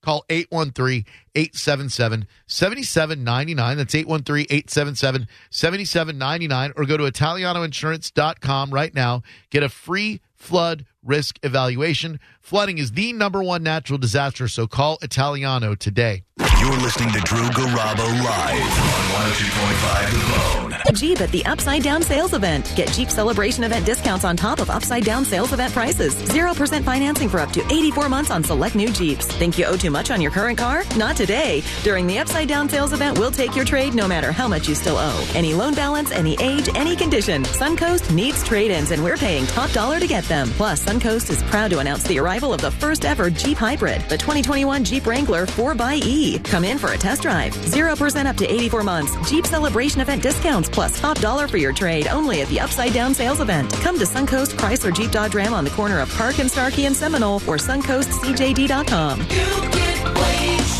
Call 0.05 0.25
813 0.29 1.07
877 1.35 2.27
7799. 2.47 3.77
That's 3.79 3.95
813 3.95 4.47
877 4.51 5.27
7799. 5.49 6.73
Or 6.77 6.85
go 6.85 6.99
to 6.99 7.05
ItalianoInsurance.com 7.05 8.71
right 8.71 8.95
now. 8.95 9.23
Get 9.49 9.63
a 9.63 9.71
free 9.71 10.21
flood 10.35 10.85
risk 11.03 11.39
evaluation. 11.43 12.21
Flooding 12.41 12.77
is 12.77 12.93
the 12.93 13.15
number 13.15 13.43
one 13.43 13.63
natural 13.63 13.99
disaster, 13.99 14.47
so 14.47 14.67
call 14.67 14.99
Italiano 15.01 15.75
today. 15.75 16.25
You're 16.39 16.77
listening 16.77 17.13
to 17.13 17.21
Drew 17.21 17.49
Garabo 17.49 18.07
live 18.25 18.61
on 18.61 19.33
102.5 19.33 20.11
The 20.11 20.61
Bone. 20.61 20.64
Jeep 20.93 21.21
at 21.21 21.31
the 21.31 21.45
Upside 21.47 21.83
Down 21.83 22.03
Sales 22.03 22.35
Event. 22.35 22.73
Get 22.77 22.89
Jeep 22.93 23.11
Celebration 23.11 23.65
Event 23.65 23.87
discounts 23.87 24.25
on 24.25 24.37
top 24.37 24.61
of 24.61 24.71
Upside 24.71 25.05
Down 25.05 25.25
Sales 25.25 25.53
Event 25.53 25.73
prices. 25.73 26.15
0% 26.15 26.85
financing 26.85 27.29
for 27.29 27.41
up 27.41 27.51
to 27.53 27.65
84 27.73 28.09
months 28.09 28.31
on 28.31 28.45
select 28.45 28.75
new 28.75 28.89
Jeeps. 28.89 29.27
Think 29.27 29.59
you 29.59 29.65
owe 29.65 29.77
too 29.77 29.91
much 29.91 30.11
on 30.11 30.21
your 30.21 30.31
current 30.31 30.59
car? 30.59 30.83
Not 30.97 31.17
today. 31.17 31.63
During 31.83 32.07
the 32.07 32.19
Upside 32.19 32.49
Down 32.49 32.69
Sales 32.69 32.93
Event, 32.93 33.19
we'll 33.19 33.31
take 33.31 33.57
your 33.57 33.65
trade 33.65 33.95
no 33.95 34.07
matter 34.07 34.31
how 34.31 34.47
much 34.47 34.69
you 34.69 34.75
still 34.75 34.97
owe. 34.99 35.31
Any 35.35 35.55
loan 35.55 35.75
balance, 35.75 36.13
any 36.13 36.37
age, 36.41 36.69
any 36.75 36.97
condition. 36.97 37.45
Suncoast 37.45 38.13
needs 38.15 38.45
trade-ins 38.45 38.91
and 38.91 39.03
we're 39.03 39.17
paying 39.17 39.47
top 39.47 39.71
dollar 39.73 39.99
to 39.99 40.07
get 40.07 40.25
them. 40.25 40.49
Plus, 40.51 40.85
Suncoast 40.85 41.31
is 41.31 41.43
proud 41.45 41.71
to 41.71 41.79
announce 41.79 42.05
the 42.05 42.19
arrival 42.19 42.53
of 42.53 42.61
the 42.61 42.71
first 42.71 43.05
ever 43.05 43.31
Jeep 43.31 43.57
Hybrid, 43.57 44.03
the 44.03 44.19
2021 44.19 44.85
Jeep 44.85 45.07
Wrangler 45.07 45.47
4xE. 45.47 46.45
Come 46.45 46.65
in 46.65 46.79
for 46.79 46.93
a 46.93 46.99
test 46.99 47.23
drive. 47.23 47.55
0% 47.55 48.27
up 48.27 48.37
to 48.37 48.47
84 48.47 48.83
months. 48.83 49.31
Jeep 49.31 49.47
Celebration 49.47 50.01
Event 50.01 50.23
discounts 50.23 50.69
plus 50.75 51.01
top 51.01 51.19
dollar 51.21 51.47
for 51.49 51.57
your 51.57 51.73
trade 51.73 52.09
only 52.09 52.43
at 52.43 52.49
the 52.49 52.61
Upside 52.61 52.93
Down 52.93 53.15
Sales 53.15 53.41
Event. 53.41 53.73
Come 53.75 53.97
to 53.99 54.05
Suncoast 54.05 54.55
Chrysler 54.57 54.93
Jeep 54.93 55.11
Dodge 55.11 55.35
Ram 55.35 55.55
on 55.55 55.65
the 55.65 55.71
corner 55.71 56.01
of 56.01 56.13
Park 56.17 56.41
and 56.41 56.51
Starkey 56.51 56.87
and 56.87 56.97
Seminole 56.97 57.37
or 57.47 57.57
suncoastcjd.com. 57.57 59.21
You 59.21 59.27
get 59.27 60.05
wage 60.05 60.75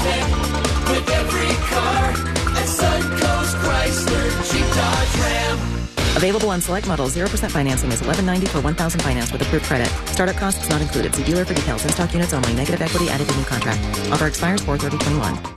with 0.91 1.09
every 1.11 1.55
car 1.71 2.11
at 2.11 2.69
Suncoast 2.69 3.55
Chrysler 3.63 4.53
Jeep 4.53 4.75
Dodge 4.75 5.17
Ram. 5.23 5.75
Available 6.17 6.51
on 6.51 6.61
select 6.61 6.87
models. 6.89 7.15
0% 7.15 7.51
financing 7.51 7.91
is 7.91 8.01
1190 8.03 8.47
for 8.47 8.61
1000 8.61 9.01
finance 9.01 9.33
with 9.33 9.43
approved 9.43 9.65
credit. 9.65 9.89
Startup 10.09 10.37
costs 10.37 10.69
not 10.69 10.83
included. 10.83 11.15
See 11.15 11.25
dealer 11.25 11.45
for 11.45 11.55
details. 11.55 11.85
In 11.85 11.91
stock 11.91 12.13
units 12.13 12.33
only. 12.33 12.53
Negative 12.55 12.81
equity 12.83 13.09
added 13.09 13.29
to 13.29 13.37
new 13.37 13.45
contract. 13.45 13.81
Offer 14.11 14.27
expires 14.27 14.61
43021. 14.63 15.57